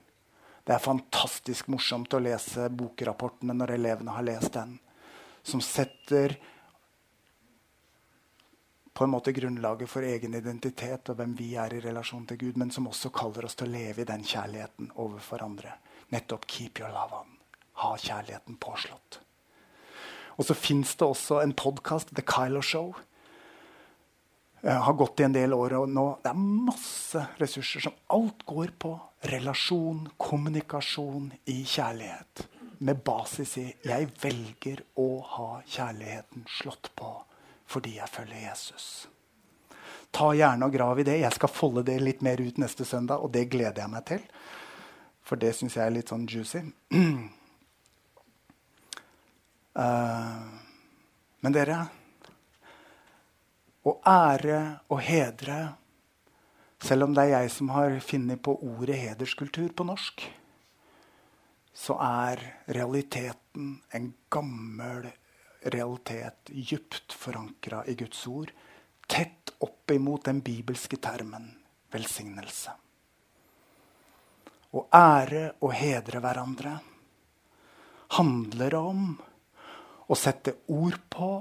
Det 0.66 0.76
er 0.76 0.84
fantastisk 0.84 1.70
morsomt 1.72 2.12
å 2.12 2.20
lese 2.20 2.68
bokrapportene 2.68 3.56
når 3.56 3.72
elevene 3.78 4.12
har 4.12 4.26
lest 4.28 4.52
den. 4.58 4.74
Som 5.42 5.62
setter 5.64 6.36
på 8.94 9.06
en 9.06 9.14
måte 9.14 9.32
grunnlaget 9.32 9.88
for 9.88 10.02
egen 10.02 10.36
identitet 10.36 11.08
og 11.14 11.16
hvem 11.16 11.34
vi 11.34 11.56
er 11.56 11.78
i 11.78 11.80
relasjon 11.80 12.26
til 12.28 12.42
Gud, 12.42 12.58
men 12.58 12.72
som 12.72 12.90
også 12.92 13.10
kaller 13.10 13.46
oss 13.46 13.56
til 13.56 13.70
å 13.70 13.72
leve 13.72 14.02
i 14.02 14.10
den 14.12 14.28
kjærligheten 14.28 14.92
overfor 14.98 15.48
andre. 15.48 15.78
Nettopp 16.12 16.46
'keep 16.46 16.82
your 16.82 16.90
love 16.90 17.24
on'. 17.24 17.40
Ha 17.74 17.96
kjærligheten 17.96 18.58
påslått. 18.60 19.22
Og 20.38 20.46
så 20.46 20.54
fins 20.54 20.96
det 20.96 21.06
også 21.06 21.42
en 21.42 21.54
podkast, 21.58 22.14
The 22.14 22.24
Kylo 22.26 22.62
Show. 22.62 22.94
Jeg 24.62 24.84
har 24.84 24.94
gått 24.98 25.22
i 25.22 25.26
en 25.26 25.34
del 25.36 25.54
år, 25.54 25.78
og 25.80 25.90
nå 25.90 26.06
det 26.24 26.32
er 26.32 26.46
masse 26.68 27.24
ressurser 27.42 27.88
som 27.88 27.96
alt 28.14 28.46
går 28.50 28.74
på 28.82 28.94
relasjon, 29.32 30.08
kommunikasjon 30.18 31.32
i 31.50 31.62
kjærlighet. 31.64 32.48
Med 32.80 33.02
basis 33.04 33.58
i 33.58 33.74
'jeg 33.84 34.10
velger 34.22 34.84
å 34.98 35.22
ha 35.22 35.62
kjærligheten 35.66 36.46
slått 36.46 36.92
på 36.96 37.24
fordi 37.68 37.98
jeg 37.98 38.10
følger 38.10 38.50
Jesus'. 38.50 39.08
Ta 40.12 40.32
gjerne 40.34 40.66
og 40.66 40.74
grav 40.74 41.00
i 41.00 41.04
det. 41.04 41.20
Jeg 41.20 41.34
skal 41.34 41.50
folde 41.50 41.84
det 41.84 42.02
litt 42.02 42.22
mer 42.22 42.42
ut 42.42 42.58
neste 42.58 42.86
søndag, 42.86 43.20
og 43.24 43.32
det 43.34 43.50
gleder 43.50 43.82
jeg 43.82 43.90
meg 43.90 44.06
til. 44.06 44.22
For 45.24 45.36
det 45.36 45.56
syns 45.56 45.76
jeg 45.76 45.86
er 45.86 45.90
litt 45.90 46.10
sånn 46.10 46.28
juicy. 46.28 46.62
Uh, 49.78 50.42
men 51.46 51.54
dere 51.54 51.76
Å 53.86 53.92
ære 54.10 54.62
og 54.90 55.04
hedre 55.06 55.58
Selv 56.82 57.06
om 57.06 57.14
det 57.14 57.28
er 57.28 57.44
jeg 57.44 57.52
som 57.54 57.70
har 57.76 57.94
funnet 58.02 58.42
på 58.42 58.56
ordet 58.66 58.98
hederskultur 58.98 59.70
på 59.78 59.86
norsk, 59.86 60.24
så 61.74 61.96
er 62.02 62.42
realiteten 62.74 63.72
en 63.98 64.12
gammel 64.30 65.08
realitet 65.74 66.52
dypt 66.54 67.16
forankra 67.18 67.82
i 67.90 67.96
Guds 67.98 68.22
ord. 68.30 68.52
Tett 69.10 69.56
opp 69.66 69.92
imot 69.92 70.30
den 70.30 70.44
bibelske 70.46 71.02
termen 71.02 71.50
velsignelse. 71.94 72.76
Å 74.78 74.86
ære 74.94 75.44
og 75.66 75.74
hedre 75.74 76.22
hverandre 76.22 76.76
handler 78.22 78.78
om 78.78 79.10
å 80.08 80.16
sette 80.16 80.56
ord 80.72 81.00
på 81.12 81.32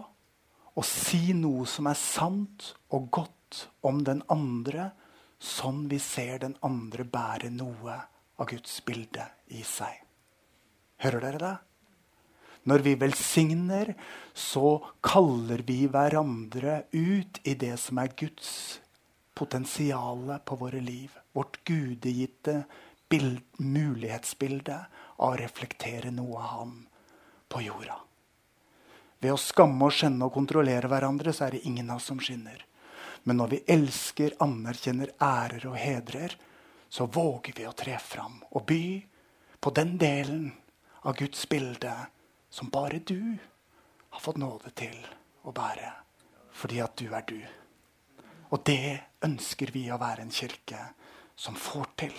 og 0.76 0.84
si 0.84 1.32
noe 1.36 1.64
som 1.70 1.88
er 1.88 1.98
sant 1.98 2.72
og 2.92 3.08
godt 3.14 3.62
om 3.86 4.02
den 4.04 4.22
andre, 4.32 4.90
sånn 5.38 5.86
vi 5.88 6.00
ser 6.02 6.42
den 6.42 6.56
andre 6.66 7.06
bære 7.08 7.52
noe 7.54 7.96
av 8.36 8.50
Guds 8.50 8.80
bilde 8.84 9.24
i 9.56 9.62
seg. 9.64 10.02
Hører 11.04 11.24
dere 11.24 11.40
det? 11.40 11.54
Når 12.66 12.82
vi 12.82 12.94
velsigner, 12.98 13.92
så 14.34 14.80
kaller 15.04 15.62
vi 15.68 15.84
hverandre 15.86 16.80
ut 16.90 17.38
i 17.46 17.54
det 17.54 17.76
som 17.78 18.00
er 18.02 18.16
Guds 18.18 18.80
potensial 19.38 20.32
på 20.44 20.58
våre 20.58 20.80
liv. 20.82 21.14
Vårt 21.36 21.60
gudegitte 21.68 22.64
mulighetsbilde 23.62 24.80
av 25.22 25.30
å 25.30 25.38
reflektere 25.38 26.10
noe 26.10 26.40
av 26.40 26.50
ham 26.56 26.74
på 27.52 27.62
jorda. 27.68 28.00
Ved 29.20 29.32
å 29.32 29.40
skamme 29.40 29.88
og 29.88 29.94
skjønne 29.96 30.26
og 30.26 30.34
kontrollere 30.34 30.90
hverandre 30.90 31.32
så 31.34 31.46
er 31.46 31.56
det 31.56 31.64
ingen 31.68 31.90
av 31.90 32.00
oss 32.00 32.08
som 32.10 32.20
skinner. 32.20 32.60
Men 33.26 33.40
når 33.40 33.52
vi 33.54 33.62
elsker, 33.74 34.36
anerkjenner, 34.44 35.14
ærer 35.22 35.66
og 35.70 35.78
hedrer, 35.80 36.36
så 36.88 37.08
våger 37.10 37.56
vi 37.56 37.66
å 37.66 37.74
tre 37.74 37.96
fram 37.98 38.38
og 38.52 38.62
by 38.68 38.84
på 39.60 39.72
den 39.74 39.96
delen 39.98 40.52
av 41.02 41.16
Guds 41.18 41.48
bilde 41.50 41.92
som 42.50 42.70
bare 42.70 43.00
du 43.02 43.36
har 44.10 44.22
fått 44.22 44.38
nåde 44.38 44.70
til 44.78 44.96
å 45.42 45.52
bære. 45.54 45.90
Fordi 46.56 46.80
at 46.80 46.96
du 46.96 47.10
er 47.12 47.24
du. 47.26 47.40
Og 48.54 48.62
det 48.64 49.00
ønsker 49.26 49.72
vi 49.74 49.88
å 49.90 49.98
være 50.00 50.24
en 50.24 50.32
kirke 50.32 50.78
som 51.36 51.58
får 51.58 51.90
til. 52.00 52.14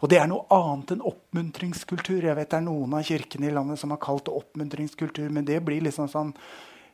Og 0.00 0.10
det 0.12 0.18
er 0.20 0.28
noe 0.28 0.44
annet 0.52 0.92
enn 0.92 1.04
oppmuntringskultur. 1.08 2.24
Jeg 2.26 2.36
vet 2.36 2.50
Det 2.50 2.58
er 2.58 2.66
noen 2.66 2.96
av 2.98 3.04
kirkene 3.06 3.48
i 3.48 3.54
landet 3.54 3.80
som 3.80 3.94
har 3.94 4.00
kalt 4.02 4.26
det 4.26 4.34
oppmuntringskultur, 4.36 5.28
men 5.30 5.46
det 5.48 5.62
blir 5.64 5.84
liksom 5.84 6.08
sånn 6.12 6.34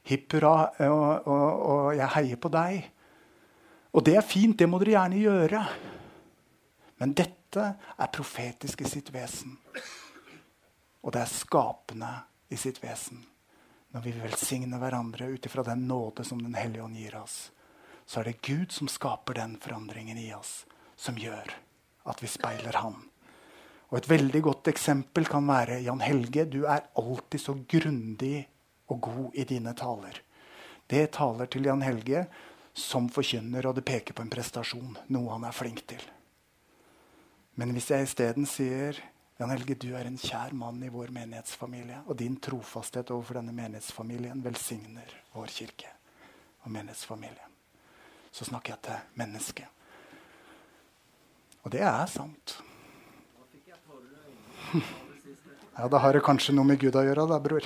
hipp 0.07 0.35
hurra, 0.35 0.71
og, 0.89 1.27
og, 1.31 1.49
og, 1.73 1.89
jeg 1.97 2.11
heier 2.17 2.41
på 2.43 2.51
deg. 2.53 2.87
Og 3.93 4.05
det 4.07 4.17
er 4.17 4.27
fint, 4.27 4.57
det 4.59 4.69
må 4.71 4.81
dere 4.83 4.97
gjerne 4.97 5.21
gjøre. 5.23 5.65
Men 7.03 7.15
dette 7.19 7.67
er 7.99 8.15
profetisk 8.15 8.83
i 8.83 8.89
sitt 8.89 9.11
vesen. 9.15 9.59
Og 11.03 11.13
det 11.13 11.25
er 11.25 11.31
skapende 11.31 12.13
i 12.49 12.59
sitt 12.59 12.79
vesen. 12.83 13.25
Når 13.93 14.07
vi 14.07 14.15
velsigner 14.17 14.81
hverandre 14.81 15.27
ut 15.35 15.47
ifra 15.47 15.65
den 15.67 15.85
nåde 15.89 16.25
som 16.25 16.41
Den 16.41 16.55
hellige 16.57 16.85
ånd 16.87 16.97
gir 16.97 17.19
oss, 17.19 17.51
så 18.07 18.21
er 18.21 18.31
det 18.31 18.41
Gud 18.41 18.73
som 18.73 18.89
skaper 18.89 19.37
den 19.37 19.59
forandringen 19.61 20.19
i 20.19 20.33
oss, 20.35 20.65
som 20.97 21.19
gjør 21.19 21.53
at 22.09 22.23
vi 22.23 22.31
speiler 22.31 22.79
Han. 22.83 22.97
Og 23.93 23.99
Et 23.99 24.09
veldig 24.09 24.41
godt 24.43 24.69
eksempel 24.73 25.27
kan 25.29 25.47
være 25.47 25.83
Jan 25.85 26.01
Helge. 26.01 26.47
Du 26.49 26.65
er 26.65 26.89
alltid 26.97 27.41
så 27.41 27.55
grundig 27.69 28.49
og 28.89 29.01
god 29.01 29.35
i 29.35 29.45
dine 29.45 29.75
taler. 29.77 30.23
Det 30.89 31.11
taler 31.13 31.47
til 31.47 31.65
Jan 31.65 31.83
Helge 31.83 32.27
som 32.73 33.09
forkynner, 33.13 33.67
og 33.69 33.77
det 33.77 33.85
peker 33.85 34.17
på 34.17 34.25
en 34.25 34.33
prestasjon. 34.33 34.97
Noe 35.13 35.33
han 35.35 35.45
er 35.45 35.57
flink 35.57 35.85
til. 35.93 36.03
Men 37.61 37.75
hvis 37.77 37.91
jeg 37.93 38.09
isteden 38.09 38.49
sier 38.49 38.97
Jan 39.39 39.53
Helge, 39.53 39.77
du 39.77 39.91
er 39.97 40.09
en 40.09 40.17
kjær 40.21 40.55
mann 40.57 40.81
i 40.85 40.91
vår 40.93 41.13
menighetsfamilie, 41.13 42.03
og 42.07 42.17
din 42.21 42.39
trofasthet 42.41 43.11
overfor 43.13 43.41
denne 43.41 43.53
menighetsfamilien 43.57 44.41
velsigner 44.45 45.17
vår 45.35 45.53
kirke 45.53 45.93
og 46.63 46.71
menighetsfamilien. 46.73 47.51
så 48.33 48.45
snakker 48.45 48.73
jeg 48.73 48.81
til 48.83 49.19
mennesket. 49.21 49.82
Og 51.63 51.73
det 51.75 51.85
er 51.87 52.07
sant. 52.11 52.59
Ja, 55.73 55.87
da 55.89 55.97
har 56.05 56.13
det 56.13 56.21
kanskje 56.21 56.53
noe 56.53 56.69
med 56.69 56.77
Gud 56.83 56.93
å 57.01 57.01
gjøre, 57.01 57.25
da, 57.31 57.39
bror. 57.41 57.65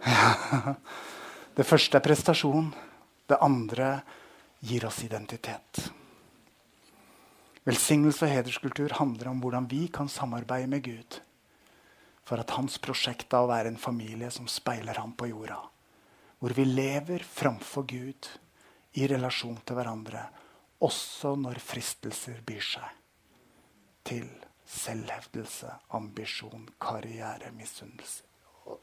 Det 1.58 1.66
første 1.66 1.98
er 1.98 2.04
prestasjon. 2.04 2.68
Det 3.26 3.38
andre 3.42 3.88
gir 4.62 4.86
oss 4.86 5.00
identitet. 5.02 5.90
Velsignelse 7.66 8.24
og 8.24 8.32
hederskultur 8.32 8.94
handler 9.00 9.32
om 9.32 9.42
hvordan 9.42 9.66
vi 9.68 9.88
kan 9.92 10.08
samarbeide 10.08 10.70
med 10.70 10.86
Gud 10.86 11.18
for 12.24 12.40
at 12.40 12.54
hans 12.54 12.78
prosjekt 12.78 13.34
av 13.34 13.48
å 13.48 13.50
være 13.50 13.72
en 13.72 13.80
familie 13.80 14.30
som 14.30 14.46
speiler 14.48 15.02
ham 15.02 15.12
på 15.18 15.32
jorda, 15.32 15.58
hvor 16.38 16.54
vi 16.54 16.64
lever 16.68 17.26
framfor 17.26 17.88
Gud 17.90 18.30
i 18.96 19.08
relasjon 19.10 19.58
til 19.66 19.76
hverandre 19.76 20.28
også 20.80 21.34
når 21.38 21.60
fristelser 21.62 22.40
byr 22.46 22.64
seg 22.64 22.96
til 24.06 24.28
selvhevdelse, 24.70 25.70
ambisjon, 25.96 26.68
karriere, 26.80 27.50
misunnelse. 27.56 28.24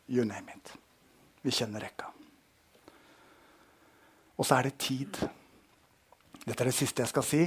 You 0.09 0.25
name 0.27 0.51
it. 0.55 0.73
Vi 1.41 1.51
kjenner 1.51 1.83
rekka. 1.83 2.09
Og 4.37 4.45
så 4.45 4.57
er 4.57 4.67
det 4.67 4.77
tid. 4.83 5.19
Dette 6.43 6.61
er 6.63 6.69
det 6.69 6.75
siste 6.75 7.01
jeg 7.01 7.11
skal 7.11 7.25
si. 7.25 7.43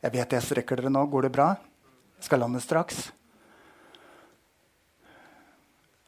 Jeg 0.00 0.12
vet 0.14 0.36
jeg 0.36 0.46
strekker 0.46 0.80
dere 0.80 0.92
nå. 0.92 1.06
Går 1.10 1.26
det 1.26 1.32
bra? 1.34 1.54
Jeg 2.20 2.28
skal 2.28 2.44
lande 2.44 2.60
straks. 2.62 3.08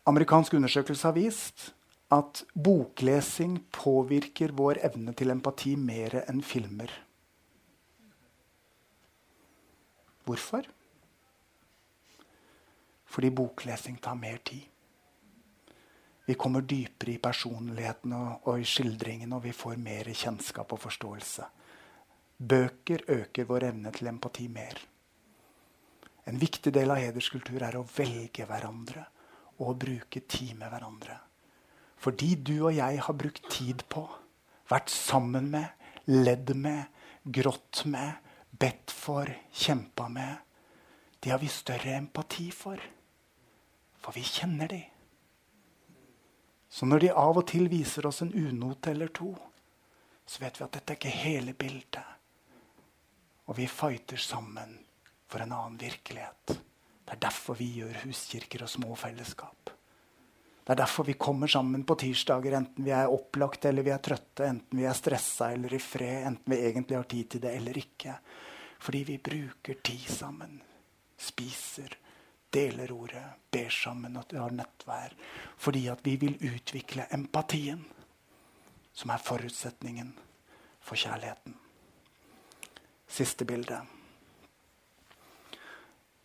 Amerikansk 0.09 0.55
undersøkelse 0.59 1.09
har 1.09 1.17
vist 1.17 1.71
at 2.13 2.43
boklesing 2.53 3.57
påvirker 3.73 4.53
vår 4.53 4.83
evne 4.85 5.15
til 5.17 5.33
empati 5.33 5.77
mer 5.81 6.21
enn 6.27 6.43
filmer. 6.45 6.91
Hvorfor? 10.25 10.67
Fordi 13.13 13.31
boklesing 13.31 13.99
tar 14.01 14.15
mer 14.15 14.39
tid. 14.45 14.69
Vi 16.25 16.35
kommer 16.39 16.63
dypere 16.63 17.17
i 17.17 17.19
personligheten 17.19 18.13
og, 18.15 18.47
og 18.47 18.61
i 18.61 18.69
skildringen, 18.69 19.33
og 19.35 19.43
vi 19.45 19.53
får 19.53 19.81
mer 19.83 20.09
kjennskap 20.15 20.73
og 20.73 20.81
forståelse. 20.85 21.49
Bøker 22.39 23.05
øker 23.11 23.49
vår 23.49 23.69
evne 23.73 23.91
til 23.93 24.11
empati 24.11 24.47
mer. 24.49 24.79
En 26.27 26.39
viktig 26.39 26.71
del 26.75 26.95
av 26.95 27.03
hederskultur 27.03 27.63
er 27.67 27.77
å 27.77 27.87
velge 27.97 28.47
hverandre 28.47 29.05
og 29.59 29.73
å 29.73 29.79
bruke 29.85 30.23
tid 30.31 30.55
med 30.59 30.71
hverandre. 30.71 31.19
Fordi 32.03 32.35
du 32.35 32.55
og 32.69 32.75
jeg 32.75 33.03
har 33.03 33.19
brukt 33.19 33.51
tid 33.51 33.83
på, 33.91 34.07
vært 34.71 34.91
sammen 34.91 35.51
med, 35.51 35.69
ledd 36.07 36.55
med, 36.59 36.87
grått 37.23 37.85
med, 37.91 38.22
bedt 38.63 38.95
for, 38.95 39.27
kjempa 39.51 40.07
med, 40.09 40.37
de 41.21 41.31
har 41.31 41.39
vi 41.43 41.49
større 41.51 41.97
empati 41.99 42.51
for. 42.55 42.79
For 43.99 44.15
vi 44.15 44.23
kjenner 44.23 44.71
de. 44.71 44.83
Så 46.71 46.87
når 46.87 47.03
de 47.03 47.11
av 47.25 47.39
og 47.39 47.47
til 47.51 47.67
viser 47.71 48.07
oss 48.07 48.23
en 48.23 48.33
unote 48.33 48.95
eller 48.95 49.11
to, 49.15 49.33
så 50.27 50.45
vet 50.45 50.61
vi 50.61 50.65
at 50.65 50.79
dette 50.79 50.95
er 50.95 51.01
ikke 51.01 51.15
hele 51.25 51.55
bildet. 51.59 52.07
Og 53.51 53.59
vi 53.59 53.67
fighter 53.67 54.23
sammen 54.23 54.79
for 55.29 55.43
en 55.43 55.53
annen 55.53 55.81
virkelighet. 55.81 56.55
Det 57.03 57.17
er 57.17 57.23
derfor 57.27 57.59
vi 57.59 57.69
gjør 57.81 58.05
huskirker 58.07 58.63
og 58.65 58.71
små 58.71 58.95
fellesskap. 58.97 59.73
Det 60.63 60.71
er 60.77 60.79
derfor 60.85 61.05
vi 61.05 61.19
kommer 61.19 61.51
sammen 61.51 61.83
på 61.85 61.97
tirsdager, 61.99 62.55
enten 62.55 62.87
vi 62.87 62.95
er 62.95 63.11
opplagt 63.11 63.67
eller 63.67 63.83
vi 63.83 63.91
er 63.91 64.03
trøtte, 64.03 64.47
enten 64.47 64.79
vi 64.79 64.87
er 64.87 64.95
stressa 64.95 65.51
eller 65.53 65.75
i 65.75 65.83
fred, 65.83 66.29
enten 66.31 66.55
vi 66.55 66.61
egentlig 66.63 67.01
har 67.01 67.09
tid 67.11 67.31
til 67.35 67.43
det 67.43 67.57
eller 67.59 67.81
ikke. 67.83 68.15
Fordi 68.83 69.03
vi 69.07 69.19
bruker 69.23 69.79
tid 69.85 70.07
sammen. 70.11 70.57
Spiser, 71.19 71.95
deler 72.53 72.91
ordet, 72.93 73.23
ber 73.51 73.71
sammen 73.71 74.17
at 74.19 74.33
vi 74.35 74.41
har 74.43 74.55
nettvær. 74.55 75.15
Fordi 75.57 75.87
at 75.93 76.03
vi 76.05 76.17
vil 76.19 76.39
utvikle 76.51 77.07
empatien, 77.15 77.85
som 78.93 79.13
er 79.15 79.23
forutsetningen 79.23 80.11
for 80.83 80.99
kjærligheten. 80.99 81.55
Siste 83.07 83.47
bilde. 83.47 83.79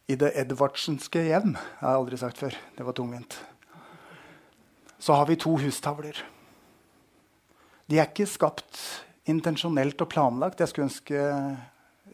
I 0.07 0.15
det 0.15 0.31
edvardsenske 0.39 1.21
hjem, 1.29 1.53
jeg 1.53 1.83
har 1.83 1.99
aldri 1.99 2.17
sagt 2.17 2.41
før, 2.41 2.57
det 2.77 2.85
var 2.87 2.95
tungvint 2.97 3.37
så 4.99 5.13
har 5.13 5.25
vi 5.25 5.35
to 5.35 5.55
hustavler. 5.57 6.17
De 7.87 7.99
er 7.99 8.09
ikke 8.09 8.27
skapt 8.27 8.79
intensjonelt 9.29 10.01
og 10.01 10.09
planlagt. 10.11 10.59
Jeg 10.59 10.71
skulle 10.71 10.89
ønske 10.89 11.21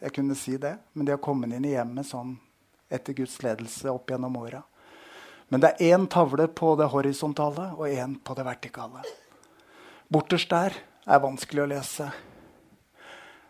jeg 0.00 0.14
kunne 0.14 0.36
si 0.38 0.56
det. 0.60 0.76
Men 0.92 1.06
de 1.06 1.14
har 1.14 1.22
kommet 1.22 1.52
inn 1.52 1.66
i 1.68 1.74
hjemmet 1.74 2.08
sånn 2.08 2.36
etter 2.92 3.16
Guds 3.16 3.40
ledelse 3.42 3.90
opp 3.90 4.10
gjennom 4.10 4.36
åra. 4.40 4.62
Men 5.48 5.60
det 5.60 5.74
er 5.74 5.94
én 5.94 6.06
tavle 6.10 6.46
på 6.48 6.74
det 6.80 6.88
horisontale 6.92 7.70
og 7.76 7.88
én 7.88 8.16
på 8.24 8.36
det 8.36 8.46
vertikale. 8.46 9.04
Borterst 10.08 10.50
der 10.50 10.76
er 11.06 11.22
vanskelig 11.22 11.64
å 11.64 11.70
lese. 11.70 12.08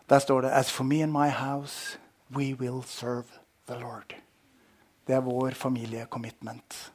Der 0.09 0.21
står 0.21 0.45
det 0.45 0.53
As 0.53 0.71
for 0.71 0.83
me 0.83 1.01
and 1.01 1.13
my 1.13 1.29
house, 1.29 1.97
we 2.29 2.53
will 2.53 2.83
serve 2.83 3.39
the 3.67 3.79
Lord. 3.79 4.15
Det 5.07 5.15
er 5.15 5.21
vår 5.21 5.51
familiecommitment 5.57 6.91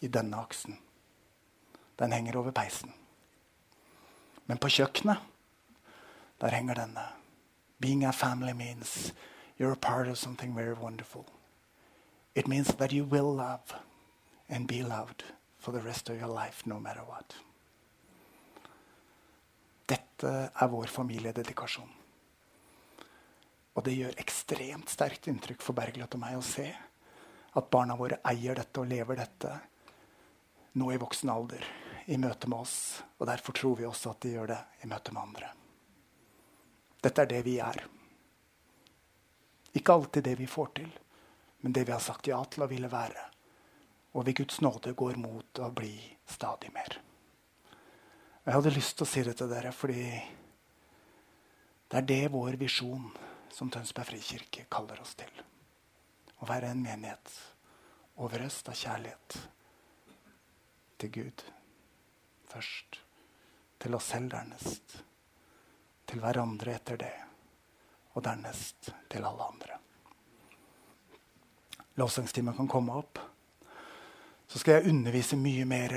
i 0.00 0.08
denne 0.08 0.38
aksen. 0.38 0.78
Den 1.98 2.12
henger 2.12 2.38
over 2.38 2.54
peisen. 2.54 2.92
Men 4.46 4.58
på 4.58 4.70
kjøkkenet, 4.70 5.18
der 6.40 6.54
henger 6.54 6.78
denne. 6.78 7.17
Being 7.80 8.04
a 8.04 8.12
family 8.12 8.52
means 8.52 9.12
you're 9.56 9.72
a 9.72 9.76
part 9.76 10.08
of 10.08 10.18
something 10.18 10.54
very 10.54 10.74
wonderful. 10.74 11.26
It 12.34 12.48
means 12.48 12.68
that 12.74 12.92
you 12.92 13.04
will 13.04 13.34
love 13.34 13.74
and 14.48 14.66
be 14.66 14.82
loved 14.82 15.24
for 15.58 15.72
the 15.72 15.80
rest 15.80 16.08
of 16.08 16.18
your 16.18 16.28
life, 16.28 16.66
no 16.66 16.80
matter 16.80 17.02
what. 17.06 17.34
Dette 19.86 20.50
er 20.60 20.68
vår 20.68 20.86
familiededikasjon. 20.86 21.88
Og 23.74 23.84
det 23.86 23.94
gjør 23.94 24.18
ekstremt 24.18 24.90
sterkt 24.90 25.28
inntrykk 25.30 25.62
for 25.62 25.78
Bergljot 25.78 26.16
og 26.18 26.22
meg 26.22 26.36
å 26.38 26.44
se 26.44 26.66
at 27.58 27.70
barna 27.70 27.96
våre 27.96 28.18
eier 28.26 28.58
dette 28.58 28.82
og 28.82 28.90
lever 28.90 29.20
dette 29.20 29.52
nå 30.78 30.90
i 30.92 30.98
voksen 30.98 31.30
alder 31.30 31.64
i 32.10 32.18
møte 32.18 32.50
med 32.50 32.58
oss. 32.58 32.76
Og 33.18 33.26
derfor 33.30 33.54
tror 33.54 33.78
vi 33.78 33.86
også 33.86 34.12
at 34.12 34.22
de 34.24 34.34
gjør 34.34 34.50
det 34.50 34.60
i 34.82 34.90
møte 34.90 35.14
med 35.14 35.22
andre. 35.22 35.52
Dette 37.02 37.22
er 37.22 37.30
det 37.30 37.42
vi 37.46 37.58
er. 37.62 37.82
Ikke 39.78 39.94
alltid 39.94 40.24
det 40.24 40.38
vi 40.38 40.46
får 40.50 40.70
til, 40.80 40.88
men 41.60 41.74
det 41.74 41.84
vi 41.86 41.94
har 41.94 42.02
sagt 42.02 42.26
ja 42.30 42.38
til 42.50 42.64
å 42.64 42.70
ville 42.70 42.90
være. 42.90 43.26
Og 44.16 44.26
ved 44.26 44.40
Guds 44.40 44.60
nåde 44.64 44.94
går 44.98 45.20
mot 45.20 45.60
å 45.62 45.70
bli 45.74 45.94
stadig 46.26 46.72
mer. 46.74 46.98
Jeg 48.44 48.56
hadde 48.56 48.72
lyst 48.72 48.96
til 48.96 49.04
å 49.04 49.10
si 49.10 49.22
det 49.26 49.36
til 49.38 49.50
dere 49.50 49.70
fordi 49.76 50.04
det 51.88 51.98
er 52.00 52.06
det 52.08 52.32
vår 52.32 52.56
visjon 52.60 53.04
som 53.52 53.70
Tønsberg 53.72 54.08
frikirke 54.08 54.66
kaller 54.72 55.00
oss 55.02 55.14
til. 55.20 55.30
Å 56.40 56.48
være 56.48 56.72
en 56.72 56.82
menighet 56.82 57.32
overøst 58.18 58.68
av 58.72 58.78
kjærlighet 58.78 59.36
til 60.98 61.12
Gud 61.14 61.44
først. 62.48 63.00
Til 63.78 63.94
oss 63.94 64.08
selv 64.10 64.32
dernest. 64.32 64.96
Til 66.08 66.22
hverandre 66.22 66.74
etter 66.78 67.00
det. 67.00 67.14
Og 68.16 68.24
dernest 68.24 68.90
til 69.12 69.26
alle 69.28 69.44
andre. 69.44 69.78
Lovsangstimen 71.98 72.56
kan 72.56 72.70
komme 72.70 72.96
opp. 73.00 73.18
Så 74.48 74.60
skal 74.62 74.78
jeg 74.78 74.92
undervise 74.92 75.36
mye 75.36 75.66
mer 75.68 75.94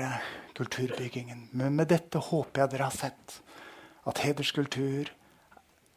kulturbyggingen. 0.56 1.48
Men 1.56 1.76
med 1.78 1.88
dette 1.94 2.20
håper 2.20 2.64
jeg 2.64 2.74
dere 2.74 2.88
har 2.90 2.96
sett 2.96 3.38
at 4.10 4.20
hederskultur 4.24 5.12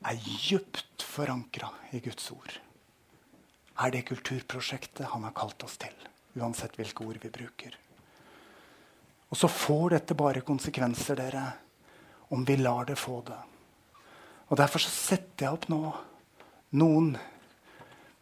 er 0.06 0.20
djupt 0.22 1.04
forankra 1.04 1.72
i 1.92 2.00
Guds 2.06 2.30
ord. 2.32 2.60
Er 3.82 3.92
det 3.92 4.06
kulturprosjektet 4.08 5.10
han 5.12 5.26
har 5.28 5.34
kalt 5.36 5.66
oss 5.66 5.76
til, 5.82 5.96
uansett 6.40 6.78
hvilke 6.80 7.04
ord 7.04 7.20
vi 7.24 7.34
bruker. 7.34 7.76
Og 9.34 9.40
så 9.40 9.50
får 9.52 9.98
dette 9.98 10.16
bare 10.16 10.46
konsekvenser, 10.46 11.18
dere, 11.20 11.44
om 12.32 12.46
vi 12.46 12.56
lar 12.62 12.86
det 12.88 12.96
få 13.02 13.20
det. 13.26 13.42
Og 14.50 14.58
Derfor 14.58 14.84
så 14.84 14.92
setter 14.94 15.48
jeg 15.48 15.58
opp 15.58 15.70
nå 15.72 15.82
noen 16.78 17.16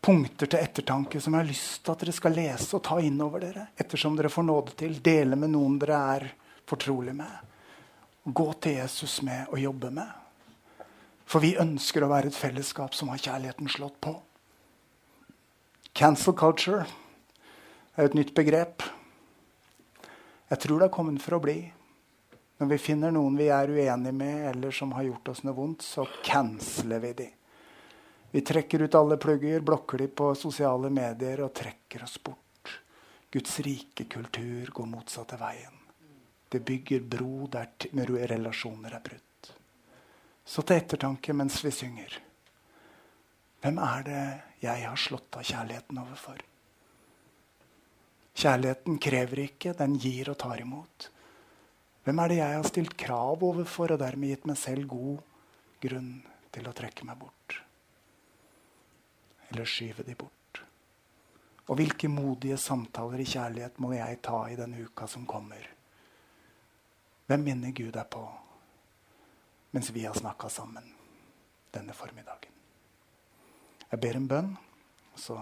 punkter 0.04 0.50
til 0.52 0.60
ettertanke 0.60 1.20
som 1.24 1.36
jeg 1.36 1.44
har 1.44 1.50
lyst 1.50 1.84
til 1.84 1.94
at 1.94 2.04
dere 2.04 2.16
skal 2.16 2.36
lese 2.36 2.76
og 2.78 2.84
ta 2.88 3.00
inn 3.04 3.20
over 3.24 3.44
dere. 3.44 3.70
Ettersom 3.80 4.18
dere 4.20 4.32
får 4.32 4.48
nåde 4.48 4.76
til. 4.80 4.98
Dele 5.04 5.40
med 5.40 5.54
noen 5.56 5.78
dere 5.82 6.00
er 6.16 6.28
fortrolig 6.70 7.16
med. 7.16 7.52
Gå 8.24 8.50
til 8.64 8.80
Jesus 8.80 9.22
med 9.24 9.52
og 9.52 9.60
jobbe 9.60 9.92
med. 9.96 10.12
For 11.28 11.44
vi 11.44 11.56
ønsker 11.60 12.04
å 12.04 12.12
være 12.12 12.32
et 12.32 12.38
fellesskap 12.38 12.96
som 12.96 13.12
har 13.12 13.22
kjærligheten 13.24 13.72
slått 13.72 14.00
på. 14.04 14.16
Cancel 15.96 16.36
culture 16.36 16.84
er 17.96 18.08
et 18.08 18.16
nytt 18.18 18.34
begrep. 18.36 18.84
Jeg 20.50 20.62
tror 20.64 20.80
det 20.80 20.88
er 20.88 20.96
kommet 20.96 21.24
for 21.24 21.38
å 21.38 21.44
bli. 21.44 21.58
Når 22.64 22.70
vi 22.70 22.78
finner 22.80 23.12
noen 23.12 23.34
vi 23.36 23.50
er 23.52 23.68
uenige 23.68 24.16
med, 24.16 24.38
eller 24.48 24.72
som 24.72 24.94
har 24.96 25.04
gjort 25.04 25.34
oss 25.34 25.42
noe 25.44 25.56
vondt, 25.58 25.82
så 25.84 26.06
canceler 26.24 27.02
vi 27.04 27.10
de. 27.18 27.26
Vi 28.32 28.42
trekker 28.48 28.86
ut 28.86 28.96
alle 28.96 29.18
plugger, 29.20 29.60
blokker 29.60 30.00
de 30.00 30.08
på 30.08 30.30
sosiale 30.40 30.88
medier 30.88 31.42
og 31.44 31.52
trekker 31.60 32.06
oss 32.08 32.16
bort. 32.24 32.72
Guds 33.36 33.60
rike 33.68 34.08
kultur 34.08 34.72
går 34.72 34.88
motsatte 34.94 35.36
veien. 35.44 35.76
Det 36.48 36.64
bygger 36.64 37.04
bro 37.04 37.50
der 37.52 37.68
relasjoner 38.32 38.96
er 38.96 39.04
brutt. 39.12 39.52
Så 40.46 40.64
til 40.64 40.80
ettertanke 40.80 41.36
mens 41.36 41.60
vi 41.66 41.72
synger. 41.76 42.16
Hvem 43.60 43.82
er 43.92 44.08
det 44.08 44.26
jeg 44.64 44.88
har 44.88 44.96
slått 45.10 45.36
av 45.36 45.44
kjærligheten 45.44 46.00
overfor? 46.00 46.40
Kjærligheten 48.40 49.04
krever 49.04 49.50
ikke, 49.50 49.76
den 49.76 50.00
gir 50.00 50.32
og 50.32 50.40
tar 50.48 50.64
imot. 50.64 51.10
Hvem 52.04 52.20
er 52.20 52.32
det 52.32 52.40
jeg 52.42 52.56
har 52.58 52.68
stilt 52.68 52.96
krav 53.00 53.44
overfor 53.48 53.94
og 53.96 54.02
dermed 54.02 54.34
gitt 54.34 54.48
meg 54.50 54.60
selv 54.60 54.90
god 54.92 55.22
grunn 55.84 56.14
til 56.52 56.68
å 56.68 56.76
trekke 56.76 57.08
meg 57.08 57.20
bort? 57.22 57.60
Eller 59.52 59.70
skyve 59.70 60.04
de 60.04 60.16
bort? 60.20 60.60
Og 61.72 61.80
hvilke 61.80 62.10
modige 62.12 62.58
samtaler 62.60 63.24
i 63.24 63.28
kjærlighet 63.30 63.80
må 63.80 63.94
jeg 63.96 64.20
ta 64.26 64.42
i 64.52 64.58
den 64.60 64.76
uka 64.84 65.08
som 65.08 65.24
kommer? 65.30 65.64
Hvem 67.30 67.46
minner 67.48 67.72
Gud 67.72 67.94
deg 67.96 68.10
på 68.12 68.24
mens 69.74 69.90
vi 69.96 70.04
har 70.06 70.14
snakka 70.14 70.52
sammen 70.54 70.92
denne 71.74 71.96
formiddagen? 71.96 72.52
Jeg 73.94 74.02
ber 74.02 74.18
en 74.18 74.28
bønn, 74.28 74.52
så 75.16 75.40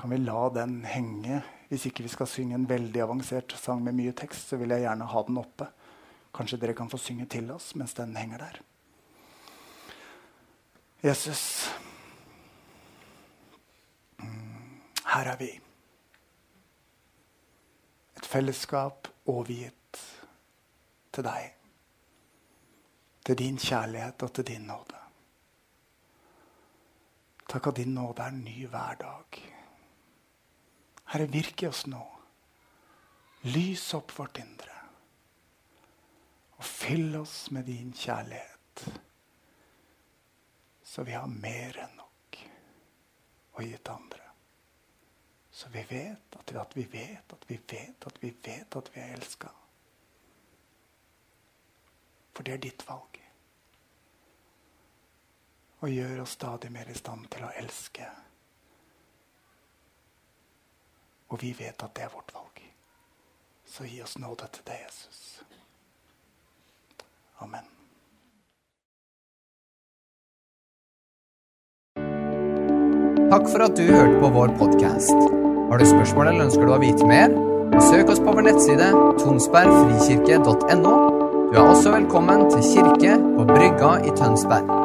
kan 0.00 0.10
vi 0.10 0.16
la 0.22 0.48
den 0.54 0.80
henge 0.88 1.42
hvis 1.70 1.84
ikke 1.86 2.02
vi 2.02 2.10
skal 2.10 2.26
synge 2.26 2.56
en 2.56 2.68
veldig 2.68 3.02
avansert 3.04 3.52
sang 3.54 3.82
med 3.84 3.94
mye 3.94 4.12
tekst, 4.16 4.48
så 4.48 4.56
vil 4.58 4.72
jeg 4.74 4.82
gjerne 4.82 5.06
ha 5.06 5.20
den 5.26 5.38
oppe. 5.38 5.68
Kanskje 6.34 6.58
dere 6.62 6.74
kan 6.74 6.90
få 6.90 6.98
synge 6.98 7.28
til 7.30 7.50
oss 7.54 7.76
mens 7.78 7.94
den 7.94 8.16
henger 8.18 8.42
der. 8.42 8.58
Jesus, 11.04 11.70
mm, 14.18 14.80
her 15.12 15.30
er 15.30 15.38
vi. 15.38 15.50
Et 18.18 18.26
fellesskap 18.26 19.08
overgitt 19.30 20.02
til 21.14 21.24
deg. 21.24 21.54
Til 23.24 23.38
din 23.38 23.62
kjærlighet 23.62 24.26
og 24.26 24.34
til 24.34 24.50
din 24.50 24.66
nåde. 24.66 24.98
Takk 27.46 27.70
at 27.70 27.78
din 27.78 27.94
nåde 27.94 28.26
er 28.26 28.36
ny 28.42 28.66
hver 28.66 28.98
dag. 29.06 29.42
Herre, 31.10 31.26
virk 31.26 31.62
i 31.62 31.66
oss 31.66 31.86
nå. 31.90 32.04
Lys 33.50 33.94
opp 33.94 34.12
vårt 34.18 34.38
indre. 34.38 34.76
Og 36.60 36.64
fyll 36.64 37.16
oss 37.16 37.50
med 37.50 37.64
din 37.66 37.92
kjærlighet. 37.92 38.84
Så 40.84 41.02
vi 41.02 41.16
har 41.18 41.26
mer 41.26 41.78
enn 41.82 41.96
nok 41.98 42.38
å 43.56 43.64
gi 43.64 43.74
til 43.74 43.94
andre. 43.94 44.30
Så 45.50 45.72
vi 45.74 45.82
vet 45.90 46.38
at 46.38 46.54
at 46.62 46.76
vi 46.76 46.86
vet 46.94 47.32
at 47.32 47.44
vi 47.48 47.58
vet 47.72 48.06
at 48.06 48.22
vi 48.22 48.30
vet 48.44 48.76
at 48.76 48.94
vi 48.94 49.00
er 49.00 49.18
elska. 49.18 49.50
For 52.32 52.46
det 52.46 52.54
er 52.54 52.64
ditt 52.64 52.86
valg. 52.88 53.18
Og 55.80 55.90
gjør 55.90 56.22
oss 56.22 56.38
stadig 56.38 56.70
mer 56.72 56.90
i 56.90 56.98
stand 56.98 57.26
til 57.34 57.48
å 57.48 57.54
elske. 57.58 58.06
Og 61.30 61.42
vi 61.42 61.52
vet 61.58 61.82
at 61.82 61.94
det 61.96 62.06
er 62.06 62.14
vårt 62.14 62.32
valg. 62.34 62.62
Så 63.66 63.86
gi 63.86 64.02
oss 64.02 64.18
nåde 64.18 64.48
til 64.52 64.66
det, 64.66 64.78
Jesus. 64.86 65.42
Amen. 67.38 67.66
Takk 73.30 73.46
for 73.46 73.62
at 73.62 73.76
du 73.78 73.86
hørte 73.86 74.18
på 74.18 74.32
vår 74.34 74.56
podkast. 74.58 75.14
Har 75.70 75.78
du 75.78 75.86
spørsmål 75.86 76.32
eller 76.32 76.48
ønsker 76.48 76.66
du 76.66 76.74
å 76.74 76.80
vite 76.82 77.06
mer? 77.06 77.30
Søk 77.78 78.10
oss 78.10 78.18
på 78.18 78.34
vår 78.34 78.48
nettside 78.48 78.90
tonsbergfrikirke.no. 79.22 80.96
Du 81.52 81.56
er 81.58 81.62
også 81.62 81.94
velkommen 81.94 82.48
til 82.50 82.66
kirke 82.72 83.16
på 83.22 83.46
Brygga 83.54 83.96
i 84.02 84.18
Tønsberg. 84.18 84.79